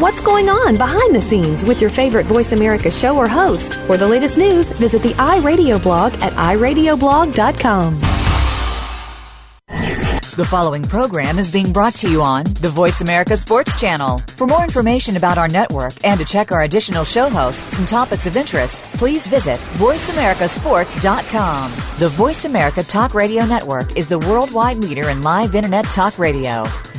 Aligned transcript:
what's 0.00 0.20
going 0.20 0.48
on 0.48 0.76
behind 0.76 1.14
the 1.14 1.20
scenes 1.20 1.62
with 1.62 1.80
your 1.80 1.90
favorite 1.90 2.26
Voice 2.26 2.52
America 2.52 2.90
show 2.90 3.16
or 3.16 3.28
host. 3.28 3.74
For 3.86 3.96
the 3.96 4.08
latest 4.08 4.38
news, 4.38 4.68
visit 4.70 5.02
the 5.02 5.12
iRadio 5.12 5.82
blog 5.82 6.14
at 6.14 6.32
iradioblog.com. 6.32 8.00
The 10.36 10.46
following 10.46 10.82
program 10.84 11.38
is 11.38 11.52
being 11.52 11.70
brought 11.72 11.94
to 11.96 12.10
you 12.10 12.22
on 12.22 12.44
the 12.44 12.70
Voice 12.70 13.02
America 13.02 13.36
Sports 13.36 13.78
Channel. 13.78 14.18
For 14.36 14.46
more 14.46 14.62
information 14.62 15.16
about 15.16 15.36
our 15.36 15.48
network 15.48 15.92
and 16.02 16.18
to 16.18 16.24
check 16.24 16.50
our 16.50 16.62
additional 16.62 17.04
show 17.04 17.28
hosts 17.28 17.76
and 17.78 17.86
topics 17.86 18.26
of 18.26 18.36
interest, 18.38 18.78
please 18.94 19.26
visit 19.26 19.58
VoiceAmericaSports.com. 19.78 21.72
The 21.98 22.08
Voice 22.08 22.46
America 22.46 22.82
Talk 22.82 23.12
Radio 23.12 23.44
Network 23.44 23.98
is 23.98 24.08
the 24.08 24.18
worldwide 24.20 24.78
leader 24.78 25.10
in 25.10 25.20
live 25.20 25.54
Internet 25.54 25.84
talk 25.86 26.18
radio. 26.18 26.64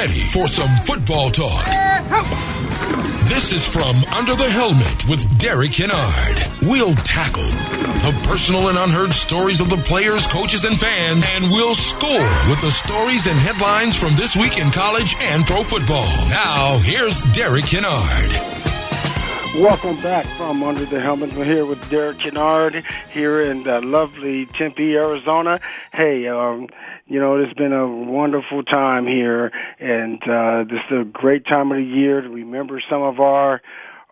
Ready 0.00 0.24
for 0.30 0.48
some 0.48 0.74
football 0.86 1.30
talk? 1.30 1.62
This 3.28 3.52
is 3.52 3.66
from 3.66 4.02
Under 4.04 4.34
the 4.34 4.48
Helmet 4.48 5.06
with 5.06 5.38
Derek 5.38 5.72
Kennard. 5.72 6.42
We'll 6.62 6.94
tackle 6.94 7.44
the 7.44 8.18
personal 8.26 8.68
and 8.70 8.78
unheard 8.78 9.12
stories 9.12 9.60
of 9.60 9.68
the 9.68 9.76
players, 9.76 10.26
coaches, 10.26 10.64
and 10.64 10.80
fans, 10.80 11.22
and 11.34 11.50
we'll 11.50 11.74
score 11.74 12.30
with 12.48 12.62
the 12.62 12.70
stories 12.70 13.26
and 13.26 13.38
headlines 13.40 13.94
from 13.94 14.16
this 14.16 14.34
week 14.34 14.56
in 14.56 14.70
college 14.70 15.14
and 15.18 15.44
pro 15.44 15.62
football. 15.62 16.08
Now, 16.30 16.78
here's 16.78 17.20
Derek 17.34 17.66
Kennard. 17.66 18.32
Welcome 19.56 20.00
back 20.00 20.24
from 20.38 20.62
Under 20.62 20.86
the 20.86 21.00
Helmet. 21.00 21.34
We're 21.34 21.44
here 21.44 21.66
with 21.66 21.90
Derek 21.90 22.20
Kennard 22.20 22.84
here 23.12 23.42
in 23.42 23.68
uh, 23.68 23.82
lovely 23.82 24.46
Tempe, 24.46 24.96
Arizona. 24.96 25.60
Hey, 25.92 26.26
um, 26.26 26.68
you 27.10 27.18
know, 27.18 27.36
it's 27.36 27.52
been 27.54 27.72
a 27.72 27.88
wonderful 27.88 28.62
time 28.62 29.04
here, 29.04 29.50
and 29.80 30.22
uh, 30.22 30.62
this 30.62 30.80
is 30.92 31.00
a 31.00 31.04
great 31.04 31.44
time 31.44 31.72
of 31.72 31.78
the 31.78 31.82
year 31.82 32.20
to 32.20 32.28
remember 32.28 32.80
some 32.88 33.02
of 33.02 33.18
our 33.18 33.60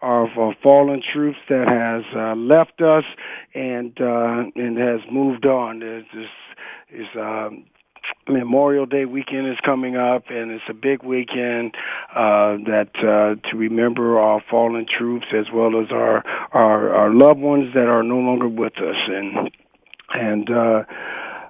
our, 0.03 0.29
our 0.29 0.57
fallen 0.63 1.01
troops 1.01 1.39
that 1.49 1.69
has 1.69 2.05
uh, 2.17 2.35
left 2.35 2.81
us 2.81 3.05
and 3.55 3.97
uh, 4.01 4.43
and 4.57 4.77
has 4.77 5.01
moved 5.13 5.47
on. 5.47 5.79
This 5.79 6.27
is 6.91 7.07
um, 7.15 7.67
Memorial 8.29 8.85
Day 8.85 9.05
weekend 9.05 9.47
is 9.47 9.59
coming 9.65 9.97
up, 9.97 10.25
and 10.29 10.51
it's 10.51 10.65
a 10.69 10.75
big 10.75 11.05
weekend 11.05 11.77
uh, 12.17 12.57
that 12.67 12.91
uh, 12.97 13.49
to 13.49 13.57
remember 13.57 14.19
our 14.19 14.43
fallen 14.51 14.87
troops 14.87 15.27
as 15.33 15.47
well 15.55 15.81
as 15.81 15.93
our, 15.93 16.25
our 16.53 16.93
our 16.93 17.15
loved 17.15 17.39
ones 17.39 17.73
that 17.75 17.87
are 17.87 18.03
no 18.03 18.19
longer 18.19 18.49
with 18.49 18.77
us, 18.79 18.97
and 19.07 19.51
and. 20.13 20.51
Uh, 20.51 20.83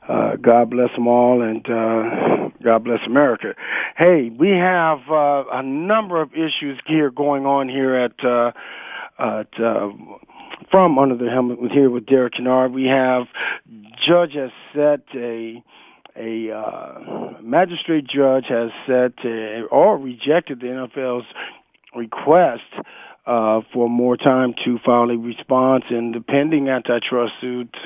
uh, 0.09 0.37
God 0.37 0.71
bless 0.71 0.91
them 0.95 1.07
all, 1.07 1.43
and 1.43 1.65
uh, 1.69 2.49
God 2.63 2.85
bless 2.85 3.01
America. 3.07 3.55
Hey, 3.97 4.31
we 4.31 4.51
have 4.51 5.01
uh, 5.11 5.45
a 5.53 5.63
number 5.63 6.21
of 6.23 6.33
issues 6.33 6.79
here 6.87 7.11
going 7.11 7.45
on 7.45 7.69
here 7.69 7.95
at 7.95 8.25
uh, 8.25 8.53
at 9.19 9.61
uh, 9.61 9.91
from 10.71 10.99
under 10.99 11.17
the 11.17 11.31
helmet 11.31 11.59
here 11.73 11.91
with 11.91 12.07
Derek 12.07 12.35
Kennard. 12.35 12.73
We 12.73 12.87
have 12.87 13.27
judge 14.07 14.33
has 14.35 14.51
set 14.75 15.03
a 15.15 15.63
a 16.17 16.51
uh, 16.53 17.41
magistrate 17.43 18.07
judge 18.07 18.47
has 18.49 18.71
set 18.87 19.13
a, 19.25 19.63
or 19.71 19.99
rejected 19.99 20.61
the 20.61 20.67
NFL's 20.67 21.27
request 21.95 22.63
uh, 23.27 23.61
for 23.73 23.89
more 23.89 24.17
time 24.17 24.55
to 24.65 24.79
file 24.85 25.11
a 25.11 25.17
response 25.17 25.85
in 25.91 26.13
the 26.13 26.21
pending 26.21 26.69
antitrust 26.69 27.35
suit 27.41 27.77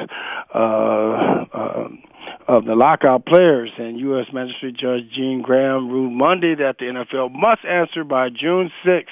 uh, 0.55 0.59
uh, 0.59 1.89
of 2.49 2.65
the 2.65 2.75
lockout 2.75 3.27
players. 3.27 3.71
And 3.79 3.99
U.S. 4.01 4.27
Magistrate 4.33 4.77
Judge 4.77 5.11
Jeanne 5.13 5.43
Graham 5.43 5.89
ruled 5.89 6.13
Monday 6.13 6.55
that 6.55 6.79
the 6.79 6.87
NFL 6.87 7.33
must 7.33 7.65
answer 7.65 8.05
by 8.05 8.29
June 8.31 8.71
6th. 8.85 9.07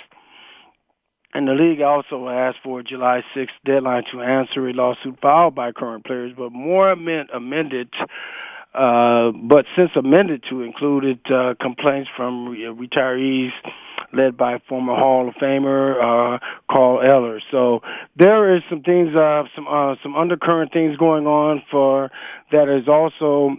And 1.32 1.46
the 1.46 1.52
league 1.52 1.80
also 1.80 2.28
asked 2.28 2.58
for 2.64 2.80
a 2.80 2.84
July 2.84 3.22
6th 3.36 3.48
deadline 3.64 4.04
to 4.10 4.20
answer 4.20 4.68
a 4.68 4.72
lawsuit 4.72 5.20
filed 5.22 5.54
by 5.54 5.70
current 5.70 6.04
players, 6.04 6.32
but 6.36 6.50
more 6.50 6.90
amend, 6.90 7.30
amended 7.32 7.88
uh, 8.74 9.32
but 9.32 9.66
since 9.76 9.90
amended 9.96 10.44
to 10.48 10.62
include 10.62 11.20
uh, 11.30 11.54
complaints 11.60 12.10
from 12.16 12.48
re- 12.48 12.62
retirees 12.62 13.52
led 14.12 14.36
by 14.36 14.58
former 14.68 14.94
Hall 14.94 15.28
of 15.28 15.34
Famer 15.34 16.34
uh, 16.34 16.38
Carl 16.70 17.00
Eller. 17.00 17.40
So 17.50 17.82
there 18.16 18.56
is 18.56 18.62
some 18.68 18.82
things, 18.82 19.14
uh, 19.14 19.44
some 19.54 19.66
uh, 19.68 19.96
some 20.02 20.16
undercurrent 20.16 20.72
things 20.72 20.96
going 20.96 21.26
on 21.26 21.62
for 21.70 22.10
that 22.52 22.68
is 22.68 22.88
also 22.88 23.56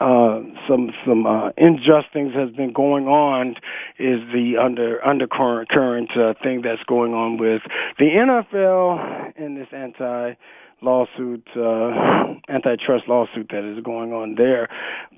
uh, 0.00 0.40
some 0.68 0.90
some 1.04 1.26
uh, 1.26 1.50
unjust 1.56 2.06
things 2.12 2.32
has 2.34 2.50
been 2.50 2.72
going 2.72 3.08
on 3.08 3.56
is 3.98 4.20
the 4.32 4.56
under 4.56 5.04
undercurrent 5.04 5.68
current 5.68 6.10
uh, 6.16 6.34
thing 6.42 6.62
that's 6.62 6.82
going 6.84 7.14
on 7.14 7.36
with 7.36 7.62
the 7.98 8.04
NFL 8.04 9.32
and 9.36 9.56
this 9.56 9.68
anti 9.72 10.34
lawsuit, 10.80 11.46
uh, 11.56 12.34
antitrust 12.48 13.08
lawsuit 13.08 13.48
that 13.50 13.64
is 13.64 13.82
going 13.82 14.12
on 14.12 14.34
there. 14.36 14.68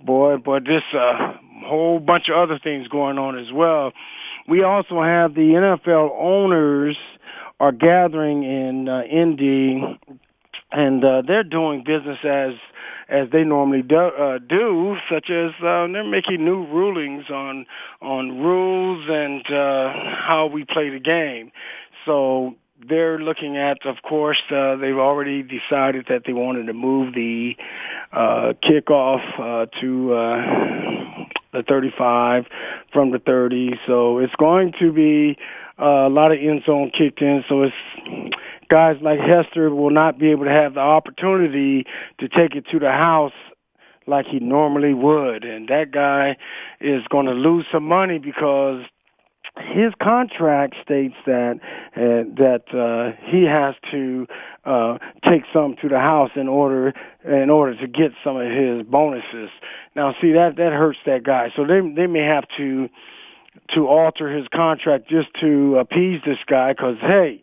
Boy, 0.05 0.37
but 0.37 0.65
this 0.65 0.83
uh, 0.93 1.35
whole 1.65 1.99
bunch 2.01 2.29
of 2.29 2.37
other 2.37 2.59
things 2.59 2.89
going 2.89 3.19
on 3.19 3.39
as 3.39 3.53
well. 3.53 3.93
We 4.49 4.63
also 4.63 5.03
have 5.03 5.35
the 5.35 5.41
NFL 5.41 6.11
owners 6.19 6.97
are 7.61 7.73
gathering 7.73 8.43
in 8.43 8.89
uh, 8.89 9.03
Indy, 9.03 9.83
and 10.73 11.05
uh, 11.05 11.23
they're 11.27 11.45
doing 11.45 11.85
business 11.85 12.19
as 12.25 12.55
as 13.09 13.29
they 13.33 13.43
normally 13.43 13.83
do, 13.83 13.97
uh, 13.97 14.39
do 14.39 14.97
such 15.11 15.31
as 15.31 15.51
uh, 15.59 15.87
they're 15.89 16.05
making 16.05 16.45
new 16.45 16.65
rulings 16.67 17.29
on 17.29 17.67
on 18.01 18.41
rules 18.41 19.05
and 19.09 19.45
uh, 19.53 19.93
how 20.17 20.49
we 20.53 20.65
play 20.65 20.91
the 20.91 21.01
game. 21.01 21.51
So 22.07 22.55
they're 22.89 23.19
looking 23.19 23.57
at, 23.57 23.85
of 23.85 23.97
course, 24.03 24.41
uh, 24.51 24.77
they've 24.77 24.97
already 24.97 25.43
decided 25.43 26.07
that 26.09 26.23
they 26.27 26.33
wanted 26.33 26.67
to 26.67 26.73
move 26.73 27.15
the 27.15 27.57
uh, 28.13 28.55
kickoff 28.63 29.23
uh, 29.39 29.67
to 29.81 30.15
uh, 30.15 31.27
the 31.53 31.63
35 31.69 32.47
from 32.93 33.11
the 33.11 33.19
30. 33.19 33.73
So 33.87 34.19
it's 34.19 34.35
going 34.37 34.73
to 34.81 34.93
be 34.93 35.37
uh, 35.79 36.07
a 36.07 36.09
lot 36.09 36.33
of 36.33 36.39
end 36.39 36.63
zone 36.65 36.91
kicked 36.91 37.21
in. 37.21 37.45
So 37.49 37.63
it's 37.63 38.35
guys 38.69 38.97
like 39.03 39.19
Hester 39.19 39.71
will 39.75 39.91
not 39.91 40.19
be 40.19 40.31
able 40.31 40.45
to 40.45 40.51
have 40.51 40.75
the 40.75 40.81
opportunity 40.81 41.85
to 42.19 42.29
take 42.29 42.55
it 42.55 42.67
to 42.71 42.79
the 42.79 42.91
house 42.91 43.33
like 44.07 44.27
he 44.27 44.41
normally 44.41 44.95
would. 44.95 45.45
And 45.45 45.69
that 45.69 45.91
guy 45.91 46.37
is 46.81 47.03
going 47.11 47.27
to 47.27 47.33
lose 47.33 47.67
some 47.73 47.85
money 47.85 48.19
because 48.19 48.83
his 49.59 49.93
contract 50.01 50.77
states 50.83 51.15
that 51.27 51.59
uh, 51.97 52.25
that 52.37 52.63
uh, 52.73 53.17
he 53.29 53.45
has 53.45 53.75
to 53.91 54.27
uh, 54.65 54.99
take 55.25 55.43
some 55.53 55.77
to 55.83 55.89
the 55.89 55.99
house 55.99 56.31
in 56.37 56.49
order 56.49 56.95
in 57.25 57.51
order 57.51 57.77
to 57.77 57.87
get 57.87 58.13
some 58.23 58.37
of 58.37 58.51
his 58.51 58.83
bonuses. 58.85 59.51
Now, 59.97 60.15
see 60.21 60.33
that 60.33 60.57
that 60.57 60.73
hurts 60.73 60.99
that 61.07 61.25
guy. 61.25 61.53
So 61.57 61.65
they 61.65 61.81
they 61.81 62.07
may 62.07 62.25
have 62.25 62.45
to 62.57 62.89
to 63.75 63.89
alter 63.89 64.31
his 64.31 64.47
contract 64.49 65.09
just 65.09 65.29
to 65.41 65.77
appease 65.79 66.21
this 66.25 66.39
guy 66.47 66.73
because 66.73 66.99
hey, 67.01 67.43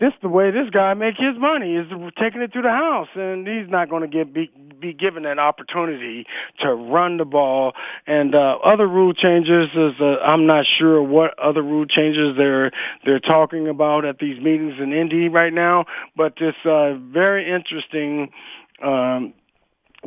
this 0.00 0.12
the 0.22 0.28
way 0.28 0.50
this 0.50 0.70
guy 0.70 0.92
make 0.94 1.16
his 1.16 1.38
money 1.38 1.76
is 1.76 1.86
taking 2.18 2.42
it 2.42 2.52
to 2.52 2.62
the 2.62 2.68
house, 2.68 3.08
and 3.14 3.46
he's 3.46 3.70
not 3.70 3.88
going 3.88 4.02
to 4.02 4.08
get 4.08 4.34
be, 4.34 4.50
be 4.80 4.92
given 4.92 5.24
an 5.24 5.38
opportunity 5.38 6.26
to 6.60 6.74
run 6.74 7.16
the 7.16 7.24
ball. 7.24 7.72
And 8.06 8.34
uh, 8.34 8.58
other 8.64 8.88
rule 8.88 9.14
changes 9.14 9.68
is 9.74 9.92
uh, 10.00 10.16
I'm 10.24 10.46
not 10.46 10.66
sure 10.78 11.02
what 11.02 11.38
other 11.38 11.62
rule 11.62 11.86
changes 11.86 12.36
they're 12.36 12.72
they're 13.04 13.20
talking 13.20 13.68
about 13.68 14.04
at 14.04 14.18
these 14.18 14.40
meetings 14.40 14.74
in 14.80 14.92
Indy 14.92 15.28
right 15.28 15.52
now, 15.52 15.84
but 16.16 16.34
it's 16.38 16.58
uh, 16.64 16.94
very 17.12 17.50
interesting. 17.50 18.30
Um, 18.82 19.32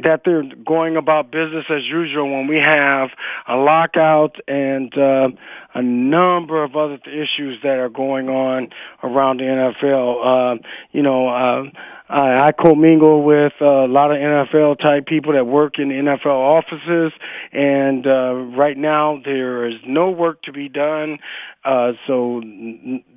that 0.04 0.22
they're 0.26 0.44
going 0.66 0.98
about 0.98 1.32
business 1.32 1.66
as 1.70 1.84
usual 1.86 2.32
when 2.32 2.48
we 2.48 2.58
have 2.58 3.10
a 3.48 3.56
lockout 3.56 4.36
and 4.48 4.96
uh, 4.98 5.30
a 5.74 5.82
number 5.82 6.64
of 6.64 6.76
other 6.76 7.00
issues 7.06 7.60
that 7.64 7.78
are 7.78 7.90
going 7.90 8.30
on 8.30 8.70
around 9.04 9.38
the 9.38 9.44
NFL. 9.44 10.58
Uh, 10.58 10.68
you 10.92 11.02
know, 11.02 11.28
uh, 11.30 11.64
I, 12.10 12.48
I 12.48 12.52
commingle 12.52 13.24
with 13.24 13.54
a 13.60 13.86
lot 13.88 14.12
of 14.12 14.18
NFL 14.18 14.80
type 14.80 15.06
people 15.06 15.34
that 15.34 15.46
work 15.46 15.80
in 15.80 15.90
NFL 15.90 16.26
offices, 16.26 17.12
and 17.52 18.06
uh, 18.08 18.34
right 18.58 18.78
now 18.78 19.22
there 19.24 19.68
is 19.68 19.76
no 19.86 20.10
work 20.10 20.42
to 20.44 20.52
be 20.52 20.70
done. 20.70 21.20
Uh, 21.66 21.94
so 22.06 22.42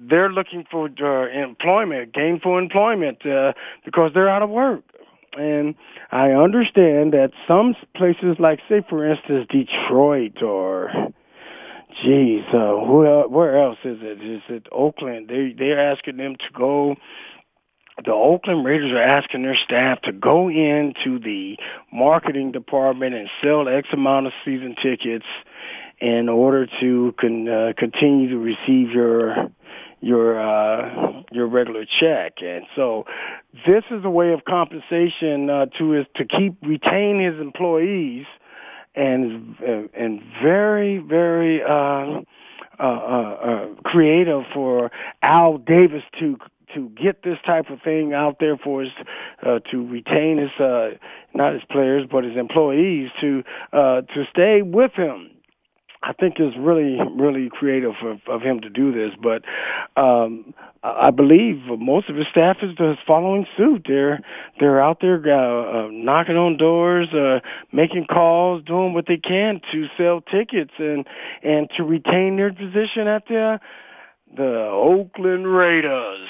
they're 0.00 0.32
looking 0.32 0.64
for 0.70 0.88
uh, 1.00 1.28
employment, 1.30 2.12
gainful 2.12 2.58
employment, 2.58 3.24
uh, 3.24 3.52
because 3.84 4.10
they're 4.12 4.28
out 4.28 4.42
of 4.42 4.50
work. 4.50 4.82
And 5.36 5.74
I 6.10 6.32
understand 6.32 7.12
that 7.12 7.30
some 7.46 7.76
places, 7.96 8.36
like 8.38 8.60
say 8.68 8.82
for 8.88 9.08
instance 9.08 9.46
Detroit 9.50 10.42
or 10.42 10.90
Geez, 12.02 12.44
uh, 12.54 12.74
where 12.74 13.28
where 13.28 13.62
else 13.62 13.78
is 13.84 13.98
it? 14.00 14.22
Is 14.22 14.42
it 14.48 14.66
Oakland? 14.70 15.28
They 15.28 15.54
they're 15.56 15.92
asking 15.92 16.18
them 16.18 16.36
to 16.36 16.44
go. 16.56 16.94
The 18.02 18.12
Oakland 18.12 18.64
Raiders 18.64 18.92
are 18.92 19.02
asking 19.02 19.42
their 19.42 19.58
staff 19.64 20.00
to 20.02 20.12
go 20.12 20.48
into 20.48 21.18
the 21.18 21.56
marketing 21.92 22.52
department 22.52 23.14
and 23.14 23.28
sell 23.42 23.68
X 23.68 23.88
amount 23.92 24.26
of 24.26 24.32
season 24.44 24.74
tickets 24.80 25.26
in 26.00 26.28
order 26.30 26.66
to 26.80 27.14
con, 27.20 27.46
uh, 27.48 27.72
continue 27.76 28.30
to 28.30 28.38
receive 28.38 28.92
your 28.92 29.50
your 30.00 30.40
uh, 30.40 31.22
your 31.30 31.46
regular 31.46 31.84
check. 31.84 32.34
And 32.42 32.64
so, 32.74 33.06
this 33.66 33.84
is 33.90 34.04
a 34.04 34.10
way 34.10 34.32
of 34.32 34.44
compensation 34.44 35.50
uh, 35.50 35.66
to 35.78 35.90
his 35.90 36.06
to 36.16 36.24
keep 36.24 36.54
retain 36.62 37.20
his 37.20 37.40
employees 37.40 38.26
and 38.94 39.56
and 39.94 40.22
very 40.42 40.98
very 40.98 41.62
uh, 41.62 42.20
uh, 42.78 42.82
uh, 42.82 42.86
uh, 42.86 43.66
creative 43.84 44.44
for 44.54 44.90
Al 45.22 45.58
Davis 45.58 46.02
to 46.18 46.38
to 46.74 46.88
get 46.90 47.22
this 47.22 47.38
type 47.44 47.68
of 47.70 47.80
thing 47.82 48.14
out 48.14 48.36
there 48.40 48.56
for 48.56 48.82
his 48.82 48.92
uh, 49.42 49.58
to 49.70 49.86
retain 49.86 50.38
his 50.38 50.50
uh, 50.60 50.90
not 51.34 51.52
his 51.52 51.62
players 51.70 52.06
but 52.10 52.24
his 52.24 52.36
employees 52.36 53.10
to 53.20 53.42
uh, 53.72 54.00
to 54.02 54.24
stay 54.30 54.62
with 54.62 54.92
him 54.92 55.30
I 56.02 56.14
think 56.14 56.36
it's 56.38 56.56
really, 56.56 56.98
really 57.14 57.50
creative 57.50 57.92
of, 58.02 58.20
of 58.26 58.40
him 58.40 58.60
to 58.60 58.70
do 58.70 58.90
this. 58.90 59.12
But 59.22 59.42
um, 60.00 60.54
I 60.82 61.10
believe 61.10 61.58
most 61.78 62.08
of 62.08 62.16
his 62.16 62.26
staff 62.30 62.56
is, 62.62 62.70
is 62.70 62.96
following 63.06 63.46
suit. 63.56 63.84
They're 63.86 64.20
they're 64.58 64.82
out 64.82 64.98
there 65.02 65.22
uh, 65.26 65.86
uh, 65.86 65.88
knocking 65.92 66.36
on 66.36 66.56
doors, 66.56 67.08
uh, 67.12 67.40
making 67.70 68.06
calls, 68.06 68.64
doing 68.64 68.94
what 68.94 69.06
they 69.06 69.18
can 69.18 69.60
to 69.72 69.86
sell 69.98 70.22
tickets 70.22 70.72
and 70.78 71.06
and 71.42 71.68
to 71.76 71.84
retain 71.84 72.36
their 72.36 72.52
position 72.52 73.06
at 73.06 73.26
the 73.28 73.60
the 74.34 74.68
Oakland 74.72 75.46
Raiders, 75.46 76.28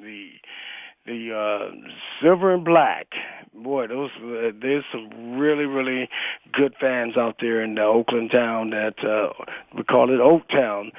the 0.00 0.30
the 1.08 1.34
uh, 1.34 1.74
silver 2.22 2.54
and 2.54 2.64
black. 2.64 3.06
Boy, 3.54 3.86
those 3.88 4.10
uh, 4.22 4.52
there's 4.60 4.84
some 4.92 5.38
really 5.38 5.64
really 5.64 6.08
good 6.52 6.74
fans 6.80 7.16
out 7.16 7.36
there 7.40 7.62
in 7.62 7.74
the 7.74 7.82
Oakland 7.82 8.30
town 8.30 8.70
that 8.70 9.02
uh, 9.02 9.32
we 9.76 9.82
call 9.82 10.14
it 10.14 10.20
Oak 10.20 10.48
Town 10.48 10.92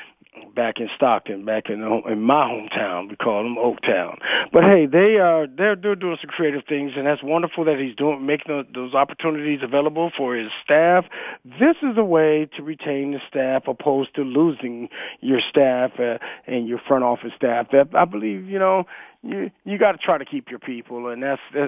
back 0.55 0.79
in 0.79 0.89
Stockton, 0.95 1.45
back 1.45 1.69
in 1.69 1.81
in 1.81 2.21
my 2.21 2.43
hometown. 2.45 3.09
We 3.09 3.15
call 3.15 3.43
them 3.43 3.55
Oaktown. 3.55 4.19
But 4.51 4.63
hey, 4.63 4.85
they 4.85 5.17
are 5.17 5.47
they're 5.47 5.75
they're 5.75 5.95
doing 5.95 6.17
some 6.21 6.29
creative 6.29 6.63
things, 6.67 6.93
and 6.95 7.07
that's 7.07 7.23
wonderful 7.23 7.65
that 7.65 7.79
he's 7.79 7.95
doing 7.95 8.25
making 8.25 8.65
those 8.73 8.93
opportunities 8.93 9.59
available 9.63 10.11
for 10.15 10.35
his 10.35 10.51
staff. 10.63 11.05
This 11.43 11.77
is 11.81 11.97
a 11.97 12.03
way 12.03 12.47
to 12.57 12.63
retain 12.63 13.11
the 13.11 13.21
staff, 13.27 13.63
opposed 13.67 14.15
to 14.15 14.21
losing 14.21 14.89
your 15.21 15.39
staff 15.41 15.91
uh, 15.99 16.17
and 16.47 16.67
your 16.67 16.79
front 16.87 17.03
office 17.03 17.31
staff. 17.35 17.67
That 17.71 17.89
I 17.93 18.05
believe 18.05 18.45
you 18.45 18.59
know 18.59 18.85
you 19.23 19.51
you 19.65 19.77
got 19.77 19.93
to 19.93 19.97
try 19.97 20.17
to 20.17 20.25
keep 20.25 20.49
your 20.49 20.59
people, 20.59 21.07
and 21.07 21.23
that's 21.23 21.41
uh, 21.57 21.67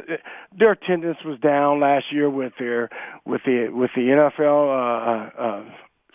their 0.57 0.71
attendance 0.71 1.17
was 1.25 1.39
down 1.39 1.79
last 1.79 2.11
year 2.11 2.29
with 2.29 2.53
their 2.59 2.89
with 3.25 3.41
the 3.45 3.69
with 3.69 3.91
the 3.95 4.01
NFL 4.01 5.31
uh, 5.37 5.41
uh, 5.41 5.63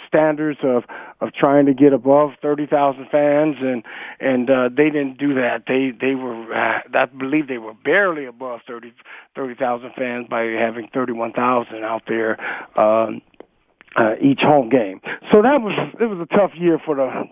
standards 0.07 0.61
of 0.63 0.85
of 1.21 1.33
trying 1.33 1.67
to 1.67 1.75
get 1.75 1.93
above 1.93 2.31
30,000 2.43 3.09
fans 3.11 3.57
and 3.61 3.83
and 4.21 4.51
uh 4.51 4.69
they 4.69 4.91
didn't 4.91 5.19
do 5.19 5.35
that 5.35 5.65
they 5.67 5.93
they 6.01 6.15
were 6.15 6.53
uh, 6.55 6.81
I 6.95 7.05
believe 7.07 7.49
they 7.49 7.59
were 7.59 7.75
barely 7.75 8.27
above 8.27 8.61
30 8.67 8.93
30,000 9.35 9.93
fans 9.97 10.27
by 10.29 10.43
having 10.43 10.89
31,000 10.93 11.85
out 11.85 12.03
there 12.07 12.39
um 12.79 13.23
uh, 13.97 14.15
each 14.21 14.41
home 14.41 14.69
game. 14.69 15.01
So 15.33 15.43
that 15.43 15.63
was 15.63 15.73
it 16.01 16.05
was 16.05 16.21
a 16.21 16.37
tough 16.37 16.53
year 16.55 16.79
for 16.85 16.95
the 16.95 17.25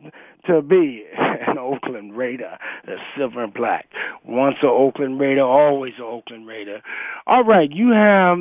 to 0.46 0.62
be 0.62 1.04
an 1.18 1.58
Oakland 1.58 2.16
Raider, 2.16 2.58
the 2.84 2.96
silver 3.16 3.44
and 3.44 3.54
black. 3.54 3.88
Once 4.24 4.56
an 4.62 4.68
Oakland 4.68 5.20
Raider, 5.20 5.42
always 5.42 5.94
an 5.98 6.04
Oakland 6.04 6.46
Raider. 6.46 6.80
All 7.26 7.44
right, 7.44 7.70
you 7.70 7.90
have 7.90 8.38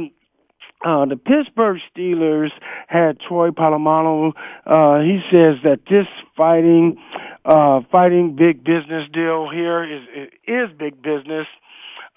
uh, 0.84 1.06
the 1.06 1.16
Pittsburgh 1.16 1.80
Steelers 1.96 2.52
had 2.88 3.20
Troy 3.20 3.52
Polamalu. 3.52 4.34
Uh, 4.66 5.00
he 5.00 5.22
says 5.32 5.58
that 5.64 5.80
this 5.90 6.08
fighting, 6.36 7.02
uh, 7.46 7.82
fighting 7.92 8.36
big 8.36 8.64
business 8.64 9.08
deal 9.12 9.50
here 9.50 9.84
is 9.84 10.30
is 10.46 10.70
big 10.78 11.02
business. 11.02 11.48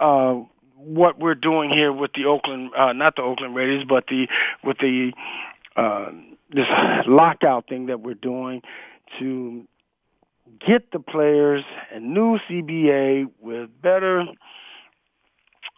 Uh, 0.01 0.41
what 0.77 1.19
we're 1.19 1.35
doing 1.35 1.71
here 1.71 1.93
with 1.93 2.13
the 2.15 2.27
Oakland, 2.27 2.71
uh, 2.77 2.93
not 2.93 3.17
the 3.17 3.23
Oakland 3.23 3.55
Raiders, 3.55 3.85
but 3.89 4.07
the 4.09 4.27
with 4.65 4.79
the 4.79 5.12
uh, 5.77 6.11
this 6.51 6.67
lockout 7.07 7.69
thing 7.69 7.87
that 7.87 8.01
we're 8.01 8.15
doing 8.15 8.62
to 9.19 9.65
get 10.67 10.91
the 10.91 10.99
players 10.99 11.65
a 11.93 12.01
new 12.01 12.39
CBA 12.49 13.31
with 13.41 13.71
better 13.81 14.25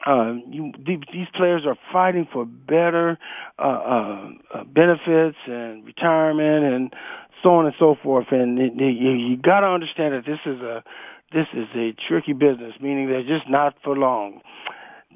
uh, 0.07 0.35
you, 0.49 0.73
these 0.87 1.27
players 1.35 1.63
are 1.67 1.77
fighting 1.93 2.29
for 2.33 2.45
better 2.45 3.19
uh, 3.59 3.63
uh, 3.63 4.31
uh, 4.55 4.65
benefits 4.65 5.37
and 5.47 5.85
retirement 5.85 6.65
and 6.65 6.95
so 7.43 7.51
on 7.55 7.67
and 7.67 7.75
so 7.79 7.97
forth. 8.03 8.27
And 8.31 8.59
it, 8.59 8.73
you, 8.75 9.11
you 9.11 9.37
got 9.37 9.61
to 9.61 9.67
understand 9.67 10.15
that 10.15 10.25
this 10.25 10.41
is 10.47 10.61
a 10.61 10.85
this 11.33 11.47
is 11.53 11.67
a 11.75 11.95
tricky 12.09 12.33
business, 12.33 12.75
meaning 12.81 13.09
they're 13.09 13.23
just 13.23 13.51
not 13.51 13.75
for 13.85 13.97
long. 13.97 14.41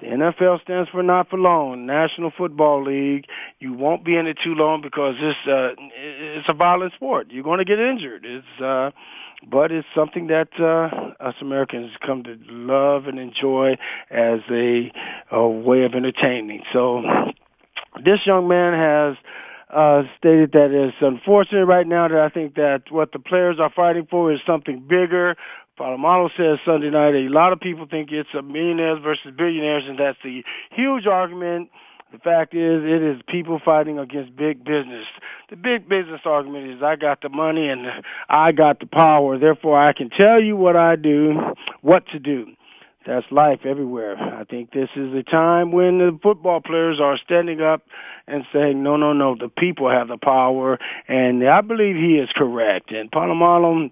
The 0.00 0.08
NFL 0.08 0.60
stands 0.62 0.90
for 0.90 1.02
not 1.02 1.30
for 1.30 1.38
long. 1.38 1.86
National 1.86 2.32
Football 2.36 2.84
League. 2.84 3.24
You 3.60 3.72
won't 3.72 4.04
be 4.04 4.16
in 4.16 4.26
it 4.26 4.36
too 4.42 4.54
long 4.54 4.82
because 4.82 5.14
this 5.20 5.36
uh, 5.46 5.70
it's 5.78 6.48
a 6.48 6.54
violent 6.54 6.92
sport. 6.94 7.28
You're 7.30 7.44
going 7.44 7.60
to 7.60 7.64
get 7.64 7.78
injured. 7.78 8.26
It's 8.26 8.60
uh, 8.60 8.90
but 9.50 9.72
it's 9.72 9.86
something 9.94 10.28
that 10.28 10.48
uh, 10.58 11.24
us 11.24 11.34
Americans 11.40 11.90
come 12.04 12.22
to 12.24 12.38
love 12.48 13.06
and 13.06 13.18
enjoy 13.18 13.76
as 14.10 14.40
a, 14.50 14.92
a 15.30 15.46
way 15.48 15.82
of 15.82 15.94
entertaining. 15.94 16.62
So 16.72 17.02
this 18.04 18.20
young 18.24 18.48
man 18.48 18.72
has 18.72 19.16
uh, 19.74 20.02
stated 20.18 20.52
that 20.52 20.70
it's 20.70 20.96
unfortunate 21.00 21.66
right 21.66 21.86
now 21.86 22.08
that 22.08 22.18
I 22.18 22.28
think 22.28 22.54
that 22.56 22.82
what 22.90 23.12
the 23.12 23.18
players 23.18 23.56
are 23.58 23.72
fighting 23.74 24.06
for 24.10 24.32
is 24.32 24.40
something 24.46 24.80
bigger. 24.80 25.36
Polamalu 25.78 26.28
says 26.36 26.58
Sunday 26.66 26.90
night 26.90 27.14
a 27.14 27.28
lot 27.28 27.52
of 27.52 27.60
people 27.60 27.86
think 27.90 28.10
it's 28.12 28.28
a 28.38 28.42
millionaires 28.42 29.00
versus 29.02 29.32
billionaires, 29.36 29.84
and 29.88 29.98
that's 29.98 30.18
the 30.22 30.44
huge 30.70 31.06
argument 31.06 31.70
the 32.12 32.18
fact 32.18 32.54
is, 32.54 32.82
it 32.84 33.02
is 33.02 33.20
people 33.26 33.58
fighting 33.64 33.98
against 33.98 34.36
big 34.36 34.62
business. 34.64 35.06
The 35.48 35.56
big 35.56 35.88
business 35.88 36.20
argument 36.24 36.70
is 36.70 36.82
I 36.82 36.96
got 36.96 37.22
the 37.22 37.30
money 37.30 37.68
and 37.68 37.86
I 38.28 38.52
got 38.52 38.80
the 38.80 38.86
power, 38.86 39.38
therefore 39.38 39.78
I 39.78 39.92
can 39.94 40.10
tell 40.10 40.40
you 40.40 40.54
what 40.54 40.76
I 40.76 40.96
do, 40.96 41.40
what 41.80 42.06
to 42.08 42.18
do. 42.18 42.48
That's 43.06 43.26
life 43.32 43.60
everywhere. 43.64 44.16
I 44.16 44.44
think 44.44 44.72
this 44.72 44.90
is 44.94 45.12
a 45.14 45.24
time 45.24 45.72
when 45.72 45.98
the 45.98 46.16
football 46.22 46.60
players 46.60 47.00
are 47.00 47.16
standing 47.16 47.60
up 47.60 47.82
and 48.28 48.44
saying, 48.52 48.82
no, 48.82 48.96
no, 48.96 49.12
no, 49.12 49.34
the 49.34 49.48
people 49.48 49.90
have 49.90 50.06
the 50.06 50.18
power. 50.18 50.78
And 51.08 51.42
I 51.48 51.62
believe 51.62 51.96
he 51.96 52.18
is 52.18 52.28
correct. 52.36 52.92
And 52.92 53.10
Polamalu 53.10 53.90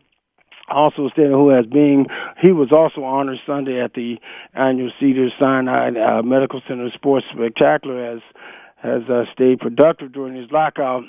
also 0.71 1.09
stated 1.11 1.33
who 1.33 1.51
has 1.51 1.67
been 1.67 2.07
he 2.41 2.53
was 2.53 2.73
also 2.73 3.05
honored 3.05 3.39
Sunday 3.47 3.81
at 3.81 3.95
the 3.95 4.19
annual 4.55 4.91
Cedar 5.01 5.29
Sinai 5.39 5.91
uh, 5.91 6.23
Medical 6.23 6.63
Center 6.67 6.91
Sports 6.95 7.27
Spectacular 7.33 8.17
as 8.17 8.21
has 8.77 9.03
uh, 9.11 9.25
stayed 9.33 9.61
productive 9.61 10.13
during 10.13 10.35
his 10.35 10.51
lockout 10.51 11.05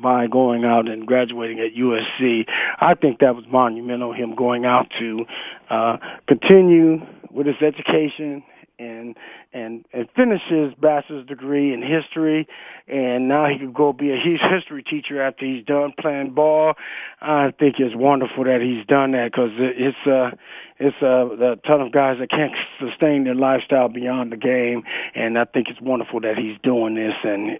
by 0.00 0.26
going 0.26 0.64
out 0.64 0.88
and 0.88 1.06
graduating 1.06 1.60
at 1.60 1.74
USC. 1.74 2.46
I 2.80 2.94
think 2.94 3.18
that 3.18 3.34
was 3.34 3.44
monumental, 3.50 4.12
him 4.12 4.34
going 4.34 4.64
out 4.64 4.86
to 4.98 5.26
uh, 5.68 5.98
continue 6.26 7.04
with 7.30 7.46
his 7.46 7.56
education 7.60 8.42
and 8.82 9.16
and 9.52 9.84
and 9.92 10.08
finish 10.16 10.42
his 10.48 10.74
bachelor's 10.74 11.26
degree 11.26 11.72
in 11.72 11.82
history, 11.82 12.46
and 12.88 13.28
now 13.28 13.48
he 13.48 13.58
could 13.58 13.74
go 13.74 13.92
be 13.92 14.10
a 14.12 14.16
history 14.16 14.82
teacher 14.82 15.22
after 15.22 15.44
he's 15.44 15.64
done 15.64 15.92
playing 15.98 16.34
ball. 16.34 16.74
I 17.20 17.52
think 17.58 17.76
it's 17.78 17.94
wonderful 17.94 18.44
that 18.44 18.60
he's 18.60 18.86
done 18.86 19.12
that 19.12 19.32
because 19.32 19.50
it's 19.56 20.06
uh 20.06 20.36
it's 20.78 20.96
uh, 21.00 21.52
a 21.52 21.56
ton 21.56 21.80
of 21.80 21.92
guys 21.92 22.18
that 22.18 22.30
can't 22.30 22.54
sustain 22.80 23.24
their 23.24 23.34
lifestyle 23.34 23.88
beyond 23.88 24.32
the 24.32 24.36
game, 24.36 24.82
and 25.14 25.38
I 25.38 25.44
think 25.44 25.68
it's 25.68 25.80
wonderful 25.80 26.20
that 26.20 26.36
he's 26.36 26.58
doing 26.62 26.94
this. 26.94 27.14
And 27.22 27.58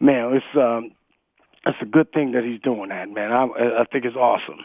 man, 0.00 0.32
it's 0.34 0.56
um, 0.56 0.92
that's 1.64 1.78
a 1.80 1.86
good 1.86 2.12
thing 2.12 2.32
that 2.32 2.44
he's 2.44 2.60
doing 2.60 2.88
that, 2.88 3.08
man. 3.08 3.32
I, 3.32 3.44
I 3.80 3.84
think 3.84 4.04
it's 4.04 4.16
awesome. 4.16 4.64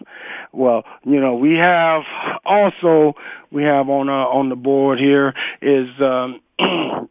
Well, 0.52 0.84
you 1.06 1.20
know, 1.20 1.36
we 1.36 1.56
have 1.56 2.04
also 2.46 3.16
we 3.52 3.64
have 3.64 3.90
on 3.90 4.10
uh, 4.10 4.14
on 4.14 4.50
the 4.50 4.56
board 4.56 5.00
here 5.00 5.34
is 5.62 5.90
um, 6.02 6.42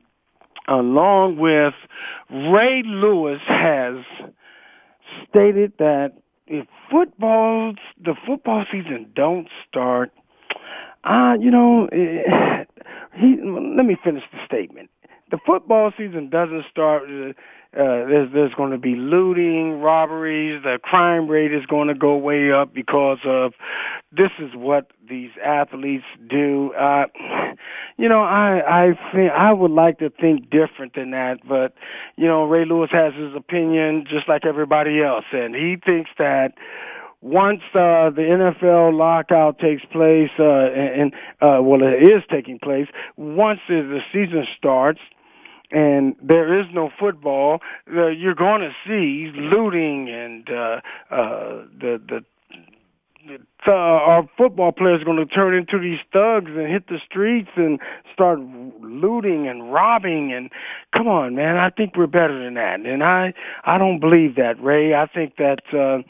along 0.68 1.36
with 1.36 1.74
Ray 2.30 2.82
Lewis 2.84 3.40
has 3.46 3.96
stated 5.28 5.72
that 5.78 6.12
if 6.46 6.66
football 6.90 7.74
the 8.02 8.14
football 8.26 8.64
season 8.70 9.10
don't 9.14 9.48
start, 9.68 10.12
uh, 11.04 11.34
you 11.38 11.50
know, 11.50 11.86
eh, 11.92 12.64
he 13.14 13.36
let 13.42 13.86
me 13.86 13.96
finish 14.02 14.24
the 14.32 14.38
statement. 14.44 14.90
The 15.30 15.38
football 15.44 15.92
season 15.96 16.30
doesn't 16.30 16.66
start. 16.70 17.04
Uh, 17.10 17.32
uh, 17.76 18.06
there's 18.06 18.32
there's 18.32 18.54
going 18.54 18.70
to 18.70 18.78
be 18.78 18.94
looting, 18.94 19.80
robberies. 19.80 20.62
The 20.62 20.78
crime 20.82 21.28
rate 21.28 21.52
is 21.52 21.66
going 21.66 21.88
to 21.88 21.94
go 21.94 22.16
way 22.16 22.50
up 22.50 22.72
because 22.72 23.18
of 23.26 23.52
this 24.10 24.30
is 24.38 24.54
what 24.54 24.92
these 25.06 25.30
athletes 25.44 26.04
do. 26.26 26.72
Uh, 26.72 27.06
you 27.98 28.08
know, 28.08 28.22
I 28.22 28.62
I 28.66 29.12
think 29.12 29.30
I 29.32 29.52
would 29.52 29.72
like 29.72 29.98
to 29.98 30.08
think 30.08 30.48
different 30.48 30.94
than 30.94 31.10
that, 31.10 31.46
but 31.46 31.74
you 32.16 32.26
know, 32.26 32.44
Ray 32.44 32.64
Lewis 32.64 32.90
has 32.92 33.12
his 33.14 33.34
opinion 33.34 34.06
just 34.08 34.28
like 34.28 34.46
everybody 34.46 35.02
else, 35.02 35.26
and 35.32 35.54
he 35.54 35.76
thinks 35.84 36.10
that 36.18 36.54
once 37.20 37.60
uh, 37.74 38.10
the 38.10 38.22
NFL 38.22 38.96
lockout 38.96 39.58
takes 39.58 39.84
place, 39.86 40.30
uh, 40.38 40.70
and, 40.70 41.12
uh, 41.40 41.58
well, 41.60 41.82
it 41.82 42.02
is 42.02 42.22
taking 42.30 42.58
place. 42.58 42.86
Once 43.16 43.60
the 43.68 44.00
season 44.12 44.46
starts, 44.56 45.00
and 45.70 46.14
there 46.22 46.60
is 46.60 46.66
no 46.72 46.90
football, 46.98 47.60
uh, 47.94 48.06
you're 48.06 48.34
going 48.34 48.60
to 48.60 48.74
see 48.86 49.32
looting 49.36 50.08
and 50.08 50.48
uh, 50.50 50.80
uh, 51.10 51.64
the 51.78 52.00
the 52.08 52.24
uh, 53.66 53.72
our 53.72 54.28
football 54.36 54.70
players 54.70 55.02
are 55.02 55.04
going 55.04 55.16
to 55.16 55.26
turn 55.26 55.52
into 55.52 55.80
these 55.80 55.98
thugs 56.12 56.52
and 56.54 56.68
hit 56.68 56.86
the 56.86 57.00
streets 57.04 57.50
and 57.56 57.80
start 58.12 58.38
looting 58.80 59.48
and 59.48 59.72
robbing 59.72 60.32
and 60.32 60.50
come 60.92 61.08
on 61.08 61.34
man 61.34 61.56
i 61.56 61.68
think 61.68 61.96
we're 61.96 62.06
better 62.06 62.44
than 62.44 62.54
that. 62.54 62.78
And 62.80 63.02
i 63.02 63.34
i 63.64 63.78
don't 63.78 63.98
believe 63.98 64.36
that 64.36 64.62
ray. 64.62 64.94
I 64.94 65.06
think 65.06 65.36
that 65.36 65.60
uh 65.74 66.02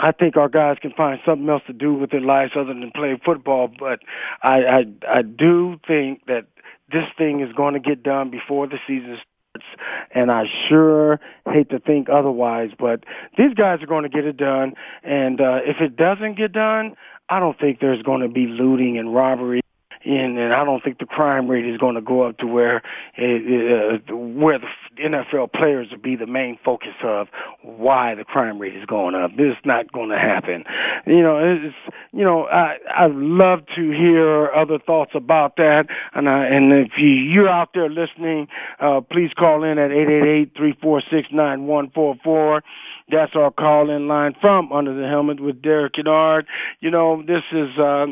I 0.00 0.12
think 0.12 0.36
our 0.36 0.48
guys 0.48 0.78
can 0.80 0.92
find 0.92 1.18
something 1.26 1.48
else 1.48 1.64
to 1.66 1.72
do 1.72 1.92
with 1.92 2.10
their 2.10 2.20
lives 2.20 2.52
other 2.54 2.72
than 2.72 2.92
play 2.94 3.20
football, 3.24 3.68
but 3.68 4.00
I 4.42 4.64
I 4.64 4.84
I 5.18 5.22
do 5.22 5.80
think 5.86 6.24
that 6.26 6.46
this 6.90 7.04
thing 7.16 7.40
is 7.40 7.52
going 7.54 7.74
to 7.74 7.80
get 7.80 8.02
done 8.02 8.30
before 8.30 8.66
the 8.66 8.78
season 8.86 9.18
starts. 9.18 9.66
And 10.14 10.30
I 10.30 10.44
sure 10.68 11.20
hate 11.46 11.70
to 11.70 11.78
think 11.80 12.08
otherwise, 12.08 12.70
but 12.78 13.04
these 13.36 13.54
guys 13.54 13.82
are 13.82 13.86
going 13.86 14.04
to 14.04 14.08
get 14.08 14.24
it 14.24 14.36
done. 14.36 14.74
And 15.02 15.40
uh, 15.40 15.58
if 15.64 15.80
it 15.80 15.96
doesn't 15.96 16.36
get 16.36 16.52
done, 16.52 16.94
I 17.28 17.40
don't 17.40 17.58
think 17.58 17.80
there's 17.80 18.02
going 18.02 18.22
to 18.22 18.28
be 18.28 18.46
looting 18.46 18.98
and 18.98 19.14
robbery 19.14 19.60
and, 20.08 20.38
and 20.38 20.54
I 20.54 20.64
don't 20.64 20.82
think 20.82 20.98
the 20.98 21.06
crime 21.06 21.48
rate 21.48 21.66
is 21.66 21.76
going 21.76 21.94
to 21.94 22.00
go 22.00 22.22
up 22.22 22.38
to 22.38 22.46
where 22.46 22.82
it, 23.16 24.00
uh, 24.10 24.16
where 24.16 24.58
the 24.58 24.66
NFL 24.98 25.52
players 25.52 25.90
will 25.90 25.98
be 25.98 26.16
the 26.16 26.26
main 26.26 26.58
focus 26.64 26.94
of 27.02 27.28
why 27.60 28.14
the 28.14 28.24
crime 28.24 28.58
rate 28.58 28.74
is 28.74 28.86
going 28.86 29.14
up. 29.14 29.32
Is 29.38 29.54
not 29.64 29.92
going 29.92 30.08
to 30.08 30.18
happen. 30.18 30.64
You 31.06 31.22
know, 31.22 31.38
it's 31.38 31.74
you 32.12 32.24
know 32.24 32.46
I 32.46 32.78
I'd 32.96 33.14
love 33.14 33.66
to 33.76 33.90
hear 33.90 34.50
other 34.50 34.78
thoughts 34.78 35.12
about 35.14 35.56
that, 35.56 35.86
and 36.14 36.28
I, 36.28 36.46
and 36.46 36.72
if 36.72 36.92
you 36.96 37.08
you're 37.08 37.48
out 37.48 37.70
there 37.74 37.90
listening, 37.90 38.48
uh, 38.80 39.02
please 39.02 39.32
call 39.36 39.62
in 39.62 39.78
at 39.78 39.90
eight 39.90 40.08
eight 40.08 40.26
eight 40.26 40.52
three 40.56 40.76
four 40.80 41.02
six 41.10 41.28
nine 41.30 41.66
one 41.66 41.90
four 41.90 42.16
four. 42.24 42.62
That's 43.10 43.34
our 43.34 43.50
call 43.50 43.90
in 43.90 44.08
line 44.08 44.34
from 44.40 44.72
Under 44.72 44.94
the 44.94 45.06
Helmet 45.06 45.40
with 45.40 45.60
Derek 45.60 45.94
Kennard. 45.94 46.46
You 46.80 46.90
know, 46.90 47.22
this 47.22 47.42
is. 47.52 47.78
Uh, 47.78 48.06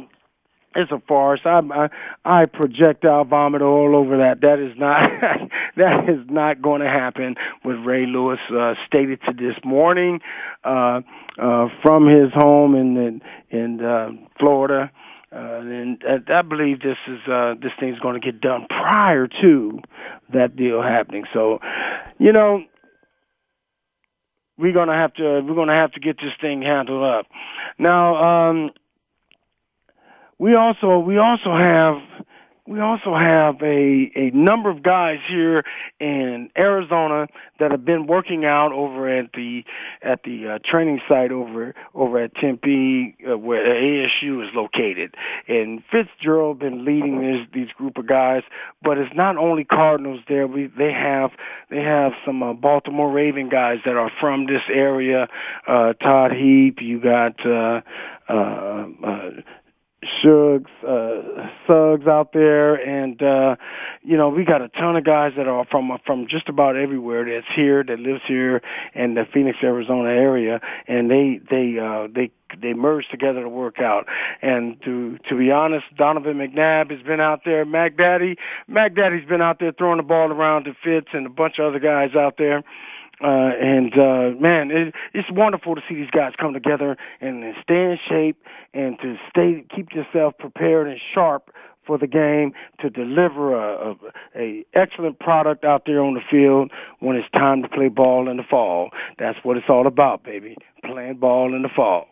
it's 0.77 0.93
a 0.93 1.01
farce. 1.09 1.41
I, 1.45 1.61
I 1.75 1.89
I 2.25 2.47
projectile 2.47 3.25
vomit 3.25 3.63
all 3.63 3.97
over 3.97 4.19
that. 4.19 4.41
That 4.43 4.59
is 4.59 4.77
not 4.79 5.11
that 5.77 6.09
is 6.09 6.27
not 6.29 6.63
going 6.63 6.81
to 6.83 6.89
happen. 6.89 7.37
What 7.63 7.75
Ray 7.85 8.07
Lewis 8.07 8.41
uh, 8.51 8.75
stated 8.87 9.21
to 9.27 9.33
this 9.33 9.57
morning 9.65 10.21
uh, 10.65 11.01
uh, 11.39 11.69
from 11.83 12.07
his 12.07 12.33
home 12.33 12.75
in 12.75 12.97
in, 12.97 13.23
in 13.51 13.85
uh, 13.85 14.11
Florida. 14.39 14.91
Uh, 15.33 15.59
and 15.61 16.03
I, 16.09 16.39
I 16.39 16.43
believe 16.43 16.81
this 16.81 16.99
is 17.09 17.19
uh, 17.27 17.55
this 17.61 17.73
thing's 17.81 17.99
going 17.99 18.21
to 18.21 18.25
get 18.25 18.41
done 18.41 18.67
prior 18.69 19.27
to 19.43 19.81
that 20.33 20.57
deal 20.57 20.81
happening. 20.83 21.25
So, 21.33 21.59
you 22.19 22.33
know, 22.33 22.63
we're 24.59 24.73
gonna 24.73 24.95
have 24.95 25.13
to 25.15 25.41
we're 25.41 25.55
gonna 25.55 25.75
have 25.75 25.93
to 25.93 26.01
get 26.01 26.19
this 26.21 26.33
thing 26.41 26.63
handled 26.63 27.05
up. 27.05 27.27
Now, 27.79 28.49
um, 28.51 28.71
we 30.39 30.55
also 30.55 30.99
we 30.99 31.19
also 31.19 31.55
have 31.57 32.03
we 32.69 32.81
also 32.81 33.15
have 33.15 33.63
a 33.63 34.11
a 34.17 34.31
number 34.35 34.71
of 34.71 34.83
guys 34.83 35.19
here 35.29 35.65
in 36.01 36.51
Arizona 36.59 37.29
that 37.61 37.71
have 37.71 37.85
been 37.85 38.07
working 38.07 38.45
out 38.45 38.73
over 38.73 39.09
at 39.09 39.33
the 39.35 39.65
at 40.03 40.25
the 40.25 40.49
uh, 40.49 40.59
training 40.65 41.01
site 41.09 41.31
over 41.31 41.75
over 41.95 42.19
at 42.19 42.35
Tempe 42.35 43.17
uh, 43.29 43.39
where 43.39 43.65
ASU 43.65 44.47
is 44.47 44.53
located. 44.55 45.15
And 45.47 45.83
Fitzgerald 45.91 46.59
been 46.59 46.85
leading 46.85 47.21
this 47.21 47.47
these 47.55 47.73
group 47.73 47.99
of 47.99 48.07
guys, 48.07 48.43
but 48.83 48.99
it's 48.99 49.15
not 49.15 49.37
only 49.37 49.65
Cardinals 49.65 50.21
there. 50.29 50.47
We 50.47 50.67
they 50.67 50.93
have 50.93 51.31
they 51.71 51.83
have 51.83 52.13
some 52.25 52.43
uh, 52.43 52.53
Baltimore 52.53 53.11
Raven 53.13 53.49
guys 53.49 53.79
that 53.85 53.97
are 53.97 54.11
from 54.21 54.47
this 54.47 54.63
area. 54.69 55.29
Uh, 55.69 55.93
Todd 55.95 56.33
Heap, 56.33 56.83
you 56.83 57.01
got. 57.01 57.47
Uh, 57.47 57.81
uh, 58.29 58.89
uh, 59.05 59.31
Shugs, 60.05 60.71
uh, 60.87 61.49
Suggs 61.67 62.07
out 62.07 62.33
there, 62.35 62.75
and 62.75 63.21
uh, 63.23 63.57
you 64.03 64.17
know 64.17 64.29
we 64.29 64.45
got 64.45 64.61
a 64.61 64.69
ton 64.69 64.95
of 64.95 65.05
guys 65.05 65.33
that 65.39 65.49
are 65.49 65.65
from 65.71 65.91
from 66.05 66.27
just 66.29 66.51
about 66.51 66.77
everywhere 66.77 67.25
that's 67.25 67.47
here, 67.55 67.83
that 67.83 67.99
lives 67.99 68.21
here 68.27 68.61
in 68.95 69.15
the 69.15 69.25
Phoenix, 69.33 69.59
Arizona 69.63 70.11
area, 70.11 70.61
and 70.87 71.11
they 71.11 71.41
they 71.51 71.79
uh, 71.79 72.09
they 72.15 72.31
they 72.61 72.75
merge 72.75 73.09
together 73.09 73.43
to 73.43 73.49
work 73.49 73.81
out. 73.81 74.07
And 74.43 74.81
to 74.83 75.19
to 75.31 75.39
be 75.39 75.51
honest, 75.51 75.87
Donovan 75.97 76.37
McNabb 76.37 76.91
has 76.91 77.03
been 77.03 77.21
out 77.21 77.41
there. 77.47 77.65
Mac 77.65 77.97
Daddy, 77.97 78.37
Mac 78.69 78.95
Daddy's 78.95 79.27
been 79.27 79.43
out 79.43 79.61
there 79.61 79.73
throwing 79.73 79.97
the 79.97 80.03
ball 80.03 80.31
around 80.31 80.65
to 80.65 80.75
Fitz 80.85 81.09
and 81.15 81.27
a 81.27 81.31
bunch 81.31 81.59
of 81.59 81.67
other 81.67 81.81
guys 81.81 82.15
out 82.15 82.37
there. 82.37 82.63
Uh, 83.23 83.51
and 83.61 83.95
uh, 83.95 84.31
man, 84.39 84.71
it, 84.71 84.95
it's 85.15 85.31
wonderful 85.31 85.75
to 85.75 85.81
see 85.89 85.95
these 85.95 86.11
guys 86.11 86.33
come 86.39 86.53
together 86.53 86.97
and, 87.21 87.43
and 87.43 87.55
stay 87.63 87.75
in 87.75 87.99
shape 88.09 88.43
and 88.75 88.99
to 88.99 89.17
stay 89.31 89.65
keep 89.75 89.93
yourself 89.95 90.35
prepared 90.39 90.87
and 90.87 91.01
sharp 91.15 91.51
for 91.87 91.97
the 91.97 92.07
game 92.07 92.53
to 92.81 92.91
deliver 92.91 93.55
a, 93.55 93.93
a, 93.93 93.97
a 94.35 94.65
excellent 94.75 95.19
product 95.19 95.65
out 95.65 95.85
there 95.87 96.03
on 96.03 96.15
the 96.15 96.21
field 96.31 96.71
when 96.99 97.17
it's 97.17 97.31
time 97.31 97.63
to 97.63 97.69
play 97.69 97.89
ball 97.89 98.29
in 98.29 98.37
the 98.37 98.43
fall. 98.43 98.91
That's 99.19 99.39
what 99.45 99.57
it's 99.57 99.69
all 99.69 99.87
about, 99.87 100.25
baby. 100.25 100.57
Playing 100.85 101.17
ball 101.17 101.55
in 101.55 101.63
the 101.63 101.71
fall. 101.75 102.09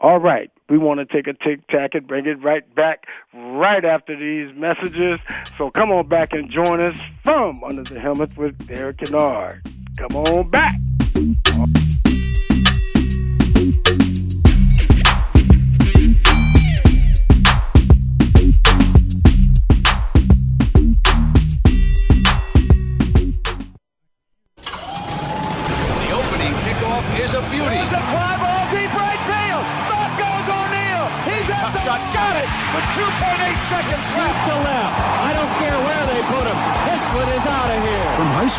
All 0.00 0.18
right, 0.18 0.50
we 0.68 0.76
want 0.76 1.00
to 1.00 1.06
take 1.06 1.28
a 1.28 1.32
tic 1.32 1.66
tac 1.68 1.94
and 1.94 2.06
bring 2.06 2.26
it 2.26 2.42
right 2.42 2.74
back 2.74 3.04
right 3.32 3.84
after 3.84 4.14
these 4.14 4.54
messages. 4.54 5.18
So 5.56 5.70
come 5.70 5.90
on 5.92 6.08
back 6.08 6.32
and 6.32 6.50
join 6.50 6.80
us 6.80 6.98
from 7.22 7.62
Under 7.64 7.84
the 7.84 8.00
Helmet 8.00 8.36
with 8.36 8.66
Derek 8.66 8.98
Kennard. 8.98 9.62
Come 9.96 10.16
on 10.16 10.50
back. 10.50 10.74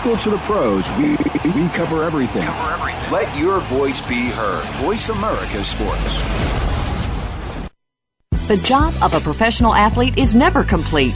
school 0.05 0.17
to 0.17 0.29
the 0.29 0.37
pros, 0.39 0.91
we, 0.97 1.24
voice 3.65 4.01
be 4.07 4.29
heard. 4.29 4.63
Voice 4.85 5.09
America 5.09 5.63
Sports. 5.63 6.21
The 8.47 8.57
job 8.57 8.93
of 9.01 9.15
a 9.15 9.19
professional 9.19 9.73
athlete 9.73 10.19
is 10.19 10.35
never 10.35 10.63
complete 10.63 11.15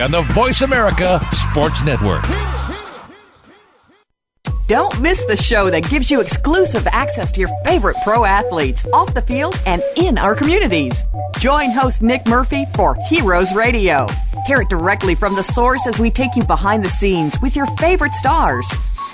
on 0.00 0.10
the 0.10 0.22
Voice 0.32 0.62
America 0.62 1.20
Sports 1.50 1.82
Network. 1.84 2.24
Don't 4.68 5.00
miss 5.02 5.24
the 5.24 5.36
show 5.36 5.68
that 5.70 5.88
gives 5.90 6.10
you 6.10 6.20
exclusive 6.20 6.86
access 6.86 7.30
to 7.32 7.40
your 7.40 7.50
favorite 7.64 7.96
pro 8.04 8.24
athletes 8.24 8.86
off 8.92 9.12
the 9.12 9.20
field 9.20 9.60
and 9.66 9.82
in 9.96 10.16
our 10.16 10.34
communities. 10.34 11.04
Join 11.38 11.70
host 11.70 12.00
Nick 12.02 12.26
Murphy 12.26 12.64
for 12.74 12.94
Heroes 13.08 13.52
Radio. 13.54 14.06
Hear 14.46 14.62
it 14.62 14.70
directly 14.70 15.14
from 15.14 15.34
the 15.34 15.42
source 15.42 15.86
as 15.86 15.98
we 15.98 16.10
take 16.10 16.34
you 16.36 16.44
behind 16.44 16.84
the 16.84 16.90
scenes 16.90 17.38
with 17.42 17.54
your 17.54 17.66
favorite 17.76 18.14
stars. 18.14 18.66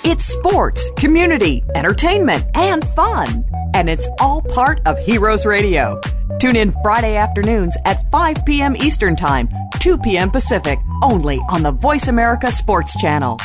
It's 0.05 0.23
sports, 0.23 0.89
community, 0.95 1.63
entertainment, 1.75 2.45
and 2.53 2.85
fun. 2.95 3.43
And 3.73 3.89
it's 3.89 4.07
all 4.19 4.41
part 4.41 4.81
of 4.85 4.97
Heroes 4.99 5.45
Radio. 5.45 5.99
Tune 6.39 6.55
in 6.55 6.71
Friday 6.83 7.15
afternoons 7.15 7.75
at 7.85 8.09
5 8.11 8.45
p.m. 8.45 8.75
Eastern 8.77 9.15
Time, 9.15 9.49
2 9.79 9.97
p.m. 9.97 10.31
Pacific, 10.31 10.79
only 11.01 11.39
on 11.49 11.63
the 11.63 11.71
Voice 11.71 12.07
America 12.07 12.51
Sports 12.51 12.95
Channel. 12.99 13.37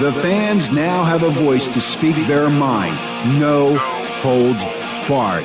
The 0.00 0.12
fans 0.22 0.70
now 0.70 1.04
have 1.04 1.22
a 1.22 1.30
voice 1.30 1.68
to 1.68 1.80
speak 1.80 2.16
their 2.26 2.48
mind. 2.48 2.96
No 3.38 3.76
holds 3.76 4.64
barred. 5.06 5.44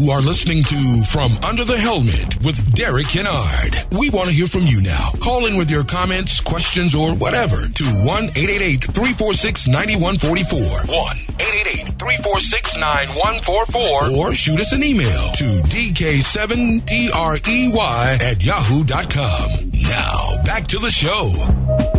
You 0.00 0.10
are 0.12 0.22
listening 0.22 0.62
to 0.64 1.04
From 1.04 1.36
Under 1.44 1.62
the 1.62 1.76
Helmet 1.76 2.42
with 2.42 2.74
Derek 2.74 3.08
Kennard. 3.08 3.84
We 3.92 4.08
want 4.08 4.28
to 4.28 4.34
hear 4.34 4.46
from 4.46 4.62
you 4.62 4.80
now. 4.80 5.10
Call 5.20 5.44
in 5.44 5.58
with 5.58 5.68
your 5.68 5.84
comments, 5.84 6.40
questions, 6.40 6.94
or 6.94 7.14
whatever 7.14 7.68
to 7.68 7.84
1 7.84 8.06
888 8.06 8.84
346 8.84 9.68
9144. 9.68 10.58
1 10.58 10.86
888 10.86 11.98
346 11.98 12.76
9144. 12.78 14.16
Or 14.16 14.34
shoot 14.34 14.60
us 14.60 14.72
an 14.72 14.82
email 14.82 15.32
to 15.32 15.60
dk7trey 15.68 18.22
at 18.22 18.42
yahoo.com. 18.42 19.70
Now, 19.82 20.42
back 20.44 20.66
to 20.68 20.78
the 20.78 20.90
show. 20.90 21.89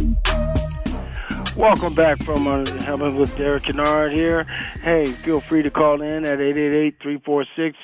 Welcome 1.62 1.94
back 1.94 2.24
from 2.24 2.48
uh, 2.48 2.66
Helmet 2.82 3.14
with 3.14 3.38
Derek 3.38 3.66
Kennard 3.66 4.14
here. 4.14 4.46
Hey, 4.82 5.06
feel 5.06 5.40
free 5.40 5.62
to 5.62 5.70
call 5.70 6.02
in 6.02 6.26
at 6.26 6.40
888-346 6.40 7.76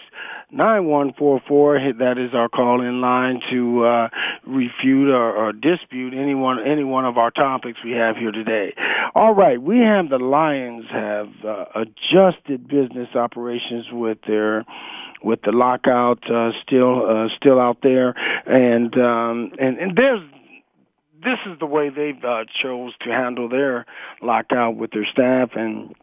9144. 0.49 1.93
That 1.99 2.17
is 2.17 2.33
our 2.33 2.49
call 2.49 2.81
in 2.81 3.01
line 3.01 3.39
to 3.51 3.85
uh, 3.85 4.09
refute 4.47 5.09
or, 5.09 5.31
or 5.31 5.53
dispute 5.53 6.15
any 6.15 6.33
one, 6.33 6.59
any 6.65 6.83
one 6.83 7.05
of 7.05 7.19
our 7.19 7.29
topics 7.29 7.77
we 7.85 7.91
have 7.91 8.17
here 8.17 8.31
today. 8.31 8.73
All 9.13 9.35
right, 9.35 9.61
we 9.61 9.77
have 9.77 10.09
the 10.09 10.17
Lions 10.17 10.85
have 10.89 11.29
uh, 11.45 11.65
adjusted 11.75 12.67
business 12.67 13.09
operations 13.13 13.85
with 13.91 14.17
their 14.27 14.65
with 15.23 15.41
the 15.43 15.51
lockout 15.51 16.29
uh, 16.31 16.51
still 16.63 17.05
uh, 17.07 17.29
still 17.35 17.59
out 17.59 17.77
there, 17.83 18.15
and 18.47 18.97
um, 18.97 19.51
and 19.59 19.77
and 19.77 19.95
there's 19.95 20.21
this 21.23 21.39
is 21.45 21.59
the 21.59 21.65
way 21.65 21.89
they've 21.89 22.23
uh, 22.23 22.45
chose 22.61 22.93
to 23.01 23.09
handle 23.09 23.49
their 23.49 23.85
lockout 24.21 24.75
with 24.75 24.91
their 24.91 25.05
staff 25.05 25.51
and 25.55 25.95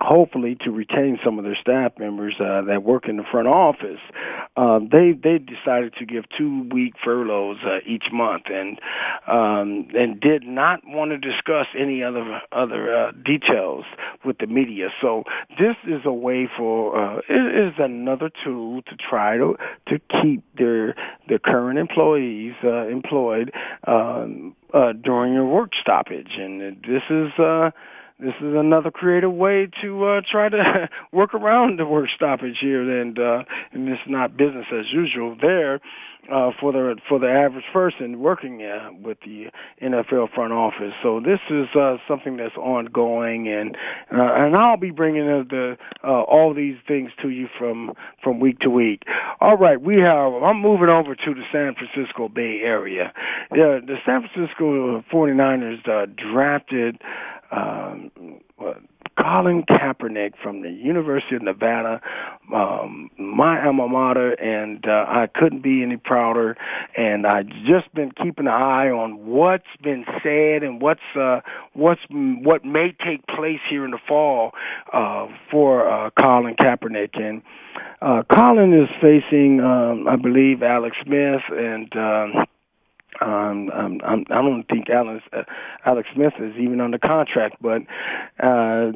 hopefully 0.00 0.56
to 0.60 0.70
retain 0.70 1.18
some 1.24 1.38
of 1.38 1.44
their 1.44 1.56
staff 1.56 1.92
members 1.98 2.34
uh, 2.40 2.62
that 2.62 2.82
work 2.82 3.08
in 3.08 3.16
the 3.16 3.24
front 3.30 3.48
office. 3.48 4.00
Uh, 4.56 4.80
they 4.90 5.12
they 5.12 5.38
decided 5.38 5.94
to 5.94 6.06
give 6.06 6.24
two 6.36 6.68
week 6.72 6.94
furloughs 7.04 7.58
uh, 7.64 7.78
each 7.86 8.06
month 8.12 8.44
and 8.46 8.78
um, 9.26 9.88
and 9.96 10.20
did 10.20 10.44
not 10.44 10.80
want 10.86 11.10
to 11.10 11.18
discuss 11.18 11.66
any 11.78 12.02
other 12.02 12.40
other 12.52 12.94
uh, 12.94 13.12
details 13.12 13.84
with 14.24 14.38
the 14.38 14.46
media. 14.46 14.88
So 15.00 15.24
this 15.58 15.76
is 15.86 16.02
a 16.04 16.12
way 16.12 16.48
for 16.56 16.98
uh, 16.98 17.20
it 17.28 17.68
is 17.68 17.74
another 17.78 18.30
tool 18.44 18.82
to 18.82 18.96
try 18.96 19.36
to 19.36 19.56
to 19.88 19.98
keep 20.22 20.44
their 20.56 20.94
their 21.28 21.38
current 21.38 21.78
employees 21.78 22.54
uh, 22.62 22.86
employed 22.88 23.52
um, 23.86 24.54
uh, 24.74 24.92
during 24.92 25.32
your 25.32 25.46
work 25.46 25.72
stoppage, 25.80 26.32
and 26.38 26.60
this 26.82 27.02
is. 27.10 27.32
This 28.18 28.34
is 28.40 28.54
another 28.54 28.90
creative 28.90 29.32
way 29.32 29.68
to 29.82 30.04
uh, 30.06 30.20
try 30.30 30.48
to 30.48 30.88
work 31.12 31.34
around 31.34 31.78
the 31.78 31.84
work 31.84 32.08
stoppage 32.14 32.56
here, 32.60 33.00
and 33.00 33.18
uh, 33.18 33.44
and 33.72 33.88
it's 33.88 34.00
not 34.06 34.38
business 34.38 34.66
as 34.72 34.86
usual 34.90 35.36
there 35.38 35.80
uh, 36.32 36.50
for 36.58 36.72
the 36.72 36.96
for 37.08 37.18
the 37.18 37.28
average 37.28 37.64
person 37.72 38.18
working 38.20 38.62
uh, 38.62 38.90
with 39.02 39.18
the 39.24 39.46
NFL 39.82 40.32
front 40.34 40.52
office. 40.52 40.92
So 41.02 41.20
this 41.20 41.40
is 41.50 41.68
uh, 41.76 41.98
something 42.08 42.36
that's 42.36 42.56
ongoing, 42.56 43.48
and 43.48 43.76
uh, 44.12 44.34
and 44.34 44.56
I'll 44.56 44.76
be 44.76 44.90
bringing 44.90 45.28
uh, 45.28 45.44
the 45.48 45.76
uh, 46.02 46.22
all 46.22 46.54
these 46.54 46.76
things 46.86 47.10
to 47.22 47.28
you 47.28 47.48
from 47.58 47.92
from 48.22 48.40
week 48.40 48.60
to 48.60 48.70
week. 48.70 49.02
All 49.40 49.56
right, 49.56 49.80
we 49.80 49.98
have. 50.00 50.32
I'm 50.34 50.60
moving 50.60 50.88
over 50.88 51.14
to 51.14 51.34
the 51.34 51.44
San 51.52 51.74
Francisco 51.74 52.28
Bay 52.28 52.60
Area. 52.62 53.12
Yeah, 53.54 53.78
the 53.84 53.96
San 54.04 54.26
Francisco 54.26 55.04
49ers 55.12 55.88
uh, 55.88 56.06
drafted 56.16 57.00
um, 57.50 58.10
Colin 59.18 59.62
Kaepernick 59.62 60.34
from 60.42 60.62
the 60.62 60.70
University 60.70 61.36
of 61.36 61.42
Nevada, 61.42 62.00
um, 62.54 63.10
my 63.18 63.64
alma 63.64 63.88
mater, 63.88 64.32
and 64.32 64.86
uh, 64.86 65.06
I 65.08 65.26
couldn't 65.34 65.62
be 65.62 65.82
any 65.82 65.96
prouder. 65.96 66.56
And 66.96 67.26
I've 67.26 67.48
just 67.64 67.92
been 67.94 68.12
keeping 68.12 68.46
an 68.46 68.52
eye 68.52 68.90
on 68.90 69.26
what's 69.26 69.64
been 69.82 70.04
said 70.22 70.62
and 70.62 70.82
what's 70.82 71.00
uh, 71.18 71.40
what's 71.72 72.02
what 72.10 72.64
may 72.64 72.94
take 73.04 73.26
place 73.26 73.60
here 73.68 73.84
in 73.84 73.90
the 73.90 74.00
fall 74.06 74.52
uh, 74.92 75.28
for 75.50 75.88
uh, 75.88 76.10
Colin 76.10 76.54
Kaepernick. 76.54 77.18
And 77.18 77.42
uh, 78.02 78.22
Colin 78.30 78.74
is 78.74 78.88
facing, 79.00 79.60
um, 79.60 80.06
I 80.08 80.16
believe, 80.16 80.62
Alex 80.62 80.96
Smith 81.04 81.42
and. 81.50 81.96
Uh, 81.96 82.44
um, 83.20 83.70
um, 83.70 84.00
I'm, 84.04 84.24
I 84.30 84.42
don't 84.42 84.64
think 84.64 84.90
Alex, 84.90 85.24
uh, 85.32 85.42
Alex 85.84 86.08
Smith 86.14 86.34
is 86.38 86.54
even 86.56 86.80
under 86.80 86.98
contract, 86.98 87.56
but 87.60 87.82
uh, 88.42 88.92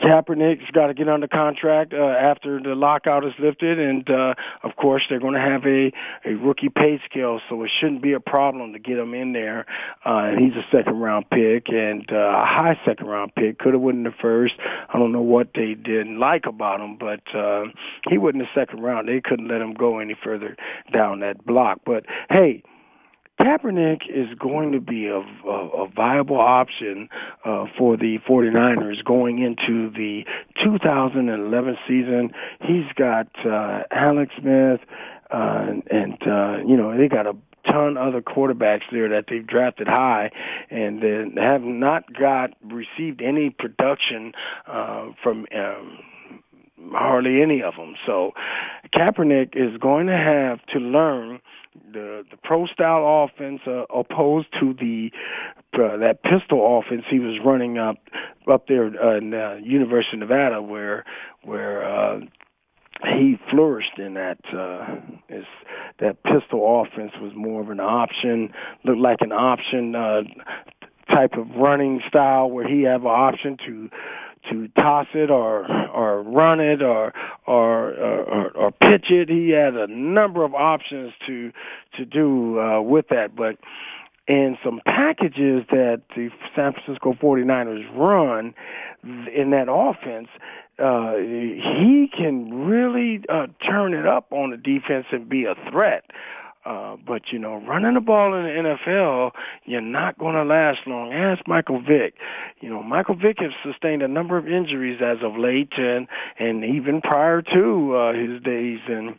Kaepernick's 0.00 0.70
got 0.72 0.88
to 0.88 0.94
get 0.94 1.08
under 1.08 1.26
contract 1.26 1.94
uh, 1.94 1.96
after 1.96 2.60
the 2.60 2.74
lockout 2.74 3.24
is 3.24 3.32
lifted, 3.38 3.78
and 3.78 4.08
uh, 4.10 4.34
of 4.62 4.76
course 4.76 5.02
they're 5.08 5.20
going 5.20 5.34
to 5.34 5.40
have 5.40 5.64
a 5.64 5.90
a 6.26 6.34
rookie 6.34 6.68
pay 6.68 7.00
scale, 7.08 7.40
so 7.48 7.62
it 7.62 7.70
shouldn't 7.80 8.02
be 8.02 8.12
a 8.12 8.20
problem 8.20 8.74
to 8.74 8.78
get 8.78 8.98
him 8.98 9.14
in 9.14 9.32
there. 9.32 9.64
Uh, 10.04 10.30
and 10.30 10.38
he's 10.38 10.54
a 10.54 10.66
second 10.70 11.00
round 11.00 11.28
pick 11.30 11.68
and 11.68 12.06
uh, 12.12 12.42
a 12.42 12.44
high 12.44 12.78
second 12.84 13.06
round 13.06 13.34
pick. 13.34 13.58
Could 13.58 13.72
have 13.72 13.80
won 13.80 14.02
the 14.02 14.12
first. 14.20 14.54
I 14.92 14.98
don't 14.98 15.12
know 15.12 15.22
what 15.22 15.48
they 15.54 15.74
didn't 15.74 16.18
like 16.18 16.44
about 16.44 16.80
him, 16.80 16.98
but 16.98 17.22
uh, 17.34 17.64
he 18.10 18.18
wasn't 18.18 18.42
the 18.42 18.48
second 18.54 18.82
round. 18.82 19.08
They 19.08 19.22
couldn't 19.22 19.48
let 19.48 19.62
him 19.62 19.72
go 19.72 19.98
any 19.98 20.16
further 20.22 20.56
down 20.92 21.20
that 21.20 21.46
block. 21.46 21.80
But 21.86 22.04
hey 22.28 22.62
Kaepernick 23.40 24.02
is 24.08 24.28
going 24.38 24.72
to 24.72 24.80
be 24.80 25.06
a, 25.06 25.18
a, 25.18 25.84
a 25.84 25.88
viable 25.88 26.40
option 26.40 27.08
uh, 27.44 27.66
for 27.76 27.96
the 27.96 28.18
49ers 28.28 29.04
going 29.04 29.40
into 29.40 29.90
the 29.90 30.24
2011 30.62 31.76
season. 31.86 32.32
He's 32.62 32.90
got 32.96 33.28
uh, 33.44 33.82
Alex 33.90 34.32
Smith, 34.40 34.80
uh, 35.30 35.66
and, 35.90 36.18
uh, 36.26 36.58
you 36.66 36.76
know 36.76 36.96
they 36.96 37.08
got 37.08 37.26
a 37.26 37.36
ton 37.66 37.96
other 37.96 38.22
quarterbacks 38.22 38.82
there 38.92 39.08
that 39.08 39.24
they've 39.28 39.46
drafted 39.46 39.88
high 39.88 40.30
and 40.70 41.02
then 41.02 41.32
have 41.36 41.62
not 41.62 42.04
got 42.14 42.50
received 42.64 43.20
any 43.20 43.50
production 43.50 44.32
uh, 44.66 45.06
from 45.22 45.46
um, 45.54 45.98
hardly 46.92 47.42
any 47.42 47.62
of 47.62 47.74
them. 47.76 47.94
So 48.04 48.32
Kaepernick 48.94 49.56
is 49.56 49.76
going 49.78 50.06
to 50.06 50.16
have 50.16 50.64
to 50.66 50.78
learn 50.78 51.40
the 51.92 52.24
the 52.30 52.36
pro 52.42 52.66
style 52.66 53.28
offense 53.28 53.60
uh, 53.66 53.84
opposed 53.94 54.48
to 54.60 54.74
the 54.74 55.10
uh, 55.74 55.96
that 55.98 56.22
pistol 56.22 56.78
offense 56.78 57.04
he 57.08 57.18
was 57.18 57.38
running 57.44 57.78
up 57.78 57.96
up 58.50 58.66
there 58.66 58.86
uh, 58.86 59.18
in 59.18 59.34
uh, 59.34 59.58
University 59.62 60.16
of 60.16 60.20
Nevada 60.20 60.62
where 60.62 61.04
where 61.42 61.84
uh, 61.84 62.20
he 63.04 63.38
flourished 63.50 63.98
in 63.98 64.14
that 64.14 64.38
uh 64.54 64.96
is 65.28 65.44
that 65.98 66.22
pistol 66.22 66.82
offense 66.82 67.12
was 67.20 67.32
more 67.34 67.60
of 67.60 67.68
an 67.68 67.80
option 67.80 68.50
looked 68.84 69.00
like 69.00 69.20
an 69.20 69.32
option 69.32 69.94
uh 69.94 70.22
type 71.10 71.34
of 71.34 71.46
running 71.56 72.00
style 72.08 72.50
where 72.50 72.66
he 72.66 72.82
have 72.82 73.02
an 73.02 73.08
option 73.08 73.56
to 73.66 73.90
to 74.50 74.68
toss 74.68 75.06
it 75.14 75.30
or 75.30 75.66
or 75.88 76.22
run 76.22 76.60
it 76.60 76.82
or 76.82 77.12
or 77.46 77.90
or, 77.92 78.50
or 78.50 78.70
pitch 78.70 79.10
it 79.10 79.28
he 79.28 79.50
had 79.50 79.74
a 79.74 79.86
number 79.86 80.44
of 80.44 80.54
options 80.54 81.12
to 81.26 81.52
to 81.96 82.04
do 82.04 82.60
uh 82.60 82.80
with 82.80 83.08
that 83.08 83.34
but 83.34 83.56
in 84.28 84.58
some 84.64 84.80
packages 84.84 85.64
that 85.70 86.02
the 86.16 86.30
San 86.56 86.72
Francisco 86.72 87.12
49ers 87.12 87.86
run 87.96 88.54
in 89.04 89.50
that 89.50 89.66
offense 89.70 90.28
uh, 90.78 91.16
he 91.16 92.10
can 92.14 92.66
really 92.66 93.22
uh, 93.28 93.46
turn 93.66 93.94
it 93.94 94.06
up 94.06 94.30
on 94.30 94.50
the 94.50 94.56
defense 94.58 95.06
and 95.10 95.28
be 95.28 95.44
a 95.44 95.54
threat. 95.70 96.04
Uh, 96.66 96.96
but 97.06 97.22
you 97.30 97.38
know, 97.38 97.62
running 97.68 97.94
the 97.94 98.00
ball 98.00 98.34
in 98.34 98.42
the 98.42 98.76
NFL, 98.88 99.30
you're 99.66 99.80
not 99.80 100.18
going 100.18 100.34
to 100.34 100.42
last 100.42 100.80
long. 100.86 101.12
Ask 101.12 101.46
Michael 101.46 101.80
Vick. 101.80 102.14
You 102.60 102.68
know, 102.68 102.82
Michael 102.82 103.14
Vick 103.14 103.36
has 103.38 103.52
sustained 103.62 104.02
a 104.02 104.08
number 104.08 104.36
of 104.36 104.48
injuries 104.48 105.00
as 105.00 105.18
of 105.22 105.36
late, 105.36 105.72
and 105.76 106.08
and 106.40 106.64
even 106.64 107.00
prior 107.00 107.40
to 107.40 107.94
uh, 107.94 108.12
his 108.14 108.42
days 108.42 108.80
in 108.88 109.14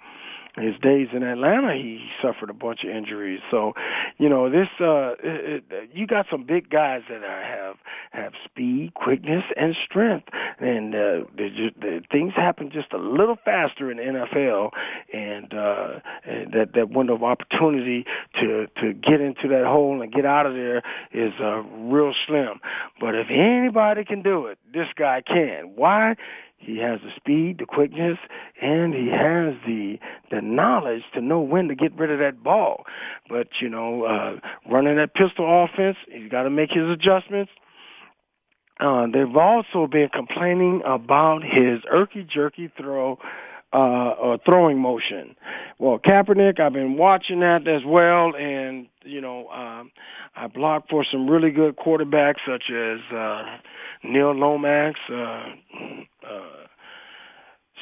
his 0.58 0.76
days 0.82 1.10
in 1.13 1.24
Atlanta, 1.24 1.74
he 1.76 2.10
suffered 2.22 2.50
a 2.50 2.54
bunch 2.54 2.84
of 2.84 2.89
injuries. 2.89 3.39
So, 3.52 3.74
you 4.17 4.28
know, 4.30 4.50
this 4.50 4.67
uh, 4.80 5.13
it, 5.24 5.63
it, 5.70 5.89
you 5.93 6.08
got 6.08 6.26
some 6.32 6.43
big 6.46 6.70
guys 6.70 7.02
that 7.10 7.24
are, 7.24 7.43
have 7.43 7.76
have 8.12 8.34
speed, 8.46 8.93
quickness, 8.96 9.43
and 9.56 9.76
strength, 9.86 10.30
and 10.60 10.96
uh, 10.96 11.20
just, 11.38 11.80
the, 11.80 12.02
things 12.12 12.34
happen 12.36 12.72
just 12.72 12.91
a 12.93 12.98
little 12.98 13.38
faster 13.43 13.91
in 13.91 13.98
the 13.98 14.04
NFL, 14.04 14.72
and, 15.13 15.54
uh, 15.54 16.00
and 16.26 16.54
that 16.54 16.74
that 16.74 16.89
window 16.89 17.15
of 17.15 17.24
opportunity 17.24 18.06
to 18.39 18.67
to 18.82 18.93
get 18.93 19.22
into 19.22 19.48
that 19.50 19.65
hole 19.65 20.02
and 20.02 20.12
get 20.12 20.26
out 20.26 20.46
of 20.46 20.54
there 20.54 20.82
is 21.12 21.34
uh, 21.39 21.62
real 21.62 22.13
slim. 22.26 22.60
But 23.00 23.15
if 23.15 23.28
anybody 23.30 24.04
can 24.06 24.22
do 24.22 24.48
it, 24.48 24.58
this 24.74 24.88
guy 24.96 25.22
can. 25.22 25.74
Why? 25.76 26.15
He 26.58 26.80
has 26.80 27.00
the 27.02 27.12
speed, 27.15 27.60
the 27.60 27.65
quickness, 27.65 28.17
and 28.62 28.93
he 28.93 29.08
has 29.08 29.54
the 29.65 30.00
the 30.32 30.41
knowledge 30.41 31.04
to 31.13 31.22
know 31.22 31.39
when 31.39 31.67
to 31.67 31.76
get 31.76 31.98
rid 31.98 32.12
of 32.12 32.20
that 32.20 32.43
ball. 32.43 32.84
But 33.30 33.48
you 33.62 33.70
know, 33.70 34.04
uh, 34.04 34.39
running 34.70 34.98
that 34.98 35.13
pistol 35.13 35.65
offense, 35.65 35.98
he's 36.12 36.30
got 36.32 36.43
to 36.43 36.50
make 36.50 36.72
his 36.72 36.89
adjustments. 36.89 37.52
Uh, 38.80 39.08
they've 39.12 39.36
also 39.36 39.88
been 39.88 40.10
complaining 40.13 40.82
about 40.86 41.41
his 41.43 41.80
erky 41.91 42.28
jerky 42.28 42.72
throw 42.78 43.17
uh, 43.73 43.77
or 44.19 44.38
throwing 44.45 44.80
motion. 44.80 45.36
Well, 45.80 45.99
Kaepernick, 45.99 46.60
I've 46.60 46.73
been 46.73 46.97
watching 46.97 47.41
that 47.41 47.67
as 47.67 47.82
well, 47.86 48.36
and 48.36 48.88
you 49.03 49.21
know, 49.21 49.47
um, 49.49 49.91
I 50.36 50.47
blocked 50.47 50.89
for 50.89 51.06
some 51.10 51.30
really 51.30 51.51
good 51.51 51.75
quarterbacks 51.75 52.39
such 52.47 52.69
as 52.69 52.99
uh, 53.15 53.58
Neil 54.03 54.34
Lomax, 54.34 54.99
uh, 55.10 55.13
uh, 55.13 56.67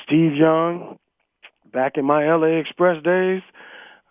Steve 0.05 0.35
Young, 0.35 0.97
back 1.71 1.93
in 1.97 2.05
my 2.05 2.25
LA 2.33 2.59
Express 2.59 3.01
days. 3.03 3.41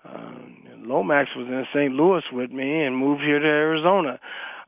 Uh, 0.08 0.32
Lomax 0.78 1.30
was 1.34 1.46
in 1.46 1.66
St. 1.72 1.92
Louis 1.94 2.22
with 2.32 2.50
me 2.50 2.82
and 2.82 2.96
moved 2.96 3.22
here 3.22 3.38
to 3.38 3.46
Arizona. 3.46 4.20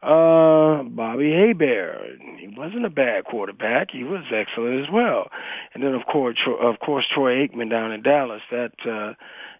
Uh, 0.06 0.84
Bobby 0.84 1.32
Hebert, 1.32 2.20
he 2.38 2.46
wasn't 2.56 2.86
a 2.86 2.90
bad 2.90 3.24
quarterback. 3.24 3.90
He 3.90 4.04
was 4.04 4.22
excellent 4.32 4.86
as 4.86 4.92
well. 4.92 5.30
And 5.74 5.82
then 5.82 5.94
of 5.94 6.06
course, 6.06 6.38
of 6.46 6.78
course, 6.78 7.04
Troy 7.12 7.44
Aikman 7.44 7.70
down 7.70 7.90
in 7.90 8.02
Dallas. 8.02 8.42
That 8.52 8.70
uh, 8.88 9.14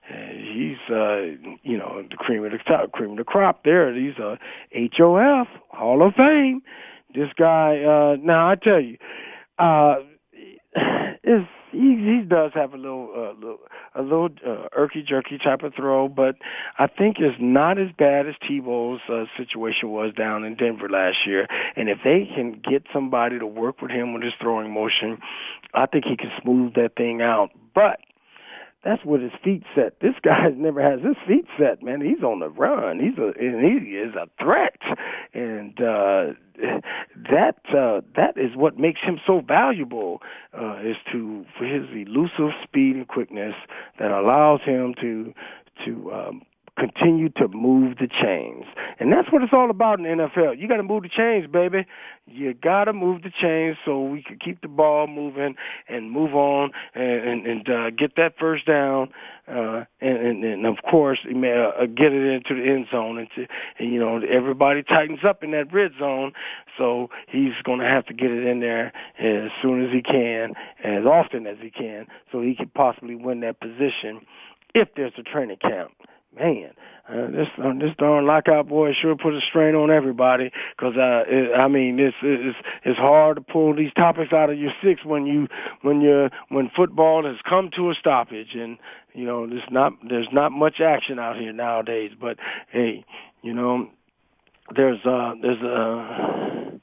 he's 0.09 0.78
uh, 0.88 1.50
you 1.64 1.76
know 1.76 2.04
the 2.09 2.16
cream 2.16 2.44
of 2.44 2.52
the 2.52 2.59
top, 2.59 2.92
cream 2.92 3.11
of 3.11 3.16
the 3.16 3.24
crop. 3.24 3.64
There, 3.64 3.92
he's 3.92 4.18
a 4.18 4.38
HOF 4.72 5.48
Hall 5.70 6.06
of 6.06 6.14
Fame. 6.14 6.62
This 7.12 7.30
guy. 7.37 7.82
Uh, 7.82 8.16
now 8.22 8.48
I 8.48 8.54
tell 8.54 8.80
you, 8.80 8.98
uh, 9.59 9.96
is 11.24 11.42
he 11.72 11.96
he 11.96 12.22
does 12.26 12.52
have 12.54 12.72
a 12.72 12.76
little 12.76 13.10
uh, 13.14 13.32
little 13.34 13.58
a 13.94 14.02
little 14.02 14.28
uh, 14.46 14.68
irky 14.78 15.04
jerky 15.04 15.38
type 15.38 15.62
of 15.62 15.74
throw, 15.74 16.08
but 16.08 16.36
I 16.78 16.86
think 16.86 17.16
it's 17.18 17.36
not 17.40 17.78
as 17.78 17.88
bad 17.98 18.26
as 18.26 18.34
Tebow's 18.48 19.00
uh, 19.08 19.24
situation 19.36 19.90
was 19.90 20.12
down 20.14 20.44
in 20.44 20.56
Denver 20.56 20.88
last 20.88 21.18
year. 21.26 21.46
And 21.76 21.88
if 21.88 21.98
they 22.04 22.28
can 22.34 22.60
get 22.68 22.84
somebody 22.92 23.38
to 23.38 23.46
work 23.46 23.82
with 23.82 23.90
him 23.90 24.14
with 24.14 24.22
his 24.22 24.34
throwing 24.40 24.72
motion, 24.72 25.18
I 25.74 25.86
think 25.86 26.04
he 26.04 26.16
can 26.16 26.30
smooth 26.42 26.74
that 26.74 26.96
thing 26.96 27.22
out. 27.22 27.50
But 27.74 27.98
that's 28.86 29.04
what 29.04 29.20
his 29.20 29.32
feet 29.42 29.64
set. 29.74 29.98
This 30.00 30.14
guy 30.22 30.48
never 30.56 30.80
has 30.80 31.00
his 31.02 31.16
feet 31.26 31.46
set, 31.58 31.82
man. 31.82 32.00
He's 32.00 32.22
on 32.22 32.38
the 32.38 32.48
run. 32.48 33.00
He's 33.00 33.18
a 33.18 33.32
and 33.38 33.64
he 33.64 33.96
is 33.96 34.14
a 34.14 34.28
threat, 34.42 34.78
and 35.37 35.79
uh, 35.81 36.33
that 37.31 37.59
uh, 37.77 38.01
that 38.16 38.37
is 38.37 38.57
what 38.57 38.79
makes 38.79 39.01
him 39.03 39.20
so 39.27 39.40
valuable. 39.40 40.22
Uh, 40.59 40.79
is 40.83 40.96
to 41.12 41.44
for 41.59 41.64
his 41.66 41.85
elusive 41.92 42.55
speed 42.62 42.96
and 42.96 43.07
quickness 43.09 43.55
that 43.99 44.11
allows 44.11 44.61
him 44.62 44.94
to 45.01 45.35
to 45.85 46.12
um, 46.12 46.42
continue 46.76 47.28
to 47.30 47.48
move 47.48 47.96
the 47.98 48.08
chains. 48.08 48.64
And 49.00 49.12
that's 49.12 49.30
what 49.32 49.42
it's 49.42 49.52
all 49.52 49.70
about 49.70 49.98
in 49.98 50.04
the 50.04 50.24
NFL. 50.24 50.58
You 50.58 50.68
got 50.68 50.76
to 50.76 50.82
move 50.82 51.02
the 51.02 51.08
chains, 51.08 51.46
baby. 51.50 51.86
You 52.26 52.54
got 52.54 52.84
to 52.84 52.92
move 52.92 53.22
the 53.22 53.30
chains 53.30 53.76
so 53.84 54.02
we 54.02 54.22
can 54.22 54.38
keep 54.38 54.60
the 54.60 54.68
ball 54.68 55.06
moving 55.06 55.54
and 55.88 56.10
move 56.10 56.34
on 56.34 56.72
and, 56.94 57.28
and, 57.28 57.46
and 57.46 57.68
uh, 57.68 57.90
get 57.90 58.16
that 58.16 58.34
first 58.38 58.66
down. 58.66 59.10
Uh, 59.48 59.84
and, 60.00 60.18
and, 60.18 60.44
and 60.44 60.66
of 60.66 60.76
course, 60.88 61.20
uh, 61.24 61.86
get 61.86 62.12
it 62.12 62.34
into 62.34 62.54
the 62.54 62.68
end 62.68 62.86
zone. 62.90 63.18
And, 63.18 63.28
to, 63.36 63.46
and, 63.78 63.92
you 63.92 64.00
know, 64.00 64.20
everybody 64.20 64.82
tightens 64.82 65.20
up 65.26 65.42
in 65.42 65.52
that 65.52 65.72
red 65.72 65.92
zone. 65.98 66.32
So 66.76 67.10
he's 67.28 67.52
going 67.64 67.78
to 67.78 67.86
have 67.86 68.06
to 68.06 68.14
get 68.14 68.30
it 68.30 68.46
in 68.46 68.60
there 68.60 68.92
as 69.18 69.50
soon 69.62 69.84
as 69.84 69.92
he 69.92 70.02
can, 70.02 70.54
as 70.84 71.04
often 71.06 71.46
as 71.46 71.56
he 71.60 71.70
can, 71.70 72.06
so 72.32 72.42
he 72.42 72.54
can 72.54 72.68
possibly 72.74 73.14
win 73.14 73.40
that 73.40 73.60
position 73.60 74.20
if 74.74 74.88
there's 74.94 75.12
a 75.16 75.22
training 75.22 75.56
camp 75.62 75.92
man, 76.38 76.70
uh, 77.09 77.31
this 77.31 77.49
uh, 77.62 77.72
this 77.79 77.92
darn 77.99 78.27
lockout 78.27 78.68
boy 78.68 78.92
sure 78.92 79.16
put 79.16 79.35
a 79.35 79.40
strain 79.49 79.75
on 79.75 79.90
everybody. 79.90 80.51
Because 80.77 80.96
uh, 80.96 81.22
it, 81.29 81.55
I 81.57 81.68
mean, 81.68 81.99
it's 82.01 82.16
it's 82.22 82.59
it's 82.85 82.99
hard 82.99 83.37
to 83.37 83.42
pull 83.42 83.75
these 83.75 83.92
topics 83.96 84.33
out 84.33 84.51
of 84.51 84.59
your 84.59 84.72
six 84.83 85.05
when 85.05 85.27
you 85.27 85.46
when 85.83 86.01
you 86.01 86.29
when 86.49 86.70
football 86.75 87.25
has 87.25 87.37
come 87.49 87.70
to 87.77 87.90
a 87.90 87.94
stoppage, 87.94 88.55
and 88.55 88.79
you 89.14 89.25
know 89.25 89.46
there's 89.46 89.62
not 89.70 89.92
there's 90.09 90.29
not 90.33 90.51
much 90.53 90.81
action 90.81 91.18
out 91.18 91.37
here 91.37 91.53
nowadays. 91.53 92.11
But 92.20 92.38
hey, 92.70 93.05
you 93.42 93.55
know, 93.55 93.88
there's 94.75 94.99
uh 95.05 95.35
there's 95.40 95.62
a 95.62 96.72
uh, 96.75 96.79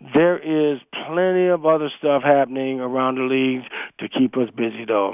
there 0.00 0.38
is 0.38 0.80
plenty 1.06 1.48
of 1.48 1.66
other 1.66 1.90
stuff 1.98 2.22
happening 2.22 2.80
around 2.80 3.16
the 3.16 3.22
league 3.22 3.62
to 3.98 4.08
keep 4.08 4.34
us 4.36 4.48
busy, 4.56 4.86
though. 4.86 5.12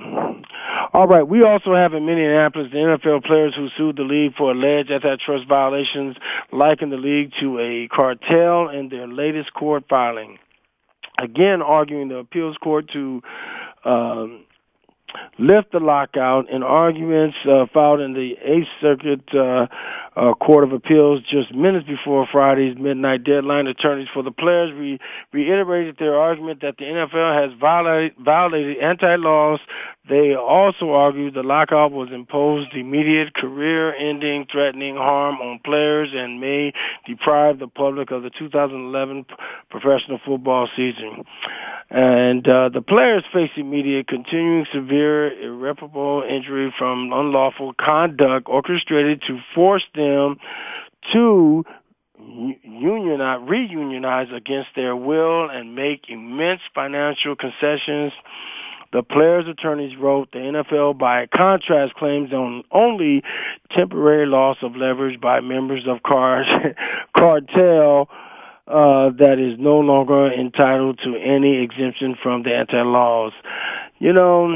All 0.93 1.09
right, 1.09 1.27
we 1.27 1.43
also 1.43 1.75
have 1.75 1.93
in 1.93 2.07
Minneapolis 2.07 2.71
the 2.71 2.79
NFL 2.79 3.25
players 3.25 3.55
who 3.57 3.69
sued 3.77 3.97
the 3.97 4.03
league 4.03 4.35
for 4.37 4.53
alleged 4.53 4.93
antitrust 4.93 5.49
violations, 5.49 6.17
likened 6.53 6.93
the 6.93 6.97
league 6.97 7.33
to 7.41 7.59
a 7.59 7.89
cartel 7.89 8.69
in 8.69 8.89
their 8.89 9.09
latest 9.09 9.53
court 9.55 9.85
filing. 9.89 10.39
Again, 11.19 11.63
arguing 11.63 12.09
the 12.09 12.19
appeals 12.19 12.57
court 12.59 12.89
to 12.93 13.23
um, 13.85 14.45
lift 15.39 15.73
the 15.73 15.81
lockout 15.81 16.49
in 16.49 16.63
arguments 16.63 17.37
uh, 17.45 17.67
filed 17.73 18.01
in 18.01 18.13
the 18.13 18.37
Eighth 18.43 18.69
Circuit 18.81 19.35
uh, 19.35 19.67
uh, 20.17 20.33
Court 20.35 20.65
of 20.65 20.73
Appeals 20.73 21.21
just 21.23 21.55
minutes 21.55 21.87
before 21.87 22.27
Friday's 22.31 22.77
midnight 22.79 23.23
deadline. 23.23 23.67
Attorneys 23.67 24.09
for 24.13 24.23
the 24.23 24.31
players 24.31 24.73
re- 24.73 24.99
reiterated 25.33 25.97
their 25.99 26.19
argument 26.19 26.63
that 26.63 26.79
the 26.79 26.85
NFL 26.85 27.43
has 27.43 27.59
violated, 27.59 28.17
violated 28.19 28.79
anti-laws. 28.79 29.61
They 30.09 30.35
also 30.35 30.93
argued 30.93 31.35
the 31.35 31.43
lockout 31.43 31.93
was 31.93 32.11
imposed 32.13 32.73
immediate 32.73 33.35
career-ending, 33.35 34.47
threatening 34.51 34.97
harm 34.97 35.37
on 35.37 35.59
players 35.65 36.11
and 36.15 36.41
may 36.41 36.73
deprive 37.07 37.59
the 37.59 37.69
public 37.69 38.11
of 38.11 38.23
the 38.23 38.31
2011 38.31 39.27
professional 39.69 40.21
football 40.25 40.69
season. 40.77 41.25
And 41.91 42.47
uh, 42.49 42.69
the 42.69 42.83
players 42.83 43.25
face 43.33 43.51
immediate, 43.57 44.09
continuing 44.09 44.67
severe, 44.73 45.31
irreparable 45.41 46.25
injury 46.29 46.75
from 46.77 47.13
unlawful 47.13 47.75
conduct 47.75 48.49
orchestrated 48.49 49.23
to 49.27 49.39
force 49.55 49.85
them 49.95 50.06
to 51.13 51.65
unionize, 52.63 53.41
reunionize 53.49 54.35
against 54.35 54.71
their 54.75 54.97
will 54.97 55.49
and 55.49 55.75
make 55.75 56.09
immense 56.09 56.61
financial 56.75 57.37
concessions. 57.37 58.13
The 58.93 59.03
players' 59.03 59.47
attorneys 59.49 59.97
wrote 59.97 60.31
the 60.33 60.39
NFL, 60.39 60.99
by 60.99 61.27
contrast, 61.27 61.95
claims 61.95 62.33
on 62.33 62.63
only 62.71 63.23
temporary 63.71 64.27
loss 64.27 64.59
of 64.63 64.77
leverage 64.77 65.21
by 65.21 65.41
members 65.41 65.87
of 65.87 66.03
car- 66.03 66.45
cartel 67.17 68.09
uh, 68.69 69.11
that 69.19 69.39
is 69.39 69.59
no 69.59 69.79
longer 69.79 70.33
entitled 70.33 70.99
to 71.05 71.17
any 71.17 71.63
exemption 71.63 72.17
from 72.21 72.43
the 72.43 72.55
anti-laws. 72.55 73.33
You 73.99 74.13
know, 74.13 74.49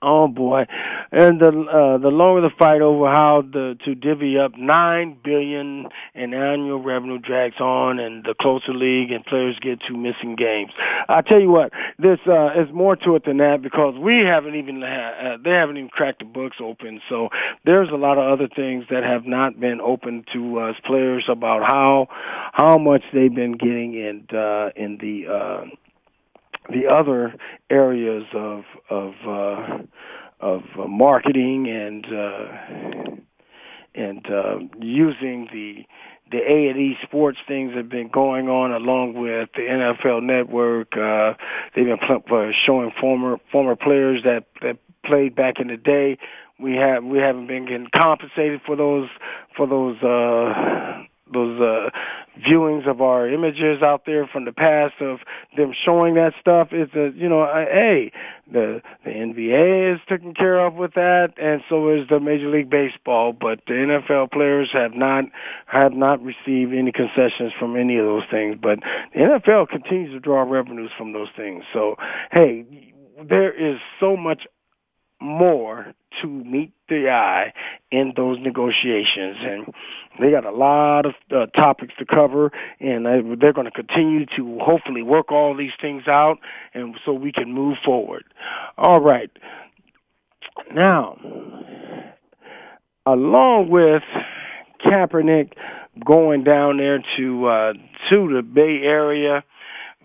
Oh 0.00 0.28
boy, 0.28 0.64
and 1.10 1.40
the 1.40 1.48
uh, 1.48 1.98
the 1.98 2.10
longer 2.10 2.40
the 2.40 2.54
fight 2.56 2.82
over 2.82 3.06
how 3.06 3.42
the, 3.42 3.76
to 3.84 3.96
divvy 3.96 4.38
up 4.38 4.56
nine 4.56 5.18
billion 5.24 5.88
in 6.14 6.34
annual 6.34 6.80
revenue 6.80 7.18
drags 7.18 7.60
on, 7.60 7.98
and 7.98 8.22
the 8.22 8.34
closer 8.40 8.72
league 8.72 9.10
and 9.10 9.26
players 9.26 9.58
get 9.58 9.80
to 9.88 9.96
missing 9.96 10.36
games. 10.36 10.70
I 11.08 11.22
tell 11.22 11.40
you 11.40 11.50
what, 11.50 11.72
this 11.98 12.20
uh, 12.28 12.52
is 12.52 12.72
more 12.72 12.94
to 12.94 13.16
it 13.16 13.24
than 13.24 13.38
that 13.38 13.60
because 13.60 13.98
we 13.98 14.18
haven't 14.18 14.54
even 14.54 14.82
ha- 14.82 15.14
uh, 15.20 15.36
they 15.42 15.50
haven't 15.50 15.78
even 15.78 15.90
cracked 15.90 16.20
the 16.20 16.26
books 16.26 16.58
open. 16.60 17.00
So 17.08 17.30
there's 17.64 17.90
a 17.90 17.96
lot 17.96 18.18
of 18.18 18.32
other 18.32 18.46
things 18.46 18.84
that 18.90 19.02
have 19.02 19.26
not 19.26 19.58
been 19.58 19.80
open 19.80 20.24
to 20.32 20.60
us 20.60 20.76
players 20.84 21.24
about 21.28 21.64
how 21.64 22.06
how 22.52 22.78
much 22.78 23.02
they've 23.12 23.34
been 23.34 23.56
getting 23.56 24.00
and 24.00 24.32
uh, 24.32 24.70
in 24.76 24.98
the. 24.98 25.26
Uh, 25.26 25.64
the 26.68 26.86
other 26.86 27.34
areas 27.70 28.24
of 28.34 28.64
of 28.90 29.14
uh, 29.26 29.78
of 30.40 30.62
uh, 30.78 30.86
marketing 30.86 31.68
and 31.68 32.06
uh, 32.06 33.18
and 33.94 34.26
uh, 34.30 34.58
using 34.80 35.48
the 35.52 35.84
the 36.30 36.38
A 36.38 36.68
and 36.68 36.78
E 36.78 36.96
sports 37.02 37.38
things 37.46 37.74
have 37.74 37.88
been 37.88 38.08
going 38.08 38.48
on 38.48 38.72
along 38.72 39.14
with 39.14 39.48
the 39.54 39.62
NFL 39.62 40.22
Network. 40.22 40.96
Uh, 40.96 41.34
they've 41.74 41.86
been 41.86 41.98
pl- 41.98 42.22
uh, 42.30 42.52
showing 42.66 42.92
former 43.00 43.38
former 43.50 43.76
players 43.76 44.22
that 44.24 44.44
that 44.62 44.78
played 45.04 45.34
back 45.34 45.58
in 45.58 45.68
the 45.68 45.76
day. 45.76 46.18
We 46.60 46.76
have 46.76 47.04
we 47.04 47.18
haven't 47.18 47.46
been 47.46 47.64
getting 47.64 47.88
compensated 47.94 48.60
for 48.66 48.76
those 48.76 49.08
for 49.56 49.66
those 49.66 49.96
uh, 50.02 51.04
those 51.32 51.60
uh, 51.60 51.90
viewings 52.46 52.88
of 52.88 53.00
our 53.00 53.28
images 53.28 53.82
out 53.82 54.02
there 54.06 54.26
from 54.26 54.44
the 54.44 54.52
past 54.52 54.94
of 55.00 55.18
them 55.56 55.72
showing 55.84 56.14
that 56.14 56.32
stuff 56.40 56.68
is 56.72 56.88
a 56.94 57.10
you 57.14 57.28
know 57.28 57.40
a, 57.42 57.66
hey 57.70 58.12
the 58.50 58.80
the 59.04 59.10
NBA 59.10 59.94
is 59.94 60.00
taken 60.08 60.34
care 60.34 60.64
of 60.64 60.74
with 60.74 60.94
that 60.94 61.34
and 61.40 61.62
so 61.68 61.90
is 61.90 62.08
the 62.08 62.20
Major 62.20 62.48
League 62.48 62.70
Baseball 62.70 63.32
but 63.32 63.60
the 63.66 63.74
NFL 63.74 64.30
players 64.30 64.68
have 64.72 64.94
not 64.94 65.24
have 65.66 65.92
not 65.92 66.22
received 66.22 66.72
any 66.72 66.92
concessions 66.92 67.52
from 67.58 67.76
any 67.76 67.96
of 67.98 68.04
those 68.04 68.24
things 68.30 68.56
but 68.60 68.78
the 69.14 69.20
NFL 69.20 69.68
continues 69.68 70.12
to 70.12 70.20
draw 70.20 70.42
revenues 70.42 70.90
from 70.96 71.12
those 71.12 71.28
things. 71.36 71.64
So 71.72 71.96
hey 72.32 72.64
there 73.28 73.52
is 73.52 73.78
so 73.98 74.16
much 74.16 74.46
more 75.20 75.94
to 76.22 76.26
meet 76.26 76.72
the 76.88 77.10
eye 77.10 77.52
in 77.90 78.12
those 78.16 78.38
negotiations. 78.40 79.36
And 79.40 79.74
they 80.20 80.30
got 80.30 80.44
a 80.44 80.50
lot 80.50 81.06
of 81.06 81.14
uh, 81.30 81.46
topics 81.46 81.94
to 81.98 82.04
cover, 82.04 82.50
and 82.80 83.04
they're 83.40 83.52
going 83.52 83.66
to 83.66 83.70
continue 83.70 84.26
to 84.36 84.58
hopefully 84.60 85.02
work 85.02 85.30
all 85.30 85.56
these 85.56 85.72
things 85.80 86.08
out, 86.08 86.38
and 86.74 86.96
so 87.04 87.12
we 87.12 87.32
can 87.32 87.52
move 87.52 87.76
forward. 87.84 88.24
All 88.76 89.00
right. 89.00 89.30
Now, 90.74 91.18
along 93.06 93.70
with 93.70 94.02
Kaepernick 94.84 95.52
going 96.04 96.44
down 96.44 96.76
there 96.78 97.02
to 97.16 97.46
uh, 97.46 97.72
to 98.10 98.34
the 98.34 98.42
Bay 98.42 98.80
Area 98.82 99.44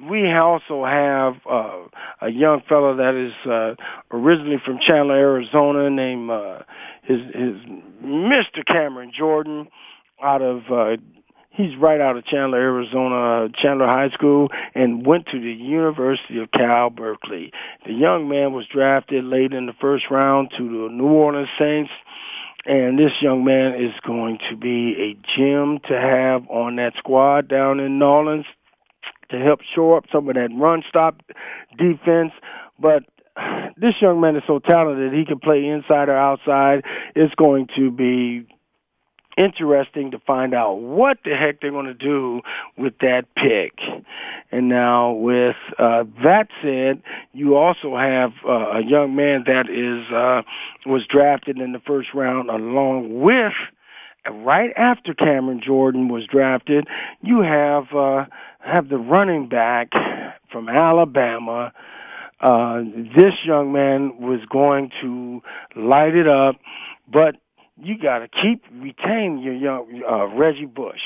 we 0.01 0.31
also 0.31 0.85
have 0.85 1.35
uh, 1.49 1.83
a 2.21 2.29
young 2.29 2.61
fellow 2.67 2.95
that 2.97 3.15
is 3.15 3.33
uh, 3.49 3.75
originally 4.11 4.61
from 4.63 4.79
Chandler, 4.79 5.15
Arizona, 5.15 5.89
named 5.89 6.29
uh, 6.29 6.59
his 7.03 7.19
his 7.33 7.55
Mr. 8.03 8.65
Cameron 8.65 9.11
Jordan, 9.15 9.67
out 10.21 10.41
of 10.41 10.63
uh, 10.71 10.97
he's 11.51 11.75
right 11.77 12.01
out 12.01 12.17
of 12.17 12.25
Chandler, 12.25 12.59
Arizona, 12.59 13.49
Chandler 13.55 13.85
High 13.85 14.09
School, 14.09 14.49
and 14.73 15.05
went 15.05 15.27
to 15.27 15.39
the 15.39 15.53
University 15.53 16.39
of 16.39 16.51
Cal 16.51 16.89
Berkeley. 16.89 17.51
The 17.85 17.93
young 17.93 18.27
man 18.27 18.53
was 18.53 18.65
drafted 18.67 19.23
late 19.23 19.53
in 19.53 19.67
the 19.67 19.73
first 19.79 20.05
round 20.09 20.51
to 20.57 20.63
the 20.63 20.89
New 20.91 21.07
Orleans 21.07 21.49
Saints. 21.59 21.91
And 22.65 22.97
this 22.97 23.11
young 23.19 23.43
man 23.43 23.75
is 23.75 23.91
going 24.07 24.39
to 24.49 24.55
be 24.55 24.95
a 24.97 25.35
gem 25.35 25.79
to 25.89 25.99
have 25.99 26.47
on 26.49 26.77
that 26.77 26.93
squad 26.97 27.49
down 27.49 27.81
in 27.81 27.99
New 27.99 28.05
Orleans 28.05 28.45
to 29.33 29.39
help 29.39 29.61
shore 29.75 29.97
up 29.97 30.05
some 30.11 30.29
of 30.29 30.35
that 30.35 30.49
run 30.55 30.83
stop 30.87 31.21
defense. 31.77 32.31
But 32.79 33.03
this 33.77 33.95
young 34.01 34.21
man 34.21 34.35
is 34.35 34.43
so 34.47 34.59
talented, 34.59 35.13
he 35.13 35.25
can 35.25 35.39
play 35.39 35.65
inside 35.65 36.09
or 36.09 36.17
outside. 36.17 36.83
It's 37.15 37.35
going 37.35 37.67
to 37.75 37.91
be 37.91 38.47
interesting 39.35 40.11
to 40.11 40.19
find 40.19 40.53
out 40.53 40.75
what 40.75 41.17
the 41.25 41.35
heck 41.35 41.59
they're 41.59 41.71
going 41.71 41.87
to 41.87 41.93
do 41.95 42.41
with 42.77 42.93
that 42.99 43.25
pick. 43.35 43.79
And 44.51 44.69
now, 44.69 45.13
with 45.13 45.55
uh, 45.79 46.03
that 46.23 46.49
said, 46.61 47.01
you 47.31 47.55
also 47.55 47.97
have 47.97 48.31
uh, 48.47 48.77
a 48.77 48.83
young 48.83 49.15
man 49.15 49.45
that 49.47 49.69
is 49.69 50.11
uh, 50.13 50.43
was 50.85 51.05
drafted 51.07 51.57
in 51.57 51.71
the 51.71 51.79
first 51.79 52.13
round 52.13 52.49
along 52.49 53.21
with 53.21 53.53
right 54.31 54.71
after 54.77 55.13
Cameron 55.13 55.61
Jordan 55.65 56.07
was 56.07 56.25
drafted. 56.25 56.87
You 57.21 57.41
have 57.41 57.93
uh, 57.93 58.25
have 58.59 58.89
the 58.89 58.97
running 58.97 59.47
back 59.49 59.89
from 60.51 60.69
Alabama. 60.69 61.73
Uh, 62.39 62.81
this 63.15 63.33
young 63.45 63.71
man 63.71 64.19
was 64.19 64.41
going 64.49 64.91
to 65.01 65.41
light 65.75 66.15
it 66.15 66.27
up, 66.27 66.57
but 67.11 67.35
you 67.81 67.97
got 67.97 68.19
to 68.19 68.27
keep 68.27 68.63
retain 68.73 69.39
your 69.39 69.53
young 69.53 70.01
uh, 70.09 70.27
Reggie 70.27 70.65
Bush. 70.65 71.01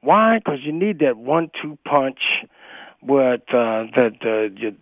Why? 0.00 0.38
Because 0.38 0.60
you 0.62 0.72
need 0.72 0.98
that 1.00 1.16
one-two 1.16 1.78
punch 1.86 2.20
with 3.02 3.42
uh, 3.48 3.84
that 3.96 4.16
uh, 4.24 4.54
you, 4.60 4.76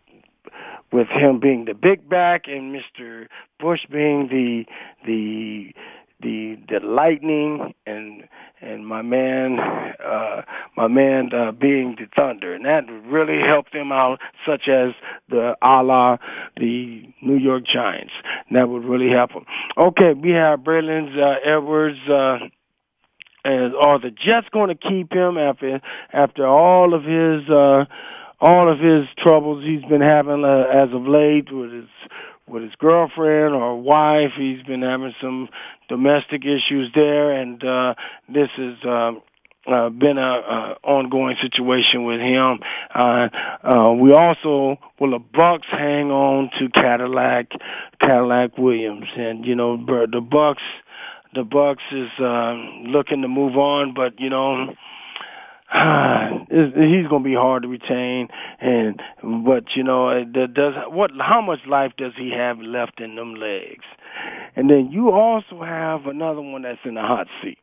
with 0.92 1.08
him 1.08 1.40
being 1.40 1.64
the 1.64 1.74
big 1.74 2.08
back 2.08 2.42
and 2.46 2.74
Mr. 2.74 3.26
Bush 3.58 3.80
being 3.90 4.28
the 4.28 4.64
the 5.06 5.72
the 6.22 6.56
the 6.68 6.80
lightning 6.84 7.74
and 7.86 8.24
and 8.60 8.86
my 8.86 9.02
man 9.02 9.58
uh 9.58 10.42
my 10.76 10.88
man 10.88 11.30
uh 11.34 11.52
being 11.52 11.96
the 11.98 12.06
thunder. 12.14 12.54
And 12.54 12.64
that 12.64 12.84
really 13.06 13.40
helped 13.40 13.72
them 13.72 13.92
out 13.92 14.20
such 14.46 14.68
as 14.68 14.92
the 15.28 15.56
a 15.62 15.82
la 15.82 16.18
the 16.56 17.02
New 17.20 17.36
York 17.36 17.64
Giants. 17.66 18.12
That 18.50 18.68
would 18.68 18.84
really 18.84 19.10
help 19.10 19.32
them 19.32 19.44
okay 19.76 20.12
we 20.14 20.30
have 20.30 20.60
Braylon 20.60 21.18
uh, 21.18 21.36
Edwards 21.44 21.98
uh 22.08 22.38
and 23.44 23.74
are 23.74 23.98
the 23.98 24.10
Jets 24.10 24.46
going 24.52 24.68
to 24.68 24.74
keep 24.74 25.12
him 25.12 25.36
after 25.36 25.80
after 26.12 26.46
all 26.46 26.94
of 26.94 27.04
his 27.04 27.48
uh 27.48 27.84
all 28.40 28.70
of 28.70 28.78
his 28.78 29.06
troubles 29.18 29.64
he's 29.64 29.84
been 29.84 30.00
having 30.00 30.44
uh, 30.44 30.64
as 30.72 30.92
of 30.92 31.06
late 31.06 31.52
with 31.52 31.72
his 31.72 31.88
with 32.48 32.62
his 32.62 32.74
girlfriend 32.78 33.54
or 33.54 33.80
wife. 33.80 34.32
He's 34.36 34.62
been 34.62 34.82
having 34.82 35.14
some 35.20 35.48
domestic 35.88 36.44
issues 36.44 36.90
there, 36.94 37.32
and 37.32 37.62
uh, 37.64 37.94
this 38.28 38.48
has 38.56 38.76
uh, 38.84 39.12
uh, 39.66 39.88
been 39.90 40.18
a, 40.18 40.76
ongoing 40.82 41.36
situation 41.40 42.04
with 42.04 42.20
him. 42.20 42.58
Uh, 42.94 43.28
uh, 43.62 43.92
we 43.92 44.12
also 44.12 44.76
will 44.98 45.10
the 45.10 45.18
Bucks 45.18 45.66
hang 45.70 46.10
on 46.10 46.50
to 46.58 46.68
Cadillac, 46.68 47.52
Cadillac 48.00 48.58
Williams, 48.58 49.06
and 49.16 49.44
you 49.46 49.54
know 49.54 49.76
the 49.76 50.20
Bucks, 50.20 50.62
the 51.34 51.44
Bucks 51.44 51.82
is 51.92 52.10
uh, 52.18 52.54
looking 52.86 53.22
to 53.22 53.28
move 53.28 53.56
on, 53.56 53.94
but 53.94 54.18
you 54.18 54.30
know 54.30 54.74
he's 56.50 57.08
going 57.08 57.22
to 57.22 57.28
be 57.28 57.34
hard 57.34 57.62
to 57.62 57.68
retain. 57.68 58.28
And 58.60 59.00
but 59.22 59.74
you 59.74 59.82
know, 59.82 60.22
does 60.24 60.74
what? 60.88 61.10
How 61.18 61.40
much 61.40 61.60
life 61.66 61.92
does 61.96 62.12
he 62.16 62.32
have 62.36 62.58
left 62.58 63.00
in 63.00 63.16
them 63.16 63.34
legs? 63.34 63.84
And 64.54 64.68
then 64.68 64.90
you 64.90 65.10
also 65.10 65.62
have 65.62 66.06
another 66.06 66.42
one 66.42 66.62
that's 66.62 66.80
in 66.84 66.94
the 66.94 67.00
hot 67.00 67.26
seat. 67.42 67.58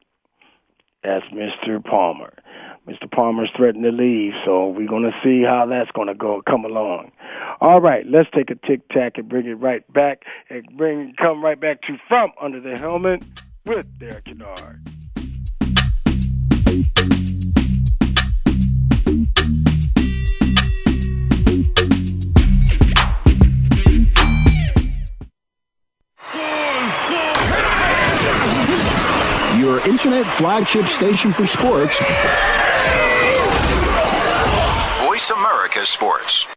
That's 1.04 1.26
Mr. 1.28 1.84
Palmer. 1.84 2.34
Mr. 2.88 3.10
Palmer's 3.10 3.50
threatened 3.56 3.84
to 3.84 3.91
leave, 3.91 4.34
so 4.43 4.67
we're 4.67 4.88
going 4.88 5.04
to 5.04 5.13
see 5.24 5.43
how 5.43 5.65
that's 5.69 5.91
going 5.91 6.08
to 6.08 6.15
go 6.15 6.41
come 6.50 6.65
along. 6.65 7.12
All 7.62 7.80
right, 7.80 8.06
let's 8.08 8.30
take 8.34 8.50
a 8.50 8.56
tic 8.67 8.89
tac 8.89 9.17
and 9.17 9.30
bring 9.30 9.45
it 9.45 9.54
right 9.54 9.82
back 9.93 10.24
and 10.50 10.65
bring 10.76 11.13
come 11.17 11.43
right 11.43 11.60
back 11.60 11.82
to 11.84 11.98
from 12.08 12.32
under 12.41 12.60
the 12.60 12.78
helmet 12.78 13.24
with 13.65 13.86
Derek 14.00 14.26
Kennard. 14.26 14.82
Flagship 30.30 30.88
station 30.88 31.32
for 31.32 31.46
sports. 31.46 31.98
Voice 35.02 35.30
America 35.32 35.86
Sports. 35.86 36.48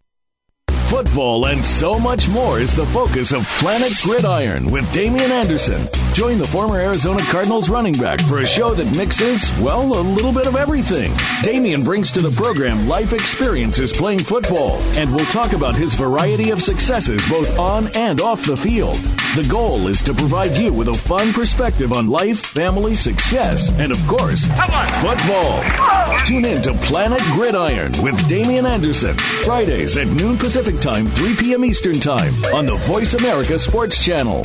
Football 0.92 1.46
and 1.46 1.64
so 1.64 1.98
much 1.98 2.28
more 2.28 2.58
is 2.58 2.76
the 2.76 2.84
focus 2.86 3.32
of 3.32 3.46
Planet 3.60 3.92
Gridiron 4.02 4.70
with 4.70 4.92
Damien 4.92 5.32
Anderson. 5.32 5.88
Join 6.12 6.36
the 6.36 6.46
former 6.46 6.78
Arizona 6.78 7.22
Cardinals 7.22 7.70
running 7.70 7.94
back 7.94 8.20
for 8.20 8.40
a 8.40 8.46
show 8.46 8.74
that 8.74 8.94
mixes, 8.94 9.58
well, 9.58 9.98
a 9.98 10.02
little 10.02 10.32
bit 10.32 10.46
of 10.46 10.54
everything. 10.54 11.10
Damien 11.42 11.82
brings 11.82 12.12
to 12.12 12.20
the 12.20 12.30
program 12.30 12.86
life 12.86 13.14
experiences 13.14 13.90
playing 13.90 14.22
football, 14.22 14.76
and 14.98 15.12
we'll 15.14 15.24
talk 15.26 15.54
about 15.54 15.74
his 15.74 15.94
variety 15.94 16.50
of 16.50 16.60
successes 16.60 17.26
both 17.26 17.58
on 17.58 17.88
and 17.96 18.20
off 18.20 18.44
the 18.44 18.56
field. 18.56 18.98
The 19.34 19.48
goal 19.48 19.88
is 19.88 20.02
to 20.02 20.12
provide 20.12 20.58
you 20.58 20.74
with 20.74 20.88
a 20.88 20.94
fun 20.94 21.32
perspective 21.32 21.94
on 21.94 22.10
life, 22.10 22.38
family, 22.38 22.92
success, 22.92 23.70
and 23.78 23.90
of 23.90 24.06
course, 24.06 24.44
football. 24.44 25.62
Tune 26.26 26.44
in 26.44 26.60
to 26.60 26.74
Planet 26.82 27.22
Gridiron 27.32 27.92
with 28.02 28.28
Damien 28.28 28.66
Anderson, 28.66 29.16
Fridays 29.42 29.96
at 29.96 30.08
noon 30.08 30.36
Pacific 30.36 30.80
Time, 30.80 31.06
3 31.06 31.36
p.m. 31.36 31.64
Eastern 31.64 31.98
Time 31.98 32.34
on 32.52 32.66
the 32.66 32.76
Voice 32.76 33.14
America 33.14 33.58
Sports 33.58 33.98
Channel. 34.04 34.44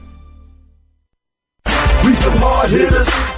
Some 2.13 2.33
hard 2.37 2.69
hitters. 2.69 3.30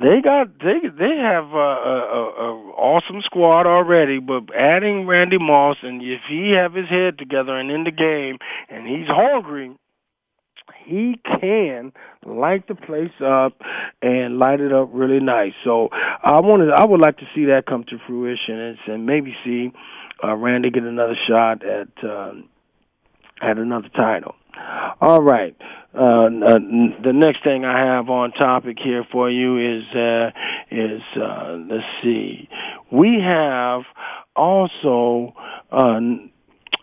they 0.00 0.20
got 0.20 0.58
they 0.58 0.80
they 0.98 1.16
have 1.16 1.52
a, 1.52 1.56
a, 1.56 2.22
a 2.38 2.70
awesome 2.72 3.22
squad 3.22 3.66
already, 3.66 4.18
but 4.18 4.54
adding 4.54 5.06
Randy 5.06 5.38
Moss 5.38 5.76
and 5.82 6.02
if 6.02 6.22
he 6.28 6.50
have 6.50 6.74
his 6.74 6.88
head 6.88 7.18
together 7.18 7.56
and 7.56 7.70
in 7.70 7.84
the 7.84 7.90
game 7.90 8.38
and 8.68 8.86
he's 8.86 9.06
hungry, 9.06 9.76
he 10.84 11.20
can 11.40 11.92
light 12.24 12.68
the 12.68 12.74
place 12.74 13.12
up 13.24 13.60
and 14.02 14.38
light 14.38 14.60
it 14.60 14.72
up 14.72 14.90
really 14.92 15.20
nice. 15.20 15.52
So 15.64 15.88
I 15.92 16.40
wanted 16.40 16.70
I 16.70 16.84
would 16.84 17.00
like 17.00 17.18
to 17.18 17.28
see 17.34 17.46
that 17.46 17.66
come 17.66 17.84
to 17.84 17.98
fruition 18.06 18.58
and, 18.58 18.78
and 18.86 19.06
maybe 19.06 19.36
see 19.44 19.72
uh, 20.22 20.34
Randy 20.34 20.70
get 20.70 20.84
another 20.84 21.16
shot 21.26 21.64
at 21.64 21.88
um, 22.04 22.48
at 23.40 23.58
another 23.58 23.88
title. 23.88 24.34
All 25.00 25.20
right. 25.20 25.54
Uh, 25.94 26.26
uh, 26.26 26.58
the 27.02 27.12
next 27.12 27.42
thing 27.42 27.64
I 27.64 27.78
have 27.78 28.08
on 28.10 28.32
topic 28.32 28.78
here 28.82 29.04
for 29.10 29.30
you 29.30 29.58
is 29.58 29.84
uh, 29.94 30.30
is 30.70 31.02
uh, 31.16 31.56
let's 31.68 31.86
see. 32.02 32.48
We 32.90 33.20
have 33.20 33.82
also 34.34 35.34
uh, 35.70 36.00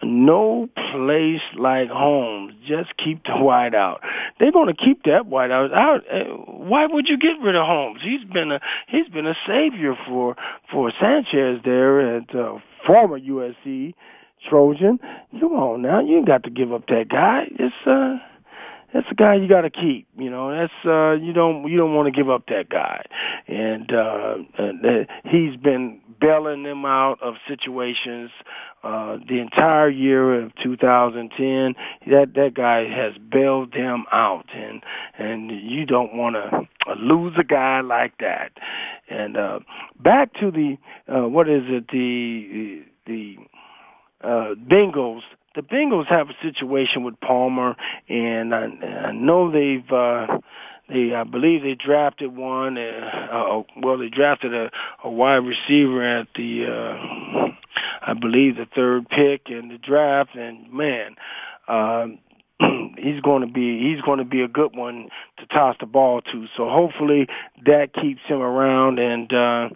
no 0.06 0.70
place 0.92 1.42
like 1.58 1.90
home. 1.90 2.56
Just 2.66 2.96
keep 2.98 3.24
the 3.26 3.38
white 3.38 3.76
out. 3.76 4.02
They're 4.40 4.52
going 4.52 4.68
to 4.68 4.74
keep 4.74 5.04
that 5.04 5.26
white 5.26 5.52
out. 5.52 5.72
Uh, 5.74 6.24
why 6.48 6.86
would 6.86 7.08
you 7.08 7.18
get 7.18 7.40
rid 7.42 7.56
of 7.56 7.66
Holmes? 7.66 8.02
He's 8.04 8.24
been 8.24 8.52
a 8.52 8.60
he's 8.88 9.08
been 9.08 9.28
a 9.28 9.36
savior 9.48 9.96
for 10.08 10.36
for 10.72 10.92
Sanchez 11.00 11.60
there 11.64 12.18
at 12.18 12.36
uh, 12.36 12.60
former 12.86 13.20
USC 13.20 13.94
Trojan. 14.50 15.00
Come 15.40 15.54
on 15.54 15.82
now, 15.82 16.02
you 16.02 16.18
ain't 16.18 16.28
got 16.28 16.44
to 16.44 16.50
give 16.50 16.74
up 16.74 16.88
that 16.88 17.10
guy. 17.10 17.46
It's 17.52 17.76
uh 17.86 18.18
that's 18.94 19.08
a 19.10 19.16
guy 19.16 19.36
you 19.36 19.48
got 19.48 19.62
to 19.62 19.70
keep. 19.70 20.08
You 20.18 20.30
know, 20.30 20.52
that's 20.52 20.74
uh, 20.86 21.14
you 21.14 21.34
don't 21.34 21.68
you 21.70 21.78
don't 21.78 21.96
want 21.96 22.14
to 22.14 22.18
give 22.18 22.30
up 22.30 22.46
that 22.48 22.70
guy, 22.70 23.04
and 23.48 23.92
uh, 23.92 24.36
uh, 24.58 25.04
he's 25.26 25.56
been 25.58 26.00
bailing 26.22 26.64
them 26.64 26.86
out 26.86 27.18
of 27.22 27.36
situations 27.48 28.30
uh, 28.84 29.18
the 29.28 29.40
entire 29.40 29.90
year 29.90 30.44
of 30.44 30.52
2010. 30.62 31.76
That 32.12 32.34
that 32.36 32.54
guy 32.54 32.86
has 32.88 33.14
bailed 33.32 33.74
them 33.74 34.06
out, 34.12 34.46
and 34.54 34.84
and 35.18 35.52
you 35.52 35.86
don't 35.86 36.16
want 36.16 36.36
to 36.36 36.94
lose 36.96 37.34
a 37.40 37.44
guy 37.44 37.82
like 37.82 38.18
that. 38.20 38.52
And 39.10 39.38
uh, 39.38 39.60
back 40.00 40.34
to 40.36 40.52
the 40.52 40.78
uh, 41.08 41.28
what 41.28 41.50
is 41.50 41.64
it 41.66 41.88
the 41.92 42.84
the 43.08 43.38
uh, 44.24 44.56
Bengals 44.56 45.22
the 45.56 45.62
Bengals 45.62 46.08
have 46.08 46.30
a 46.30 46.36
situation 46.42 47.04
with 47.04 47.20
Palmer, 47.20 47.76
and 48.10 48.54
I, 48.54 48.66
I 48.66 49.12
know 49.12 49.52
they've. 49.52 49.92
Uh, 49.92 50.40
they, 50.90 51.16
I 51.16 51.24
believe 51.24 51.64
they 51.64 51.76
drafted 51.76 52.36
one. 52.36 52.78
Uh, 52.78 52.82
uh, 53.32 53.64
well, 53.78 53.98
they 53.98 54.10
drafted 54.10 54.54
a, 54.54 54.70
a 55.04 55.10
wide 55.10 55.38
receiver 55.38 56.04
at 56.04 56.28
the, 56.36 56.66
uh, 56.66 57.48
I 58.06 58.14
believe, 58.14 58.58
the 58.58 58.68
third 58.76 59.08
pick 59.08 59.50
in 59.50 59.70
the 59.70 59.78
draft. 59.78 60.36
And 60.36 60.72
man, 60.74 61.16
uh, 61.70 62.08
he's 62.98 63.22
going 63.22 63.42
to 63.42 63.48
be 63.48 63.80
he's 63.80 64.02
going 64.02 64.20
to 64.20 64.26
be 64.26 64.42
a 64.42 64.48
good 64.48 64.76
one 64.76 65.08
to 65.38 65.46
toss 65.48 65.78
the 65.80 65.86
ball 65.86 66.22
to. 66.22 66.48
So 66.58 66.70
hopefully 66.70 67.28
that 67.66 67.94
keeps 67.94 68.22
him 68.28 68.42
around 68.42 69.00
and. 69.00 69.34
uh 69.34 69.70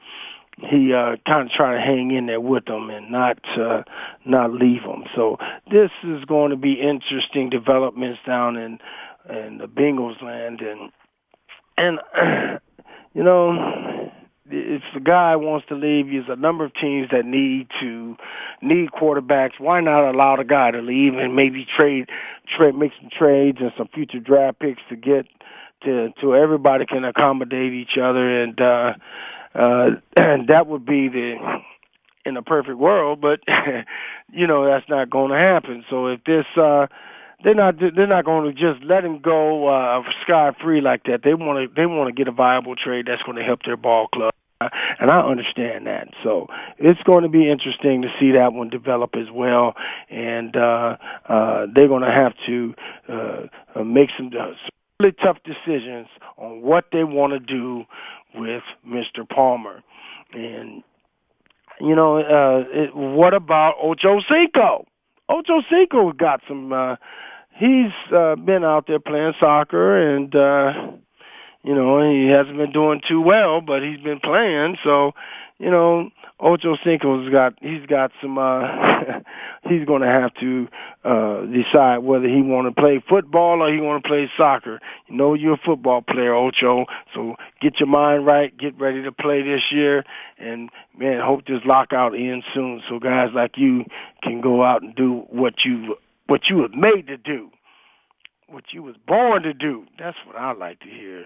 he 0.59 0.93
uh 0.93 1.15
kind 1.25 1.47
of 1.47 1.49
try 1.51 1.75
to 1.75 1.81
hang 1.81 2.11
in 2.11 2.25
there 2.25 2.41
with 2.41 2.65
them 2.65 2.89
and 2.89 3.11
not 3.11 3.37
uh 3.57 3.83
not 4.25 4.51
leave 4.51 4.83
them. 4.83 5.03
So 5.15 5.37
this 5.71 5.91
is 6.03 6.25
going 6.25 6.51
to 6.51 6.57
be 6.57 6.73
interesting 6.73 7.49
developments 7.49 8.19
down 8.25 8.57
in 8.57 8.79
in 9.29 9.59
the 9.59 9.67
Bengals 9.67 10.21
land 10.21 10.61
and 10.61 10.91
and 11.77 11.99
you 13.13 13.23
know 13.23 14.11
if 14.49 14.81
the 14.93 15.01
guy 15.01 15.35
wants 15.35 15.67
to 15.67 15.75
leave, 15.75 16.07
there's 16.07 16.25
a 16.29 16.39
number 16.39 16.63
of 16.63 16.73
teams 16.75 17.09
that 17.11 17.25
need 17.25 17.67
to 17.81 18.15
need 18.61 18.91
quarterbacks. 18.91 19.59
Why 19.59 19.81
not 19.81 20.09
allow 20.09 20.37
the 20.37 20.45
guy 20.45 20.71
to 20.71 20.81
leave 20.81 21.15
and 21.15 21.35
maybe 21.35 21.67
trade, 21.75 22.09
trade, 22.55 22.75
make 22.75 22.93
some 22.99 23.09
trades 23.09 23.57
and 23.59 23.73
some 23.77 23.89
future 23.93 24.19
draft 24.19 24.59
picks 24.59 24.81
to 24.89 24.95
get 24.95 25.27
to 25.83 26.09
to 26.21 26.35
everybody 26.35 26.85
can 26.85 27.03
accommodate 27.05 27.73
each 27.73 27.97
other 28.01 28.41
and 28.41 28.59
uh 28.59 28.93
uh, 29.57 29.89
that 30.47 30.67
would 30.67 30.85
be 30.85 31.09
the 31.09 31.61
in 32.25 32.35
a 32.37 32.41
perfect 32.41 32.77
world, 32.77 33.21
but 33.21 33.39
you 34.31 34.47
know 34.47 34.65
that's 34.65 34.87
not 34.89 35.09
going 35.09 35.31
to 35.31 35.37
happen. 35.37 35.85
So 35.89 36.07
if 36.07 36.23
this, 36.25 36.45
uh, 36.57 36.87
they're 37.43 37.55
not 37.55 37.75
they're 37.79 38.07
not 38.07 38.25
going 38.25 38.53
to 38.53 38.53
just 38.53 38.83
let 38.83 39.03
him 39.03 39.19
go 39.19 39.67
uh, 39.67 40.03
sky 40.23 40.51
free 40.61 40.81
like 40.81 41.03
that. 41.05 41.21
They 41.23 41.33
want 41.33 41.69
to 41.69 41.73
they 41.73 41.85
want 41.85 42.09
to 42.09 42.13
get 42.13 42.27
a 42.27 42.31
viable 42.31 42.75
trade 42.75 43.05
that's 43.07 43.23
going 43.23 43.37
to 43.37 43.43
help 43.43 43.63
their 43.63 43.77
ball 43.77 44.07
club. 44.07 44.33
And 44.59 45.11
I 45.11 45.19
understand 45.21 45.85
that. 45.85 46.07
So 46.23 46.47
it's 46.79 47.01
going 47.03 47.21
to 47.21 47.29
be 47.29 47.47
interesting 47.47 48.01
to 48.01 48.07
see 48.19 48.31
that 48.31 48.53
one 48.53 48.69
develop 48.69 49.15
as 49.15 49.29
well. 49.31 49.75
And 50.09 50.55
uh, 50.55 50.97
uh, 51.29 51.67
they're 51.73 51.87
going 51.87 52.01
to 52.01 52.11
have 52.11 52.33
to 52.47 52.73
uh, 53.07 53.83
make 53.83 54.09
some, 54.17 54.27
uh, 54.27 54.47
some 54.47 54.71
really 54.99 55.11
tough 55.11 55.37
decisions 55.43 56.07
on 56.37 56.63
what 56.63 56.85
they 56.91 57.03
want 57.03 57.33
to 57.33 57.39
do 57.39 57.85
with 58.35 58.63
Mr. 58.87 59.27
Palmer. 59.27 59.83
And, 60.33 60.83
you 61.79 61.95
know, 61.95 62.17
uh, 62.17 62.63
it, 62.69 62.95
what 62.95 63.33
about 63.33 63.75
Ocho 63.81 64.19
Cinco? 64.29 64.85
Ocho 65.29 65.61
Cinco 65.69 66.11
got 66.11 66.41
some, 66.47 66.71
uh, 66.71 66.95
he's 67.55 67.91
uh, 68.15 68.35
been 68.35 68.63
out 68.63 68.85
there 68.87 68.99
playing 68.99 69.33
soccer 69.39 70.15
and, 70.15 70.33
uh, 70.35 70.73
you 71.63 71.75
know, 71.75 72.09
he 72.09 72.27
hasn't 72.27 72.57
been 72.57 72.71
doing 72.71 73.01
too 73.07 73.21
well, 73.21 73.59
but 73.61 73.81
he's 73.83 73.99
been 73.99 74.19
playing. 74.19 74.77
So, 74.83 75.13
you 75.59 75.71
know, 75.71 76.09
Ocho 76.39 76.77
Cinco's 76.83 77.29
got 77.31 77.53
he's 77.61 77.85
got 77.87 78.11
some 78.21 78.37
uh 78.37 78.61
he's 79.69 79.85
going 79.85 80.03
to 80.03 80.07
have 80.07 80.33
to 80.35 80.67
uh 81.03 81.41
decide 81.45 81.99
whether 81.99 82.27
he 82.27 82.41
want 82.41 82.67
to 82.67 82.79
play 82.79 83.03
football 83.09 83.63
or 83.63 83.73
he 83.73 83.81
want 83.81 84.03
to 84.03 84.07
play 84.07 84.29
soccer. 84.37 84.79
You 85.07 85.17
know 85.17 85.33
you're 85.33 85.55
a 85.55 85.61
football 85.65 86.03
player, 86.03 86.35
Ocho, 86.35 86.85
so 87.13 87.35
get 87.59 87.79
your 87.79 87.87
mind 87.87 88.25
right, 88.25 88.55
get 88.55 88.79
ready 88.79 89.01
to 89.03 89.11
play 89.11 89.41
this 89.41 89.63
year 89.71 90.03
and 90.37 90.69
man, 90.95 91.21
hope 91.21 91.47
this 91.47 91.61
lockout 91.65 92.13
ends 92.13 92.45
soon 92.53 92.83
so 92.87 92.99
guys 92.99 93.29
like 93.33 93.57
you 93.57 93.85
can 94.21 94.41
go 94.41 94.63
out 94.63 94.83
and 94.83 94.95
do 94.95 95.25
what 95.29 95.65
you 95.65 95.95
what 96.27 96.41
you 96.49 96.57
were 96.57 96.69
made 96.69 97.07
to 97.07 97.17
do. 97.17 97.49
What 98.47 98.65
you 98.71 98.83
was 98.83 98.95
born 99.07 99.43
to 99.43 99.53
do. 99.53 99.85
That's 99.99 100.17
what 100.25 100.37
I 100.37 100.53
like 100.53 100.79
to 100.81 100.89
hear. 100.89 101.25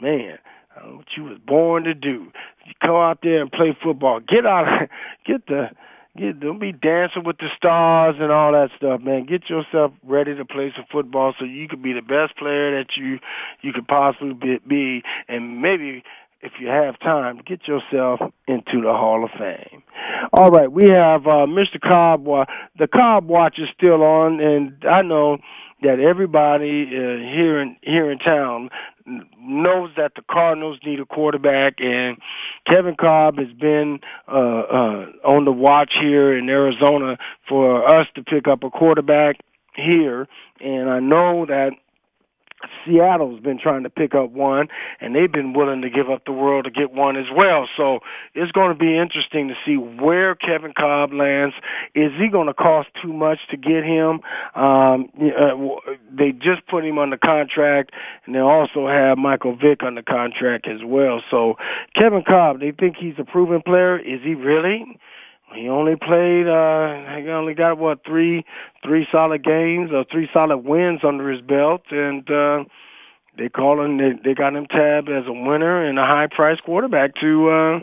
Man, 0.00 0.38
what 0.76 1.06
you 1.16 1.24
was 1.24 1.38
born 1.46 1.84
to 1.84 1.94
do. 1.94 2.32
You 2.66 2.72
go 2.82 3.00
out 3.00 3.18
there 3.22 3.40
and 3.40 3.50
play 3.50 3.76
football. 3.82 4.20
Get 4.20 4.46
out, 4.46 4.88
get 5.26 5.46
the, 5.46 5.70
get. 6.16 6.40
Don't 6.40 6.58
be 6.58 6.72
dancing 6.72 7.24
with 7.24 7.38
the 7.38 7.48
stars 7.56 8.16
and 8.18 8.30
all 8.30 8.52
that 8.52 8.70
stuff, 8.76 9.00
man. 9.00 9.26
Get 9.26 9.50
yourself 9.50 9.92
ready 10.04 10.34
to 10.34 10.44
play 10.44 10.72
some 10.74 10.86
football 10.90 11.34
so 11.38 11.44
you 11.44 11.68
could 11.68 11.82
be 11.82 11.92
the 11.92 12.02
best 12.02 12.36
player 12.36 12.78
that 12.78 12.96
you 12.96 13.18
you 13.62 13.72
could 13.72 13.88
possibly 13.88 14.34
be, 14.34 14.58
be 14.66 15.02
and 15.28 15.60
maybe 15.60 16.02
if 16.42 16.52
you 16.58 16.68
have 16.68 16.98
time, 17.00 17.42
get 17.44 17.68
yourself 17.68 18.20
into 18.48 18.80
the 18.80 18.92
Hall 18.92 19.24
of 19.24 19.30
Fame. 19.38 19.82
All 20.32 20.50
right, 20.50 20.72
we 20.72 20.88
have 20.88 21.26
uh, 21.26 21.46
Mr. 21.46 21.78
Kolb. 21.80 22.24
The 22.78 22.88
Kolb 22.88 23.26
Watch 23.26 23.58
is 23.58 23.68
still 23.76 24.02
on, 24.02 24.40
and 24.40 24.82
I 24.88 25.02
know 25.02 25.38
that 25.82 26.00
everybody 26.00 26.86
uh, 26.86 27.18
here 27.34 27.60
in 27.60 27.76
here 27.82 28.10
in 28.10 28.18
town 28.18 28.70
knows 29.38 29.90
that 29.96 30.14
the 30.14 30.22
Cardinals 30.30 30.78
need 30.84 31.00
a 31.00 31.06
quarterback, 31.06 31.80
and 31.80 32.18
Kevin 32.66 32.96
Kolb 32.96 33.38
has 33.38 33.52
been 33.52 34.00
uh, 34.28 34.30
uh, 34.30 35.06
on 35.24 35.44
the 35.44 35.52
watch 35.52 35.92
here 35.98 36.36
in 36.36 36.48
Arizona 36.48 37.18
for 37.48 37.86
us 37.88 38.06
to 38.14 38.22
pick 38.22 38.48
up 38.48 38.62
a 38.64 38.70
quarterback 38.70 39.36
here. 39.74 40.28
And 40.60 40.90
I 40.90 41.00
know 41.00 41.46
that 41.46 41.72
Seattle's 42.84 43.40
been 43.40 43.58
trying 43.58 43.82
to 43.82 43.90
pick 43.90 44.14
up 44.14 44.30
one, 44.30 44.68
and 45.00 45.14
they've 45.14 45.30
been 45.30 45.52
willing 45.52 45.82
to 45.82 45.90
give 45.90 46.10
up 46.10 46.24
the 46.24 46.32
world 46.32 46.64
to 46.64 46.70
get 46.70 46.92
one 46.92 47.16
as 47.16 47.26
well. 47.34 47.68
So 47.76 48.00
it's 48.34 48.52
going 48.52 48.68
to 48.68 48.78
be 48.78 48.96
interesting 48.96 49.48
to 49.48 49.54
see 49.64 49.76
where 49.76 50.34
Kevin 50.34 50.72
Kolb 50.72 51.12
lands. 51.12 51.54
Is 51.94 52.12
he 52.18 52.28
going 52.28 52.46
to 52.46 52.54
cost 52.54 52.88
too 53.02 53.12
much 53.12 53.38
to 53.50 53.56
get 53.56 53.84
him? 53.84 54.20
Um, 54.54 55.08
uh, 55.18 55.90
they 56.12 56.32
just 56.32 56.66
put 56.66 56.84
him 56.84 56.98
the 57.10 57.18
contract, 57.18 57.92
and 58.26 58.34
they 58.34 58.40
also 58.40 58.86
have 58.86 59.18
Michael 59.18 59.56
Vick 59.56 59.82
the 59.94 60.02
contract 60.02 60.66
as 60.68 60.80
well. 60.84 61.22
So 61.30 61.56
Kevin 61.94 62.22
Kolb, 62.22 62.60
they 62.60 62.72
think 62.72 62.96
he's 62.96 63.14
a 63.18 63.24
proven 63.24 63.62
player. 63.62 63.98
Is 63.98 64.20
he 64.22 64.34
really? 64.34 64.98
He 65.54 65.68
only 65.68 65.96
played. 65.96 66.46
uh 66.46 67.16
He 67.16 67.28
only 67.28 67.54
got 67.54 67.78
what 67.78 68.04
three, 68.04 68.44
three 68.84 69.06
solid 69.10 69.42
games 69.44 69.90
or 69.92 70.04
three 70.10 70.28
solid 70.32 70.58
wins 70.58 71.00
under 71.04 71.30
his 71.30 71.40
belt, 71.40 71.82
and 71.90 72.28
uh 72.30 72.64
they 73.36 73.48
call 73.48 73.82
him. 73.84 73.96
They, 73.98 74.12
they 74.24 74.34
got 74.34 74.54
him 74.54 74.66
tabbed 74.66 75.08
as 75.08 75.26
a 75.26 75.32
winner 75.32 75.84
and 75.84 75.98
a 75.98 76.04
high 76.04 76.28
price 76.30 76.60
quarterback 76.64 77.14
to 77.16 77.48
uh 77.50 77.80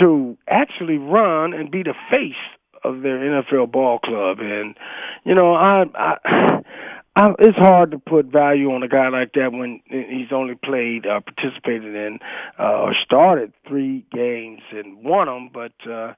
to 0.00 0.36
actually 0.48 0.98
run 0.98 1.52
and 1.52 1.70
be 1.70 1.82
the 1.82 1.94
face 2.10 2.34
of 2.82 3.02
their 3.02 3.18
NFL 3.18 3.70
ball 3.70 3.98
club. 3.98 4.38
And 4.40 4.76
you 5.24 5.34
know, 5.34 5.54
I, 5.54 5.84
I, 5.94 6.16
I 7.16 7.32
it's 7.38 7.58
hard 7.58 7.90
to 7.92 7.98
put 7.98 8.26
value 8.26 8.72
on 8.72 8.82
a 8.82 8.88
guy 8.88 9.08
like 9.08 9.32
that 9.34 9.52
when 9.52 9.80
he's 9.86 10.32
only 10.32 10.54
played, 10.54 11.06
uh, 11.06 11.20
participated 11.20 11.94
in, 11.94 12.18
uh, 12.58 12.80
or 12.80 12.94
started 13.04 13.52
three 13.68 14.04
games 14.12 14.62
and 14.72 15.04
won 15.04 15.26
them, 15.28 15.50
but. 15.52 15.90
uh 15.90 16.14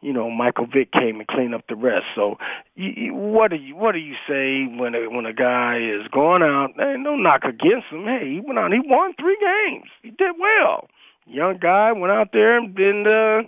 you 0.00 0.12
know 0.12 0.30
Michael 0.30 0.66
Vick 0.66 0.92
came 0.92 1.18
and 1.18 1.26
cleaned 1.26 1.54
up 1.54 1.64
the 1.68 1.76
rest. 1.76 2.06
So, 2.14 2.36
you, 2.74 2.90
you, 2.96 3.14
what 3.14 3.50
do 3.50 3.56
you 3.56 3.76
what 3.76 3.92
do 3.92 3.98
you 3.98 4.14
say 4.28 4.66
when 4.66 4.94
a 4.94 5.10
when 5.10 5.26
a 5.26 5.32
guy 5.32 5.78
is 5.78 6.06
going 6.12 6.42
out? 6.42 6.70
Hey, 6.76 6.96
no 6.98 7.16
knock 7.16 7.44
against 7.44 7.88
him. 7.90 8.04
Hey, 8.04 8.30
he 8.34 8.40
went 8.40 8.58
out. 8.58 8.72
He 8.72 8.80
won 8.84 9.14
three 9.18 9.36
games. 9.40 9.88
He 10.02 10.10
did 10.10 10.34
well. 10.38 10.88
Young 11.26 11.58
guy 11.58 11.92
went 11.92 12.12
out 12.12 12.30
there 12.32 12.56
and 12.56 12.74
then 12.74 13.06
uh, 13.06 13.42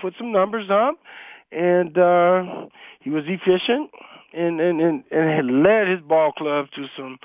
put 0.00 0.14
some 0.18 0.32
numbers 0.32 0.70
up, 0.70 0.96
and 1.52 1.96
uh, 1.98 2.66
he 3.00 3.10
was 3.10 3.24
efficient 3.26 3.90
and 4.32 4.60
and 4.60 4.80
and, 4.80 5.04
and 5.10 5.30
had 5.30 5.46
led 5.46 5.88
his 5.88 6.00
ball 6.00 6.32
club 6.32 6.66
to 6.76 6.86
some 6.96 7.18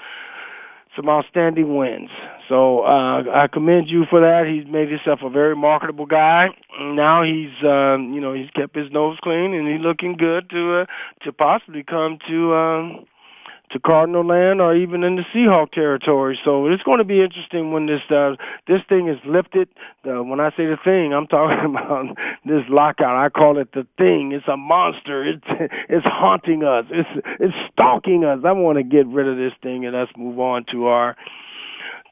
some 0.95 1.09
outstanding 1.09 1.75
wins. 1.75 2.09
So 2.49 2.81
uh, 2.81 3.23
I 3.33 3.47
commend 3.47 3.89
you 3.89 4.05
for 4.09 4.19
that. 4.19 4.45
He's 4.45 4.67
made 4.67 4.89
himself 4.89 5.21
a 5.23 5.29
very 5.29 5.55
marketable 5.55 6.05
guy. 6.05 6.49
Now 6.79 7.23
he's, 7.23 7.51
um, 7.63 8.13
you 8.13 8.19
know, 8.19 8.33
he's 8.33 8.49
kept 8.51 8.75
his 8.75 8.91
nose 8.91 9.17
clean 9.21 9.53
and 9.53 9.67
he's 9.67 9.79
looking 9.81 10.17
good 10.17 10.49
to 10.49 10.81
uh, 10.81 10.85
to 11.23 11.31
possibly 11.31 11.83
come 11.83 12.19
to 12.27 12.53
um, 12.53 13.05
to 13.73 13.79
Cardinal 13.79 14.25
land 14.25 14.61
or 14.61 14.75
even 14.75 15.03
in 15.03 15.15
the 15.15 15.23
Seahawk 15.33 15.71
territory. 15.71 16.39
So 16.43 16.67
it's 16.67 16.83
going 16.83 16.97
to 16.97 17.03
be 17.03 17.21
interesting 17.21 17.71
when 17.71 17.85
this 17.85 18.01
uh, 18.09 18.35
this 18.67 18.81
thing 18.87 19.07
is 19.07 19.19
lifted. 19.25 19.69
Uh, 20.05 20.23
when 20.23 20.39
I 20.39 20.49
say 20.51 20.65
the 20.65 20.77
thing, 20.83 21.13
I'm 21.13 21.27
talking 21.27 21.75
about 21.75 22.17
this 22.45 22.63
lockout. 22.69 23.15
I 23.15 23.29
call 23.29 23.57
it 23.57 23.71
the 23.73 23.87
thing. 23.97 24.31
It's 24.31 24.47
a 24.47 24.57
monster. 24.57 25.23
It's 25.23 25.45
it's 25.89 26.05
haunting 26.05 26.63
us. 26.63 26.85
It's 26.89 27.09
it's 27.39 27.71
stalking 27.71 28.23
us. 28.23 28.39
I 28.45 28.51
want 28.51 28.77
to 28.77 28.83
get 28.83 29.07
rid 29.07 29.27
of 29.27 29.37
this 29.37 29.53
thing 29.61 29.85
and 29.85 29.95
let's 29.95 30.11
move 30.17 30.39
on 30.39 30.65
to 30.71 30.87
our 30.87 31.15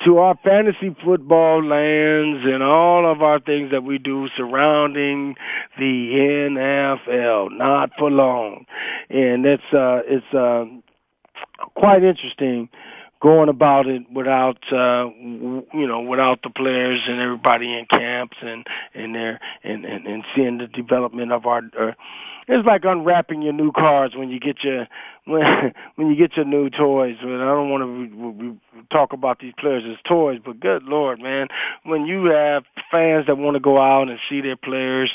to 0.05 0.18
our 0.20 0.36
fantasy 0.43 0.95
football 1.03 1.64
lands 1.64 2.45
and 2.45 2.64
all 2.64 3.10
of 3.10 3.22
our 3.22 3.39
things 3.39 3.72
that 3.72 3.84
we 3.84 3.97
do 3.97 4.30
surrounding 4.36 5.36
the 5.78 6.12
NFL. 6.49 7.57
Not 7.57 7.91
for 7.97 8.10
long, 8.10 8.66
and 9.10 9.45
it's 9.45 9.74
uh, 9.74 10.01
it's 10.07 10.34
uh, 10.34 10.66
quite 11.76 12.04
interesting 12.04 12.70
going 13.22 13.50
about 13.50 13.86
it 13.86 14.04
without 14.14 14.58
uh 14.72 15.10
you 15.20 15.88
know 15.88 16.02
without 16.02 16.42
the 16.42 16.50
players 16.50 17.02
and 17.08 17.20
everybody 17.20 17.78
in 17.78 17.86
camps 17.86 18.38
and 18.42 18.66
and 18.94 19.14
there 19.14 19.40
and, 19.64 19.84
and 19.84 20.08
and 20.08 20.24
seeing 20.36 20.58
the 20.58 20.68
development 20.68 21.32
of 21.32 21.46
our 21.46 21.62
uh, 21.80 21.92
it's 22.52 22.66
like 22.66 22.84
unwrapping 22.84 23.44
your 23.44 23.54
new 23.54 23.72
cars 23.72 24.14
when 24.16 24.30
you 24.30 24.40
get 24.40 24.64
your 24.64 24.88
when 25.26 25.74
when 25.96 26.08
you 26.08 26.16
get 26.16 26.36
your 26.36 26.46
new 26.46 26.70
toys. 26.70 27.18
I 27.22 27.26
don't 27.26 27.70
want 27.70 27.84
to 27.84 27.88
re- 27.88 28.50
re- 28.50 28.84
talk 28.92 29.14
about 29.14 29.40
these 29.40 29.54
players 29.60 29.84
as 29.88 29.98
toys, 30.08 30.40
but 30.44 30.60
good 30.60 30.84
lord, 30.84 31.20
man, 31.20 31.48
when 31.84 32.08
you 32.08 32.26
have 32.26 32.64
fans 32.92 33.28
that 33.28 33.38
want 33.38 33.56
to 33.56 33.60
go 33.60 33.80
out 33.80 34.10
and 34.10 34.18
see 34.30 34.42
their 34.42 34.56
players 34.56 35.12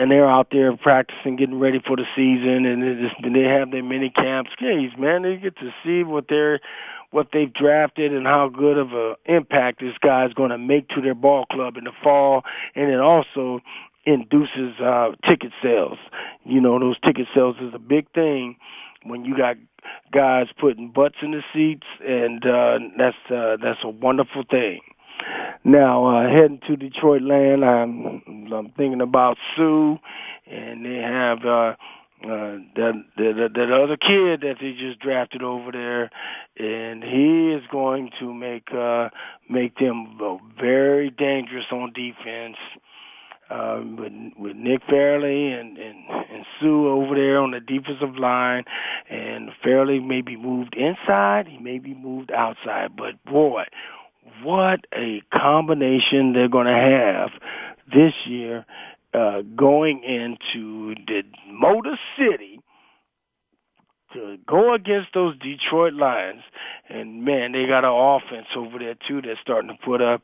and 0.00 0.10
they're 0.10 0.28
out 0.28 0.48
there 0.50 0.74
practicing, 0.78 1.36
getting 1.36 1.60
ready 1.60 1.78
for 1.86 1.94
the 1.94 2.06
season, 2.16 2.64
and 2.64 2.82
they 2.82 3.02
just 3.02 3.14
they 3.22 3.42
have 3.42 3.70
their 3.70 3.82
mini 3.82 4.08
camps. 4.08 4.50
Geez, 4.58 4.92
man, 4.98 5.22
they 5.22 5.36
get 5.36 5.58
to 5.58 5.74
see 5.84 6.02
what 6.02 6.24
they're 6.26 6.58
what 7.10 7.28
they've 7.34 7.52
drafted 7.52 8.14
and 8.14 8.26
how 8.26 8.48
good 8.48 8.78
of 8.78 8.92
an 8.92 9.16
impact 9.26 9.80
this 9.80 9.98
guy's 10.00 10.32
going 10.32 10.50
to 10.50 10.56
make 10.56 10.88
to 10.88 11.02
their 11.02 11.14
ball 11.14 11.44
club 11.52 11.76
in 11.76 11.84
the 11.84 11.92
fall, 12.02 12.44
and 12.74 12.90
it 12.90 12.98
also 12.98 13.60
induces 14.06 14.80
uh, 14.80 15.10
ticket 15.26 15.52
sales. 15.62 15.98
You 16.44 16.62
know, 16.62 16.78
those 16.78 16.98
ticket 17.00 17.26
sales 17.34 17.56
is 17.60 17.74
a 17.74 17.78
big 17.78 18.10
thing 18.14 18.56
when 19.04 19.26
you 19.26 19.36
got 19.36 19.56
guys 20.12 20.46
putting 20.58 20.92
butts 20.92 21.16
in 21.20 21.32
the 21.32 21.42
seats, 21.52 21.86
and 22.02 22.46
uh, 22.46 22.78
that's 22.96 23.30
uh, 23.30 23.58
that's 23.62 23.84
a 23.84 23.90
wonderful 23.90 24.44
thing. 24.50 24.80
Now, 25.64 26.06
uh, 26.06 26.28
heading 26.28 26.60
to 26.66 26.76
Detroit 26.76 27.22
land, 27.22 27.64
I'm, 27.64 28.22
I'm 28.52 28.72
thinking 28.76 29.00
about 29.02 29.36
Suh, 29.56 29.96
and 30.50 30.84
they 30.84 31.02
have 31.02 31.44
uh, 31.44 31.74
uh, 32.22 32.58
that, 32.76 32.92
that 33.16 33.50
that 33.54 33.72
other 33.72 33.96
kid 33.96 34.42
that 34.42 34.56
they 34.60 34.72
just 34.72 35.00
drafted 35.00 35.42
over 35.42 35.72
there, 35.72 36.10
and 36.58 37.02
he 37.02 37.52
is 37.52 37.62
going 37.72 38.10
to 38.18 38.34
make 38.34 38.68
uh, 38.74 39.08
make 39.48 39.78
them 39.78 40.18
very 40.60 41.10
dangerous 41.10 41.66
on 41.72 41.92
defense. 41.94 42.56
Um, 43.50 43.96
with 43.96 44.12
with 44.38 44.56
Nick 44.56 44.82
Fairley 44.88 45.50
and, 45.52 45.76
and 45.76 46.04
and 46.08 46.44
Suh 46.60 46.66
over 46.66 47.14
there 47.14 47.40
on 47.40 47.50
the 47.50 47.60
defensive 47.60 48.16
line, 48.16 48.64
and 49.08 49.50
Fairley 49.64 49.98
may 49.98 50.20
be 50.20 50.36
moved 50.36 50.76
inside, 50.76 51.48
he 51.48 51.58
may 51.58 51.78
be 51.78 51.94
moved 51.94 52.30
outside, 52.30 52.96
but 52.96 53.22
boy, 53.24 53.64
what 54.42 54.80
a 54.94 55.22
combination 55.32 56.32
they're 56.32 56.48
going 56.48 56.66
to 56.66 56.72
have 56.72 57.30
this 57.92 58.14
year 58.26 58.64
uh, 59.12 59.42
going 59.56 60.02
into 60.04 60.94
the 61.06 61.22
Motor 61.48 61.98
City 62.18 62.60
to 64.12 64.38
go 64.46 64.74
against 64.74 65.08
those 65.14 65.38
Detroit 65.38 65.94
Lions. 65.94 66.42
And 66.88 67.24
man, 67.24 67.52
they 67.52 67.66
got 67.66 67.84
an 67.84 67.90
offense 67.92 68.46
over 68.56 68.78
there 68.78 68.96
too 69.06 69.22
that's 69.22 69.40
starting 69.40 69.70
to 69.70 69.76
put 69.84 70.02
up 70.02 70.22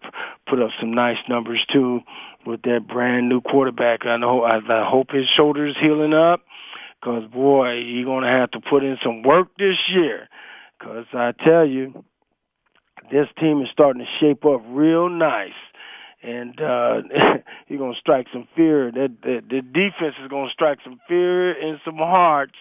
put 0.49 0.61
up 0.61 0.71
some 0.81 0.93
nice 0.93 1.19
numbers 1.29 1.65
too 1.73 2.01
with 2.45 2.63
that 2.63 2.87
brand 2.89 3.29
new 3.29 3.41
quarterback. 3.41 4.05
I 4.07 4.17
know 4.17 4.43
I, 4.43 4.57
I 4.57 4.89
hope 4.89 5.11
his 5.11 5.27
shoulder's 5.37 5.77
healing 5.81 6.15
up 6.15 6.43
because 7.01 7.25
boy, 7.31 7.83
he's 7.85 8.05
gonna 8.05 8.29
have 8.29 8.51
to 8.53 8.61
put 8.61 8.85
in 8.85 8.99
some 9.03 9.23
work 9.23 9.49
this 9.59 9.79
year. 9.89 10.29
Because 10.79 11.07
I 11.13 11.33
tell 11.33 11.65
you, 11.65 12.05
this 13.11 13.29
team 13.39 13.63
is 13.63 13.69
starting 13.71 14.05
to 14.05 14.09
shape 14.21 14.45
up 14.45 14.63
real 14.69 15.09
nice. 15.09 15.53
And 16.23 16.61
uh 16.61 17.03
you're 17.69 17.79
gonna 17.79 17.95
strike 17.99 18.27
some 18.33 18.49
fear. 18.57 18.91
That, 18.91 19.17
that 19.23 19.43
the 19.49 19.61
defense 19.63 20.17
is 20.23 20.29
gonna 20.29 20.51
strike 20.51 20.79
some 20.83 20.99
fear 21.07 21.53
and 21.53 21.79
some 21.85 21.97
hearts 21.97 22.57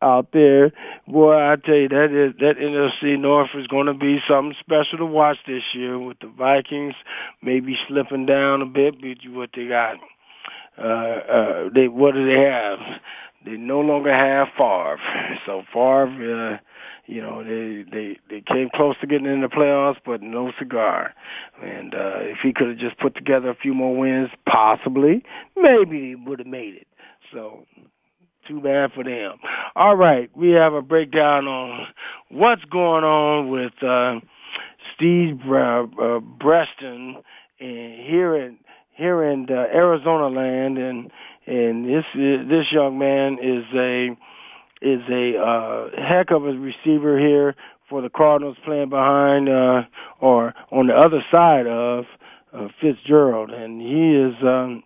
out 0.00 0.28
there. 0.32 0.72
Boy, 1.06 1.34
I 1.34 1.56
tell 1.56 1.74
you 1.74 1.88
that 1.88 2.10
is 2.12 2.34
that 2.40 2.56
NFC 2.58 3.18
North 3.18 3.50
is 3.54 3.66
gonna 3.66 3.94
be 3.94 4.20
something 4.26 4.56
special 4.60 4.98
to 4.98 5.06
watch 5.06 5.38
this 5.46 5.64
year 5.74 5.98
with 5.98 6.20
the 6.20 6.28
Vikings 6.28 6.94
maybe 7.42 7.76
slipping 7.88 8.24
down 8.24 8.62
a 8.62 8.66
bit, 8.66 9.00
but 9.00 9.22
you 9.22 9.32
what 9.34 9.50
they 9.54 9.66
got. 9.66 9.96
Uh 10.78 10.82
uh 10.82 11.68
they 11.74 11.88
what 11.88 12.14
do 12.14 12.24
they 12.24 12.40
have? 12.40 12.78
They 13.44 13.56
no 13.56 13.80
longer 13.80 14.14
have 14.14 14.48
Favre. 14.56 14.98
So 15.44 15.64
Favre 15.72 16.54
uh 16.54 16.58
you 17.06 17.20
know, 17.20 17.42
they 17.42 17.84
they 17.90 18.18
they 18.30 18.40
came 18.40 18.70
close 18.74 18.96
to 19.00 19.06
getting 19.06 19.26
in 19.26 19.40
the 19.40 19.48
playoffs, 19.48 19.98
but 20.04 20.22
no 20.22 20.52
cigar. 20.58 21.14
And 21.62 21.94
uh, 21.94 22.18
if 22.20 22.38
he 22.42 22.52
could 22.52 22.68
have 22.68 22.78
just 22.78 22.98
put 22.98 23.14
together 23.14 23.50
a 23.50 23.54
few 23.54 23.74
more 23.74 23.96
wins, 23.96 24.30
possibly, 24.46 25.24
maybe 25.56 26.08
he 26.08 26.14
would 26.14 26.38
have 26.38 26.48
made 26.48 26.74
it. 26.74 26.86
So 27.32 27.66
too 28.46 28.60
bad 28.60 28.92
for 28.92 29.04
them. 29.04 29.38
All 29.74 29.96
right, 29.96 30.30
we 30.36 30.50
have 30.50 30.74
a 30.74 30.82
breakdown 30.82 31.46
on 31.46 31.86
what's 32.28 32.64
going 32.64 33.04
on 33.04 33.50
with 33.50 33.82
uh, 33.82 34.20
Steve 34.94 35.40
uh, 35.48 35.86
uh, 36.00 36.20
Breaston 36.20 37.16
in, 37.58 38.04
here 38.06 38.36
in 38.36 38.58
here 38.94 39.24
in 39.24 39.46
uh, 39.50 39.54
Arizona 39.54 40.28
land, 40.28 40.78
and 40.78 41.10
and 41.46 41.88
this 41.88 42.04
this 42.14 42.70
young 42.70 42.98
man 42.98 43.38
is 43.42 43.64
a 43.74 44.16
is 44.82 45.00
a 45.10 45.38
uh, 45.38 45.90
heck 45.96 46.30
of 46.30 46.44
a 46.44 46.52
receiver 46.52 47.18
here 47.18 47.54
for 47.88 48.02
the 48.02 48.10
Cardinals 48.10 48.56
playing 48.64 48.88
behind 48.88 49.48
uh, 49.48 49.82
or 50.20 50.54
on 50.70 50.86
the 50.86 50.94
other 50.94 51.24
side 51.30 51.66
of 51.66 52.04
uh, 52.52 52.68
Fitzgerald, 52.80 53.50
and 53.50 53.80
he 53.80 54.14
is 54.14 54.34
um, 54.42 54.82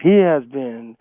he 0.00 0.18
has 0.18 0.44
been 0.44 0.96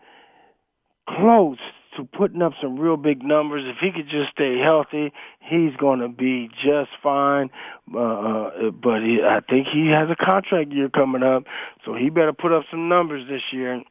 close 1.07 1.57
to 1.97 2.05
putting 2.05 2.41
up 2.41 2.53
some 2.61 2.79
real 2.79 2.97
big 2.97 3.23
numbers. 3.23 3.63
If 3.65 3.77
he 3.77 3.91
could 3.91 4.09
just 4.09 4.31
stay 4.31 4.59
healthy, 4.59 5.11
he's 5.39 5.75
going 5.77 5.99
to 5.99 6.07
be 6.07 6.49
just 6.63 6.89
fine. 7.03 7.49
Uh, 7.93 7.99
uh, 7.99 8.71
but 8.71 9.01
he, 9.01 9.19
I 9.21 9.41
think 9.49 9.67
he 9.67 9.87
has 9.87 10.09
a 10.09 10.15
contract 10.15 10.71
year 10.71 10.89
coming 10.89 11.23
up, 11.23 11.43
so 11.85 11.95
he 11.95 12.09
better 12.09 12.33
put 12.33 12.53
up 12.53 12.63
some 12.71 12.87
numbers 12.87 13.27
this 13.29 13.41
year 13.51 13.83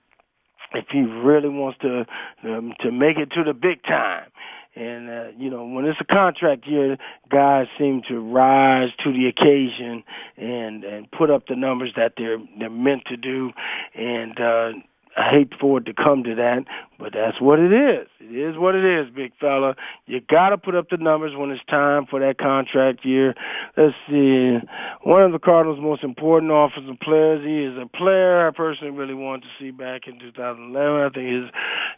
if 0.73 0.87
he 0.91 1.01
really 1.01 1.49
wants 1.49 1.79
to 1.81 2.07
um, 2.45 2.75
to 2.81 2.91
make 2.91 3.19
it 3.19 3.31
to 3.33 3.45
the 3.45 3.55
big 3.55 3.83
time. 3.83 4.31
And 4.77 5.11
uh, 5.11 5.29
you 5.37 5.51
know, 5.51 5.67
when 5.67 5.85
it's 5.85 6.01
a 6.01 6.05
contract 6.05 6.67
year, 6.67 6.97
guys 7.29 7.67
seem 7.77 8.03
to 8.09 8.21
rise 8.21 8.91
to 9.03 9.13
the 9.13 9.27
occasion 9.27 10.05
and 10.37 10.85
and 10.85 11.11
put 11.11 11.31
up 11.31 11.49
the 11.49 11.57
numbers 11.57 11.93
that 11.97 12.15
they're 12.17 12.39
they're 12.59 12.71
meant 12.71 13.07
to 13.07 13.17
do. 13.17 13.51
And 13.95 14.39
uh, 14.41 14.73
I 15.17 15.31
hate 15.31 15.53
for 15.61 15.79
it 15.79 15.87
to 15.87 15.93
come 15.93 16.23
to 16.25 16.35
that, 16.37 16.65
but 16.99 17.13
that's 17.13 17.41
what 17.41 17.59
it 17.59 17.73
is. 17.73 18.07
It 18.21 18.37
is 18.37 18.57
what 18.57 18.77
it 18.77 18.85
is, 18.85 19.13
big 19.13 19.33
fella. 19.41 19.75
You 20.07 20.21
got 20.21 20.51
to 20.51 20.59
put 20.59 20.77
up 20.77 20.89
the 20.89 20.99
numbers 20.99 21.33
when 21.37 21.51
it's 21.51 21.65
time 21.69 22.07
for 22.07 22.21
that 22.21 22.39
contract 22.39 23.05
year. 23.05 23.35
Let's 23.77 23.95
see. 24.09 24.59
One 25.03 25.23
of 25.23 25.33
the 25.33 25.41
Cardinals' 25.41 25.81
most 25.81 26.05
important 26.05 26.53
offensive 26.55 27.01
players. 27.01 27.45
He 27.45 27.65
is 27.65 27.77
a 27.77 27.87
player 27.87 28.47
I 28.47 28.51
personally 28.53 28.93
really 28.93 29.15
wanted 29.15 29.43
to 29.43 29.49
see 29.59 29.73
back 29.73 30.07
in 30.07 30.21
2011. 30.21 31.01
I 31.01 31.09
think 31.11 31.29
his 31.29 31.51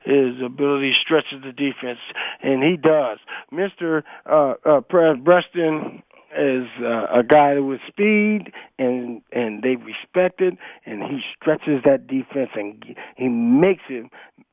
his 0.04 0.42
ability 0.42 0.94
stretches 1.00 1.42
the 1.42 1.52
defense, 1.52 2.00
and 2.42 2.62
he 2.62 2.76
does. 2.76 3.18
Mr. 3.52 4.02
Uh, 4.26 4.54
uh, 4.64 4.80
Breaston 4.80 6.02
is 6.38 6.66
uh, 6.80 7.06
a 7.12 7.22
guy 7.22 7.58
with 7.58 7.80
speed 7.86 8.52
and 8.78 9.22
and 9.32 9.62
they 9.62 9.76
respect 9.76 10.40
it 10.40 10.56
and 10.86 11.02
he 11.02 11.20
stretches 11.36 11.82
that 11.84 12.06
defense 12.06 12.50
and 12.54 12.96
he 13.16 13.28
makes 13.28 13.82
it 13.88 14.10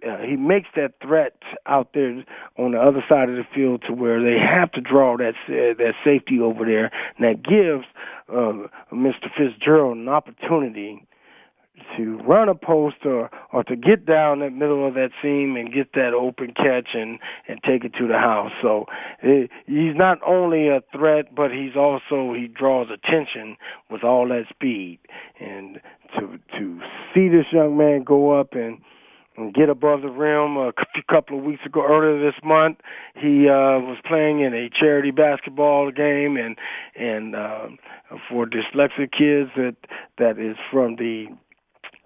uh, 0.08 0.18
he 0.18 0.36
makes 0.36 0.70
that 0.76 0.94
threat 1.02 1.36
out 1.66 1.90
there 1.94 2.24
on 2.58 2.72
the 2.72 2.80
other 2.80 3.04
side 3.08 3.30
of 3.30 3.36
the 3.36 3.48
field 3.54 3.82
to 3.86 3.94
where 3.94 4.22
they 4.22 4.38
have 4.40 4.72
to 4.72 4.82
draw 4.82 5.18
that 5.18 5.36
uh, 5.48 5.74
that 5.78 5.94
safety 6.04 6.40
over 6.40 6.66
there 6.66 6.92
and 7.18 7.26
that 7.26 7.44
gives 7.44 7.86
uh, 8.30 8.68
Mr. 8.94 9.30
Fitzgerald 9.36 9.98
an 9.98 10.10
opportunity 10.10 11.06
to 11.98 12.18
run 12.20 12.50
a 12.50 12.56
post 12.56 12.98
or 13.06 13.30
or 13.52 13.64
to 13.64 13.76
get 13.76 14.06
down 14.06 14.40
the 14.40 14.50
middle 14.50 14.88
of 14.88 14.94
that 14.96 15.12
seam 15.22 15.56
and 15.56 15.74
get 15.74 15.94
that 15.94 16.14
open 16.14 16.54
catch 16.54 16.90
and 16.94 17.20
and 17.48 17.62
take 17.64 17.84
it 17.84 17.94
to 17.96 18.08
the 18.08 18.18
house. 18.18 18.52
So 18.62 18.86
it, 19.22 19.50
he's 19.66 19.96
not 19.96 20.20
only 20.26 20.68
a 20.68 20.82
threat, 20.92 21.36
but 21.36 21.52
he's 21.52 21.76
also 21.76 22.34
he 22.34 22.48
draws 22.48 22.90
attention 22.90 23.58
with 23.90 24.04
all 24.04 24.28
that 24.30 24.46
speed. 24.50 25.00
And 25.40 25.80
to 26.18 26.40
to 26.58 26.82
see 27.14 27.30
this 27.30 27.46
young 27.52 27.78
man 27.78 28.04
go 28.04 28.40
up 28.40 28.54
and 28.54 28.80
and 29.40 29.54
get 29.54 29.70
above 29.70 30.02
the 30.02 30.10
rim. 30.10 30.58
A 30.58 30.74
couple 31.10 31.40
of 31.40 31.44
weeks 31.44 31.66
ago, 31.66 31.84
earlier 31.88 32.20
this 32.20 32.40
month, 32.44 32.80
he 33.16 33.48
uh, 33.48 33.80
was 33.80 33.98
playing 34.06 34.42
in 34.42 34.54
a 34.54 34.70
charity 34.70 35.12
basketball 35.12 35.92
game, 35.92 36.38
and 36.38 36.58
and 36.96 37.36
uh, 37.36 37.68
for 38.30 38.46
dyslexic 38.46 39.12
kids 39.12 39.50
that 39.56 39.76
that 40.18 40.38
is 40.38 40.58
from 40.72 40.98
the 40.98 41.28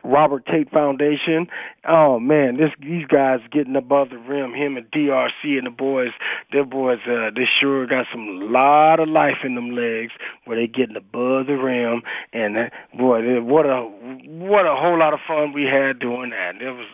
Robert 0.03 0.45
Tate 0.45 0.69
Foundation. 0.71 1.47
Oh 1.87 2.19
man, 2.19 2.57
this 2.57 2.71
these 2.79 3.05
guys 3.05 3.39
getting 3.51 3.75
above 3.75 4.09
the 4.09 4.17
rim. 4.17 4.53
Him 4.53 4.77
and 4.77 4.89
DRC 4.91 5.57
and 5.57 5.65
the 5.65 5.71
boys, 5.71 6.11
their 6.51 6.65
boys, 6.65 6.99
uh, 7.07 7.31
they 7.35 7.47
sure 7.59 7.87
got 7.87 8.05
some 8.11 8.51
lot 8.51 8.99
of 8.99 9.07
life 9.07 9.37
in 9.43 9.55
them 9.55 9.71
legs 9.71 10.11
where 10.45 10.57
they 10.57 10.67
getting 10.67 10.95
above 10.95 11.47
the 11.47 11.53
rim. 11.53 12.01
And 12.31 12.57
uh, 12.57 12.69
boy, 12.97 13.41
what 13.41 13.65
a 13.65 13.81
what 13.81 14.65
a 14.65 14.75
whole 14.75 14.97
lot 14.97 15.13
of 15.13 15.19
fun 15.27 15.53
we 15.53 15.63
had 15.63 15.99
doing 15.99 16.31
that. 16.31 16.61
It 16.61 16.71
was 16.71 16.87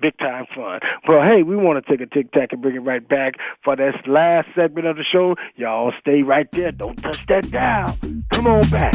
big 0.00 0.16
time 0.18 0.46
fun. 0.54 0.80
Well, 1.06 1.22
hey, 1.22 1.42
we 1.42 1.56
want 1.56 1.84
to 1.84 1.90
take 1.90 2.00
a 2.00 2.12
tic 2.12 2.32
tac 2.32 2.52
and 2.52 2.62
bring 2.62 2.76
it 2.76 2.80
right 2.80 3.06
back 3.06 3.34
for 3.62 3.76
this 3.76 3.94
last 4.06 4.48
segment 4.54 4.86
of 4.86 4.96
the 4.96 5.04
show. 5.04 5.36
Y'all 5.56 5.92
stay 6.00 6.22
right 6.22 6.50
there. 6.52 6.72
Don't 6.72 6.96
touch 6.96 7.24
that 7.28 7.50
dial. 7.50 7.96
Come 8.32 8.46
on 8.46 8.68
back. 8.70 8.94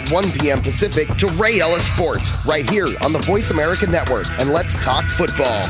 1 0.09 0.31
p.m. 0.31 0.61
Pacific 0.61 1.07
to 1.17 1.27
Ray 1.27 1.59
Ellis 1.59 1.85
Sports 1.85 2.31
right 2.45 2.67
here 2.69 2.87
on 3.01 3.13
the 3.13 3.19
Voice 3.19 3.51
America 3.51 3.85
Network. 3.85 4.27
And 4.39 4.51
let's 4.51 4.75
talk 4.75 5.05
football. 5.05 5.61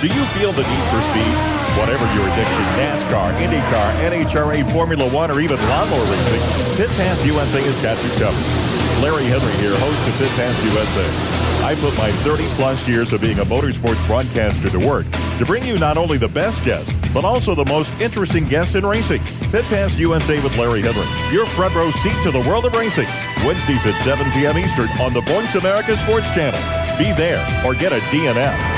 Do 0.00 0.06
you 0.06 0.24
feel 0.36 0.52
the 0.52 0.62
need 0.62 0.84
for 0.90 1.00
speed? 1.10 1.34
Whatever 1.78 2.04
your 2.14 2.28
addiction, 2.28 2.64
NASCAR, 2.76 3.32
IndyCar, 3.40 4.10
NHRA, 4.10 4.72
Formula 4.72 5.08
One, 5.10 5.30
or 5.30 5.40
even 5.40 5.56
lawnmower 5.68 6.04
racing, 6.10 6.76
Pit 6.76 6.90
Pass 6.96 7.24
USA 7.24 7.62
has 7.62 7.82
got 7.82 7.96
you 8.02 8.10
covered. 8.18 9.02
Larry 9.02 9.24
Henry 9.24 9.52
here, 9.62 9.76
host 9.78 10.08
of 10.08 10.18
Pit 10.18 10.30
Pass 10.36 10.64
USA. 10.64 11.64
I 11.64 11.74
put 11.76 11.96
my 11.96 12.10
30 12.22 12.44
plus 12.56 12.86
years 12.86 13.12
of 13.12 13.20
being 13.20 13.38
a 13.38 13.44
motorsports 13.44 14.04
broadcaster 14.06 14.70
to 14.70 14.78
work 14.78 15.06
to 15.38 15.44
bring 15.44 15.64
you 15.64 15.78
not 15.78 15.96
only 15.96 16.18
the 16.18 16.28
best 16.28 16.64
guests, 16.64 16.92
but 17.14 17.24
also 17.24 17.54
the 17.54 17.64
most 17.64 17.92
interesting 18.00 18.46
guests 18.46 18.74
in 18.74 18.84
racing. 18.84 19.22
Pit 19.50 19.64
Pass 19.66 19.96
USA 19.96 20.42
with 20.42 20.56
Larry 20.58 20.82
Henry, 20.82 21.34
your 21.34 21.46
front 21.46 21.74
row 21.74 21.90
seat 21.90 22.22
to 22.22 22.30
the 22.30 22.40
world 22.48 22.64
of 22.64 22.72
racing. 22.74 23.08
Wednesdays 23.46 23.86
at 23.86 24.00
7 24.02 24.30
p.m. 24.32 24.58
Eastern 24.58 24.88
on 25.00 25.12
the 25.12 25.22
Voice 25.22 25.54
America 25.54 25.96
Sports 25.96 26.30
Channel. 26.30 26.60
Be 26.98 27.12
there 27.12 27.40
or 27.64 27.74
get 27.74 27.92
a 27.92 28.00
DNF. 28.10 28.77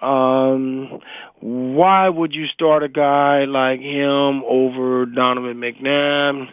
Um, 0.00 1.00
why 1.46 2.08
would 2.08 2.34
you 2.34 2.48
start 2.48 2.82
a 2.82 2.88
guy 2.88 3.44
like 3.44 3.78
him 3.80 4.42
over 4.44 5.06
Donovan 5.06 5.58
McNabb? 5.58 6.48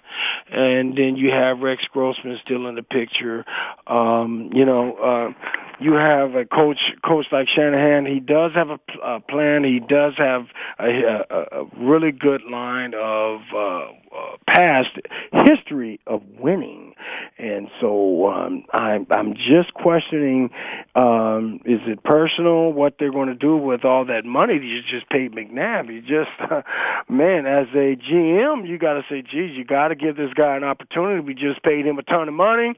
And 0.52 0.96
then 0.96 1.16
you 1.16 1.32
have 1.32 1.62
Rex 1.62 1.84
Grossman 1.92 2.40
still 2.46 2.68
in 2.68 2.76
the 2.76 2.84
picture. 2.84 3.44
Um, 3.88 4.52
you 4.54 4.66
know, 4.66 4.94
uh, 4.94 5.48
you 5.80 5.94
have 5.94 6.36
a 6.36 6.46
coach, 6.46 6.80
coach 7.04 7.26
like 7.32 7.48
Shanahan. 7.50 8.06
He 8.06 8.20
does 8.20 8.52
have 8.54 8.70
a, 8.70 8.80
a 9.04 9.20
plan. 9.20 9.64
He 9.64 9.80
does 9.80 10.14
have 10.18 10.46
a, 10.80 11.24
a, 11.30 11.62
a 11.62 11.66
really 11.78 12.12
good 12.12 12.44
line 12.44 12.94
of 12.94 13.42
uh, 13.54 13.86
uh, 14.16 14.38
past 14.48 14.90
history 15.32 16.00
of 16.06 16.22
winning, 16.40 16.94
and 17.38 17.68
so 17.82 18.28
um, 18.28 18.64
I'm 18.72 19.08
I'm 19.10 19.34
just 19.34 19.74
questioning: 19.74 20.52
um, 20.96 21.60
is 21.66 21.80
it 21.88 22.04
personal? 22.04 22.72
What 22.72 22.96
they're 23.00 23.12
going 23.12 23.30
to 23.30 23.36
do 23.36 23.58
with 23.58 23.84
all 23.84 24.06
that 24.06 24.24
money 24.24 24.60
just 24.90 25.10
paid 25.10 25.34
McNabb? 25.34 25.94
You 25.94 26.02
just, 26.02 26.32
uh, 26.52 26.62
man, 27.10 27.46
as 27.46 27.68
a 27.74 27.96
GM, 27.96 28.68
you 28.68 28.78
got 28.78 28.94
to 28.94 29.04
say, 29.10 29.22
geez, 29.22 29.56
you 29.56 29.66
got 29.66 29.90
to 29.90 29.96
give 29.96 30.16
this 30.16 30.34
guy 30.34 30.56
an 30.56 30.64
opportunity. 30.64 31.20
We 31.20 31.34
just 31.34 31.62
paid 31.64 31.86
him 31.86 31.98
a 31.98 32.04
ton 32.04 32.28
of 32.28 32.34
money 32.34 32.74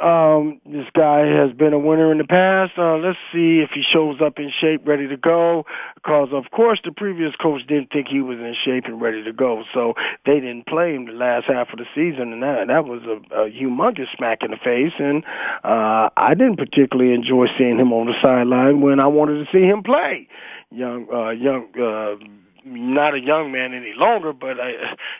um, 0.00 0.60
this 0.64 0.86
guy 0.94 1.26
has 1.26 1.52
been 1.52 1.72
a 1.72 1.78
winner 1.78 2.12
in 2.12 2.18
the 2.18 2.24
past. 2.24 2.72
Uh, 2.78 2.96
let's 2.96 3.18
see 3.32 3.60
if 3.60 3.70
he 3.74 3.82
shows 3.82 4.20
up 4.20 4.38
in 4.38 4.52
shape, 4.60 4.86
ready 4.86 5.08
to 5.08 5.16
go. 5.16 5.64
Because 5.96 6.28
of 6.32 6.50
course 6.50 6.80
the 6.84 6.92
previous 6.92 7.34
coach 7.36 7.66
didn't 7.66 7.90
think 7.90 8.08
he 8.08 8.20
was 8.20 8.38
in 8.38 8.54
shape 8.64 8.84
and 8.86 9.00
ready 9.00 9.24
to 9.24 9.32
go, 9.32 9.64
so 9.74 9.94
they 10.24 10.34
didn't 10.34 10.66
play 10.66 10.94
him 10.94 11.06
the 11.06 11.12
last 11.12 11.46
half 11.46 11.72
of 11.72 11.78
the 11.78 11.86
season, 11.94 12.32
and 12.32 12.42
that 12.42 12.68
that 12.68 12.84
was 12.84 13.02
a, 13.04 13.34
a 13.34 13.50
humongous 13.50 14.06
smack 14.16 14.42
in 14.42 14.52
the 14.52 14.56
face. 14.56 14.92
And 14.98 15.24
uh, 15.64 16.10
I 16.16 16.34
didn't 16.34 16.56
particularly 16.56 17.12
enjoy 17.12 17.46
seeing 17.58 17.78
him 17.78 17.92
on 17.92 18.06
the 18.06 18.14
sideline 18.22 18.80
when 18.80 19.00
I 19.00 19.06
wanted 19.06 19.44
to 19.44 19.50
see 19.52 19.64
him 19.64 19.82
play. 19.82 20.28
Young, 20.70 21.06
uh, 21.12 21.30
young. 21.30 21.68
Uh, 21.76 22.24
not 22.68 23.14
a 23.14 23.20
young 23.20 23.52
man 23.52 23.74
any 23.74 23.92
longer, 23.96 24.32
but 24.32 24.60
I, 24.60 24.72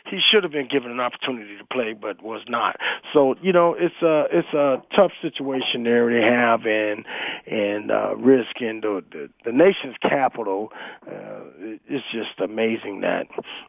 he 0.09 0.19
should 0.19 0.43
have 0.43 0.51
been 0.51 0.67
given 0.67 0.91
an 0.91 0.99
opportunity 0.99 1.57
to 1.57 1.65
play, 1.65 1.93
but 1.93 2.21
was 2.21 2.41
not. 2.47 2.77
So 3.13 3.35
you 3.41 3.53
know, 3.53 3.75
it's 3.77 4.01
a 4.01 4.25
it's 4.31 4.53
a 4.53 4.81
tough 4.95 5.11
situation 5.21 5.83
there 5.83 6.09
they 6.09 6.25
have, 6.25 6.65
and 6.65 7.05
and 7.47 7.91
uh, 7.91 8.15
risk 8.15 8.59
the, 8.59 9.03
the 9.11 9.29
the 9.45 9.51
nation's 9.51 9.95
capital. 10.01 10.71
Uh, 11.07 11.41
it's 11.87 12.05
just 12.11 12.39
amazing 12.39 13.01
that 13.01 13.27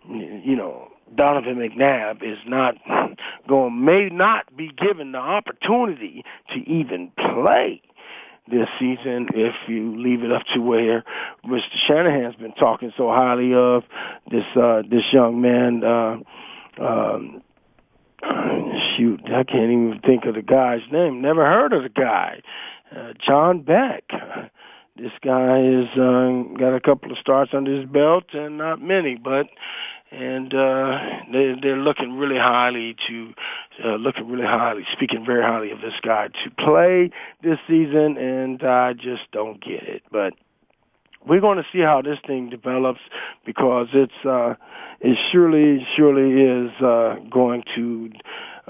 you 0.08 0.56
know 0.56 0.88
Donovan 1.16 1.56
McNabb 1.56 2.22
is 2.22 2.38
not 2.46 2.74
going 3.48 3.84
may 3.84 4.08
not 4.10 4.56
be 4.56 4.70
given 4.76 5.12
the 5.12 5.18
opportunity 5.18 6.24
to 6.50 6.58
even 6.70 7.10
play 7.16 7.82
this 8.50 8.68
season 8.78 9.28
if 9.34 9.54
you 9.68 9.96
leave 10.00 10.22
it 10.22 10.32
up 10.32 10.42
to 10.54 10.60
where 10.60 11.04
Mr. 11.46 11.62
Shanahan's 11.86 12.36
been 12.36 12.52
talking 12.52 12.92
so 12.96 13.08
highly 13.08 13.54
of 13.54 13.84
this 14.30 14.44
uh 14.56 14.82
this 14.88 15.04
young 15.12 15.40
man 15.40 15.82
uh 15.84 16.82
um 16.82 17.42
shoot, 18.96 19.20
I 19.26 19.44
can't 19.44 19.70
even 19.70 20.00
think 20.04 20.24
of 20.26 20.34
the 20.34 20.42
guy's 20.42 20.82
name. 20.92 21.22
Never 21.22 21.44
heard 21.46 21.72
of 21.72 21.82
the 21.82 21.88
guy. 21.88 22.42
Uh, 22.94 23.12
John 23.26 23.62
Beck. 23.62 24.04
This 24.96 25.12
guy 25.24 25.58
has 25.58 25.88
uh, 25.96 26.42
got 26.58 26.74
a 26.74 26.80
couple 26.84 27.12
of 27.12 27.18
starts 27.18 27.52
under 27.54 27.74
his 27.74 27.88
belt 27.88 28.24
and 28.34 28.58
not 28.58 28.82
many, 28.82 29.16
but 29.16 29.46
and 30.10 30.52
uh, 30.52 30.98
they, 31.32 31.54
they're 31.62 31.76
looking 31.76 32.16
really 32.16 32.38
highly 32.38 32.96
to 33.08 33.32
uh, 33.84 33.94
looking 33.94 34.28
really 34.28 34.46
highly, 34.46 34.84
speaking 34.92 35.24
very 35.24 35.42
highly 35.42 35.70
of 35.70 35.80
this 35.80 35.94
guy 36.02 36.28
to 36.44 36.50
play 36.50 37.10
this 37.42 37.58
season, 37.68 38.16
and 38.16 38.62
I 38.62 38.92
just 38.92 39.30
don't 39.32 39.62
get 39.62 39.82
it. 39.84 40.02
But 40.10 40.34
we're 41.26 41.40
going 41.40 41.58
to 41.58 41.66
see 41.72 41.80
how 41.80 42.02
this 42.02 42.18
thing 42.26 42.50
develops 42.50 43.00
because 43.44 43.88
it's 43.92 44.12
uh, 44.24 44.54
it 45.00 45.16
surely 45.30 45.86
surely 45.96 46.42
is 46.42 46.82
uh, 46.82 47.16
going 47.30 47.62
to 47.76 48.10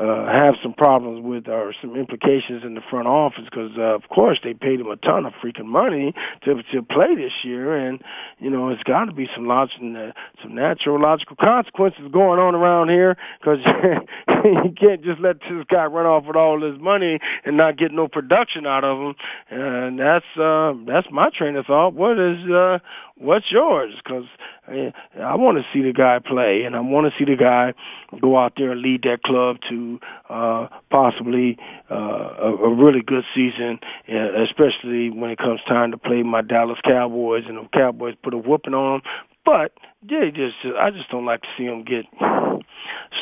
uh, 0.01 0.27
have 0.27 0.55
some 0.63 0.73
problems 0.73 1.23
with 1.23 1.47
or 1.47 1.75
some 1.81 1.95
implications 1.95 2.65
in 2.65 2.75
the 2.75 2.81
front 2.89 3.07
office 3.07 3.45
because 3.45 3.73
uh, 3.77 3.95
of 3.95 4.09
course 4.09 4.39
they 4.43 4.55
paid 4.55 4.81
him 4.81 4.91
a 4.91 4.97
ton 4.97 5.27
of 5.27 5.33
freaking 5.45 5.67
money 5.67 6.15
to 6.43 6.63
to 6.73 6.83
play 6.83 7.15
this 7.15 7.33
year 7.43 7.77
and 7.77 8.03
you 8.39 8.49
know 8.49 8.71
it's 8.71 8.83
got 8.85 9.05
to 9.05 9.13
be 9.13 9.29
some 9.35 9.47
logical 9.47 9.97
uh, 9.97 10.13
some 10.43 10.55
natural 10.55 11.01
logical 11.01 11.37
consequences 11.37 12.05
going 12.13 12.41
on 12.41 12.55
around 12.55 12.89
here 12.89 13.17
because 13.39 13.59
you 14.45 14.75
can't 14.79 15.03
just 15.03 15.21
let 15.21 15.39
this 15.41 15.65
guy 15.69 15.85
run 15.85 16.07
off 16.07 16.25
with 16.27 16.37
all 16.37 16.59
this 16.59 16.81
money 16.81 17.19
and 17.45 17.57
not 17.57 17.77
get 17.77 17.93
no 17.93 18.09
production 18.09 18.67
out 18.67 18.85
of 18.85 18.99
him. 18.99 19.15
And 19.51 19.99
that's 19.99 20.25
uh 20.39 20.73
that's 20.87 21.09
my 21.11 21.31
train 21.31 21.57
of 21.57 21.67
thought. 21.67 21.95
What 21.95 22.19
is 22.19 22.39
uh 22.51 22.79
what's 23.21 23.51
yours 23.51 23.95
because 24.03 24.25
I, 24.67 24.93
I 25.21 25.37
want 25.37 25.59
to 25.59 25.65
see 25.73 25.83
the 25.83 25.93
guy 25.93 26.19
play 26.19 26.63
and 26.65 26.75
I 26.75 26.81
want 26.81 27.13
to 27.13 27.19
see 27.19 27.25
the 27.25 27.37
guy 27.37 27.75
go 28.21 28.39
out 28.39 28.55
there 28.57 28.73
and 28.73 28.81
lead 28.81 29.03
that 29.03 29.23
club 29.23 29.59
to 29.69 30.01
uh, 30.29 30.69
possibly 30.91 31.59
uh, 31.91 31.95
a, 31.95 32.55
a 32.65 32.75
really 32.75 33.03
good 33.03 33.25
season, 33.35 33.79
especially 34.09 35.11
when 35.11 35.31
it 35.31 35.39
comes 35.39 35.61
time 35.69 35.91
to 35.91 35.99
play 35.99 36.23
my 36.23 36.43
Dallas 36.43 36.79
Cowboys 36.85 37.45
and 37.47 37.59
the 37.59 37.69
Cowboys 37.73 38.15
put 38.23 38.35
a 38.35 38.39
whooping 38.39 38.75
on 38.75 39.01
them. 39.01 39.03
But 39.45 39.73
they 40.03 40.31
just, 40.35 40.57
I 40.79 40.91
just 40.91 41.11
don't 41.11 41.25
like 41.25 41.43
to 41.43 41.49
see 41.57 41.67
them 41.67 41.85
get 41.85 42.05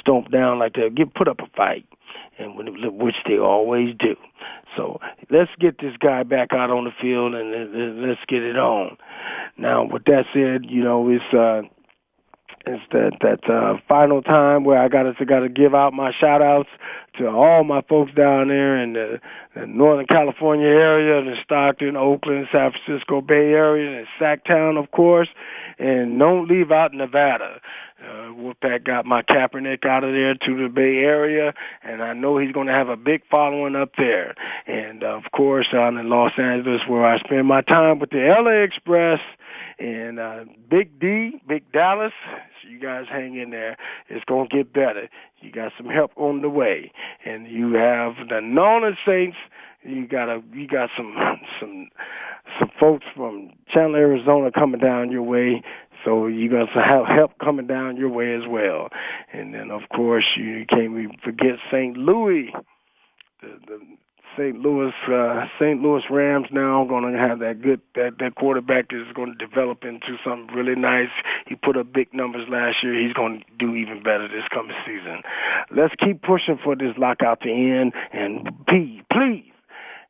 stomped 0.01 0.31
down 0.31 0.59
like 0.59 0.75
that. 0.75 0.95
Get 0.95 1.15
put 1.15 1.29
up 1.29 1.41
a 1.41 1.47
fight, 1.57 1.87
and 2.39 2.57
which 2.57 3.17
they 3.27 3.39
always 3.39 3.95
do. 3.99 4.17
So 4.77 5.01
let's 5.31 5.51
get 5.59 5.79
this 5.79 5.97
guy 5.99 6.23
back 6.23 6.53
out 6.53 6.71
on 6.71 6.85
the 6.85 6.93
field 7.01 7.35
and 7.35 8.07
let's 8.07 8.21
get 8.29 8.43
it 8.43 8.57
on. 8.57 8.97
Now, 9.57 9.85
with 9.85 10.05
that 10.05 10.25
said, 10.33 10.71
you 10.71 10.83
know 10.83 11.09
it's. 11.09 11.35
uh 11.35 11.63
it's 12.69 12.83
that 12.93 13.13
that 13.21 13.51
uh, 13.51 13.79
final 13.89 14.23
time 14.23 14.65
where 14.65 14.79
I 14.79 14.89
got 14.89 15.05
to 15.05 15.25
got 15.25 15.41
to 15.41 15.49
give 15.49 15.75
out 15.75 15.93
my 15.93 16.13
shout 16.13 16.43
outs 16.43 16.69
to 17.17 17.27
all 17.27 17.65
my 17.65 17.81
folks 17.89 18.13
down 18.15 18.49
there 18.49 18.81
in 18.81 18.93
the, 18.93 19.21
the 19.55 19.67
Northern 19.67 20.07
California 20.07 20.67
area, 20.67 21.23
the 21.23 21.37
Stockton, 21.43 21.97
Oakland, 21.97 22.47
San 22.53 22.73
Francisco 22.73 23.21
Bay 23.21 23.53
Area, 23.53 23.99
and 23.99 24.07
Sactown, 24.21 24.79
of 24.79 24.91
course, 24.91 25.29
and 25.79 26.19
don't 26.19 26.49
leave 26.49 26.71
out 26.71 26.93
Nevada. 26.93 27.61
Uh, 28.01 28.31
Wolfpack 28.31 28.85
got 28.85 29.07
my 29.07 29.23
Kaepernick 29.23 29.85
out 29.85 30.05
of 30.05 30.13
there 30.13 30.35
to 30.35 30.63
the 30.63 30.69
Bay 30.69 30.99
Area, 30.99 31.53
and 31.83 32.01
I 32.01 32.13
know 32.13 32.39
he's 32.39 32.53
going 32.53 32.69
to 32.69 32.73
have 32.73 32.89
a 32.89 32.97
big 32.97 33.23
following 33.29 33.75
up 33.75 33.91
there. 33.97 34.35
And 34.67 35.03
of 35.03 35.25
course, 35.35 35.67
out 35.73 35.95
in 35.95 36.09
Los 36.09 36.33
Angeles, 36.39 36.83
where 36.87 37.05
I 37.05 37.19
spend 37.19 37.49
my 37.49 37.63
time 37.63 37.99
with 37.99 38.11
the 38.11 38.19
LA 38.19 38.63
Express 38.63 39.21
and 39.79 40.19
uh, 40.19 40.45
Big 40.71 40.99
D, 40.99 41.41
Big 41.47 41.71
Dallas. 41.73 42.13
So 42.63 42.69
you 42.69 42.81
guys 42.81 43.05
hang 43.11 43.37
in 43.37 43.51
there. 43.51 43.77
It's 44.09 44.25
going 44.25 44.49
to 44.49 44.57
get 44.57 44.73
better. 44.73 45.09
You 45.41 45.53
got 45.53 45.73
some 45.77 45.89
help 45.89 46.13
on 46.17 46.43
the 46.43 46.49
way, 46.49 46.93
and 47.25 47.47
you 47.49 47.75
have 47.75 48.15
the 48.29 48.41
Nolan 48.43 48.97
Saints. 49.07 49.37
You 49.83 50.07
got 50.09 50.29
a 50.29 50.43
you 50.53 50.67
got 50.67 50.91
some 50.97 51.15
some 51.61 51.89
some 52.59 52.71
folks 52.81 53.05
from 53.15 53.51
Chandler, 53.69 53.99
Arizona 53.99 54.51
coming 54.51 54.81
down 54.81 55.13
your 55.13 55.23
way. 55.23 55.63
So 56.05 56.27
you 56.27 56.51
got 56.51 56.69
some 56.75 56.83
help 57.07 57.39
coming 57.39 57.67
down 57.67 57.97
your 57.97 58.09
way 58.09 58.35
as 58.35 58.49
well. 58.49 58.89
And 59.33 59.55
then 59.55 59.71
of 59.71 59.83
course 59.95 60.25
you 60.37 60.65
can't 60.69 61.21
forget 61.23 61.59
St. 61.71 61.97
Louis, 61.97 62.53
the, 63.41 63.59
the 63.67 63.79
St. 64.39 64.61
Louis 64.61 64.93
uh, 65.09 65.47
St. 65.59 65.83
Louis 65.83 66.03
Rams 66.11 66.47
now 66.53 66.85
going 66.85 67.13
to 67.13 67.19
have 67.19 67.41
that 67.41 67.61
good 67.61 67.81
that 67.95 68.19
that 68.21 68.37
quarterback 68.37 68.87
is 68.93 69.07
going 69.15 69.37
to 69.37 69.47
develop 69.47 69.85
into 69.85 70.17
something 70.25 70.55
really 70.55 70.77
nice. 70.77 71.11
He 71.47 71.57
put 71.57 71.77
up 71.77 71.93
big 71.93 72.15
numbers 72.15 72.47
last 72.49 72.83
year. 72.83 72.95
He's 72.99 73.13
going 73.13 73.41
to 73.41 73.45
do 73.59 73.75
even 73.75 74.03
better 74.03 74.29
this 74.29 74.47
coming 74.53 74.77
season. 74.87 75.23
Let's 75.75 75.95
keep 75.99 76.23
pushing 76.23 76.59
for 76.63 76.77
this 76.77 76.97
lockout 76.97 77.41
to 77.43 77.51
end 77.51 77.93
and 78.13 78.49
please, 78.67 79.03
please 79.13 79.45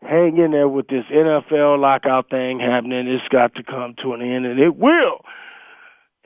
hang 0.02 0.38
in 0.38 0.52
there 0.52 0.68
with 0.68 0.88
this 0.88 1.04
NFL 1.10 1.80
lockout 1.80 2.30
thing 2.30 2.60
happening. 2.60 3.08
It's 3.08 3.26
got 3.28 3.54
to 3.54 3.62
come 3.62 3.94
to 4.02 4.12
an 4.14 4.22
end, 4.22 4.46
and 4.46 4.60
it 4.60 4.76
will 4.76 5.24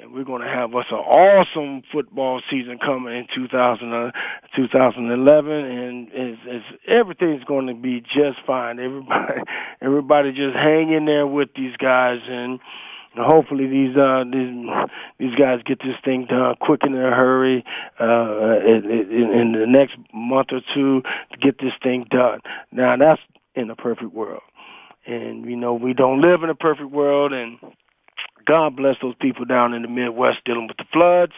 and 0.02 0.12
we're 0.12 0.24
going 0.24 0.42
to 0.42 0.48
have 0.48 0.74
us 0.74 0.86
an 0.90 0.96
awesome 0.96 1.82
football 1.92 2.42
season 2.50 2.78
coming 2.78 3.16
in 3.16 3.26
2000, 3.34 3.92
uh, 3.92 4.10
2011, 4.56 5.52
and 5.52 6.08
it's, 6.12 6.40
it's, 6.44 6.64
everything's 6.88 7.44
going 7.44 7.68
to 7.68 7.74
be 7.74 8.00
just 8.00 8.38
fine. 8.46 8.80
Everybody, 8.80 9.40
everybody, 9.80 10.32
just 10.32 10.56
hang 10.56 10.92
in 10.92 11.04
there 11.04 11.26
with 11.26 11.50
these 11.54 11.76
guys, 11.76 12.18
and 12.28 12.58
hopefully 13.16 13.66
these 13.66 13.94
uh 13.94 14.24
these 14.32 14.66
these 15.18 15.34
guys 15.34 15.60
get 15.66 15.78
this 15.80 15.96
thing 16.02 16.24
done 16.24 16.54
quick 16.58 16.80
in 16.82 16.94
a 16.94 17.10
hurry 17.10 17.62
uh 18.00 18.58
in, 18.66 18.90
in, 18.90 19.30
in 19.38 19.52
the 19.52 19.66
next 19.68 19.98
month 20.14 20.48
or 20.50 20.62
two 20.74 21.02
to 21.30 21.36
get 21.38 21.58
this 21.58 21.74
thing 21.82 22.06
done. 22.10 22.40
Now 22.72 22.96
that's 22.96 23.20
in 23.54 23.68
a 23.68 23.76
perfect 23.76 24.14
world, 24.14 24.40
and 25.06 25.44
you 25.44 25.56
know 25.56 25.74
we 25.74 25.92
don't 25.92 26.22
live 26.22 26.42
in 26.42 26.48
a 26.48 26.54
perfect 26.54 26.90
world, 26.90 27.34
and 27.34 27.58
God 28.46 28.76
bless 28.76 28.96
those 29.02 29.14
people 29.20 29.44
down 29.44 29.74
in 29.74 29.82
the 29.82 29.88
Midwest 29.88 30.44
dealing 30.44 30.68
with 30.68 30.76
the 30.76 30.84
floods. 30.92 31.32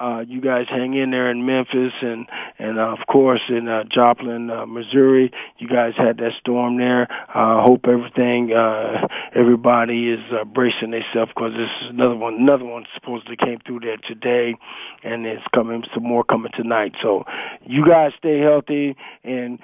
uh, 0.00 0.20
you 0.26 0.40
guys 0.40 0.66
hang 0.68 0.94
in 0.94 1.10
there 1.10 1.30
in 1.30 1.44
Memphis 1.44 1.92
and 2.02 2.26
and 2.58 2.78
uh, 2.78 2.94
of 2.98 3.06
course 3.08 3.40
in 3.48 3.68
uh, 3.68 3.84
Joplin, 3.84 4.50
uh, 4.50 4.66
Missouri. 4.66 5.32
You 5.58 5.68
guys 5.68 5.94
had 5.96 6.18
that 6.18 6.32
storm 6.40 6.78
there. 6.78 7.08
I 7.34 7.58
uh, 7.58 7.62
hope 7.64 7.86
everything, 7.86 8.52
uh, 8.52 9.08
everybody 9.34 10.10
is 10.10 10.20
uh, 10.32 10.44
bracing 10.44 10.92
themselves 10.92 11.32
because 11.34 11.52
this 11.52 11.70
is 11.82 11.90
another 11.90 12.16
one. 12.16 12.34
Another 12.34 12.64
one 12.64 12.84
supposedly 12.94 13.36
came 13.36 13.58
through 13.66 13.80
there 13.80 13.96
today, 13.96 14.54
and 15.02 15.26
it's 15.26 15.42
coming 15.54 15.82
some 15.92 16.04
more 16.04 16.24
coming 16.24 16.52
tonight. 16.54 16.94
So 17.02 17.24
you 17.64 17.84
guys 17.86 18.12
stay 18.18 18.38
healthy 18.38 18.96
and 19.24 19.58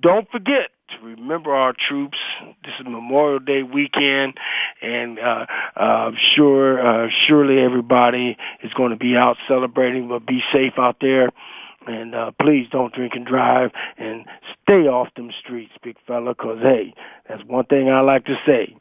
don't 0.00 0.30
forget 0.30 0.70
to 0.88 1.06
remember 1.06 1.54
our 1.54 1.72
troops. 1.72 2.18
This 2.64 2.74
is 2.78 2.86
Memorial 2.86 3.38
Day 3.38 3.62
weekend, 3.62 4.34
and 4.82 5.18
uh, 5.18 5.46
uh, 5.76 6.10
sure, 6.34 7.06
uh, 7.06 7.08
surely 7.26 7.60
everybody 7.60 8.36
is 8.62 8.72
going 8.74 8.90
to 8.90 8.96
be 8.96 9.16
out 9.16 9.36
celebrating. 9.48 10.08
But 10.08 10.26
be 10.26 10.42
safe 10.52 10.74
out 10.78 10.96
there, 11.00 11.30
and 11.86 12.14
uh, 12.14 12.30
please 12.40 12.66
don't 12.70 12.92
drink 12.92 13.14
and 13.14 13.26
drive, 13.26 13.70
and 13.96 14.26
stay 14.62 14.86
off 14.86 15.08
them 15.14 15.30
streets, 15.40 15.72
big 15.82 15.96
fella. 16.06 16.34
Cause 16.34 16.58
hey, 16.60 16.94
that's 17.28 17.42
one 17.44 17.64
thing 17.66 17.88
I 17.88 18.00
like 18.00 18.26
to 18.26 18.36
say. 18.46 18.76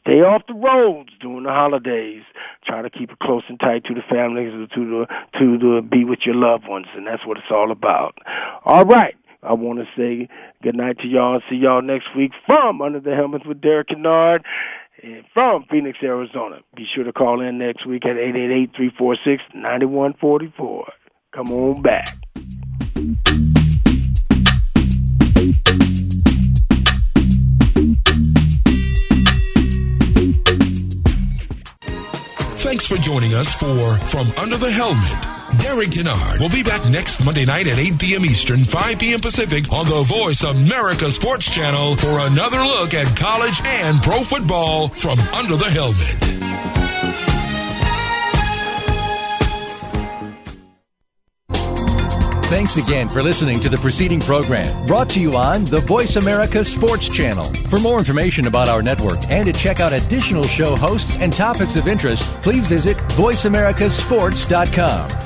Stay 0.00 0.20
off 0.20 0.42
the 0.48 0.54
roads 0.54 1.10
during 1.20 1.44
the 1.44 1.50
holidays. 1.50 2.24
Try 2.64 2.82
to 2.82 2.90
keep 2.90 3.12
it 3.12 3.20
close 3.20 3.44
and 3.48 3.60
tight 3.60 3.84
to 3.84 3.94
the 3.94 4.02
families, 4.10 4.52
to 4.74 4.84
the 4.84 5.06
to 5.38 5.58
the 5.58 5.82
be 5.88 6.04
with 6.04 6.20
your 6.26 6.34
loved 6.34 6.66
ones, 6.66 6.86
and 6.96 7.06
that's 7.06 7.24
what 7.24 7.36
it's 7.36 7.50
all 7.50 7.70
about. 7.70 8.18
All 8.64 8.84
right. 8.84 9.14
I 9.46 9.52
want 9.52 9.78
to 9.78 9.86
say 9.96 10.28
good 10.62 10.76
night 10.76 10.98
to 11.00 11.06
y'all. 11.06 11.40
See 11.48 11.56
y'all 11.56 11.82
next 11.82 12.08
week 12.16 12.32
from 12.46 12.80
Under 12.82 13.00
the 13.00 13.14
Helmets 13.14 13.46
with 13.46 13.60
Derek 13.60 13.88
Kennard 13.88 14.44
from 15.32 15.64
Phoenix, 15.70 15.98
Arizona. 16.02 16.58
Be 16.74 16.84
sure 16.94 17.04
to 17.04 17.12
call 17.12 17.40
in 17.40 17.58
next 17.58 17.86
week 17.86 18.04
at 18.06 18.16
888-346-9144. 18.16 20.90
Come 21.32 21.52
on 21.52 21.80
back. 21.82 22.16
Thanks 32.58 32.86
for 32.86 32.96
joining 32.96 33.34
us 33.34 33.52
for 33.54 33.96
From 34.08 34.32
Under 34.36 34.56
the 34.56 34.70
Helmet. 34.70 35.35
Derek 35.58 35.92
Kennard 35.92 36.40
will 36.40 36.48
be 36.48 36.62
back 36.62 36.88
next 36.88 37.24
Monday 37.24 37.44
night 37.44 37.66
at 37.66 37.78
8 37.78 37.98
p.m. 37.98 38.24
Eastern, 38.24 38.64
5 38.64 38.98
p.m. 38.98 39.20
Pacific 39.20 39.70
on 39.72 39.88
the 39.88 40.02
Voice 40.02 40.42
America 40.42 41.10
Sports 41.10 41.52
Channel 41.52 41.96
for 41.96 42.20
another 42.20 42.58
look 42.58 42.94
at 42.94 43.16
college 43.16 43.60
and 43.64 44.02
pro 44.02 44.22
football 44.22 44.88
from 44.88 45.18
under 45.18 45.56
the 45.56 45.70
helmet. 45.70 46.36
Thanks 52.46 52.76
again 52.76 53.08
for 53.08 53.24
listening 53.24 53.58
to 53.60 53.68
the 53.68 53.76
preceding 53.76 54.20
program 54.20 54.86
brought 54.86 55.10
to 55.10 55.20
you 55.20 55.36
on 55.36 55.64
the 55.64 55.80
Voice 55.80 56.14
America 56.14 56.64
Sports 56.64 57.08
Channel. 57.08 57.52
For 57.68 57.80
more 57.80 57.98
information 57.98 58.46
about 58.46 58.68
our 58.68 58.82
network 58.82 59.18
and 59.30 59.46
to 59.46 59.52
check 59.52 59.80
out 59.80 59.92
additional 59.92 60.44
show 60.44 60.76
hosts 60.76 61.18
and 61.18 61.32
topics 61.32 61.74
of 61.74 61.88
interest, 61.88 62.22
please 62.42 62.68
visit 62.68 62.96
VoiceAmericaSports.com. 62.98 65.25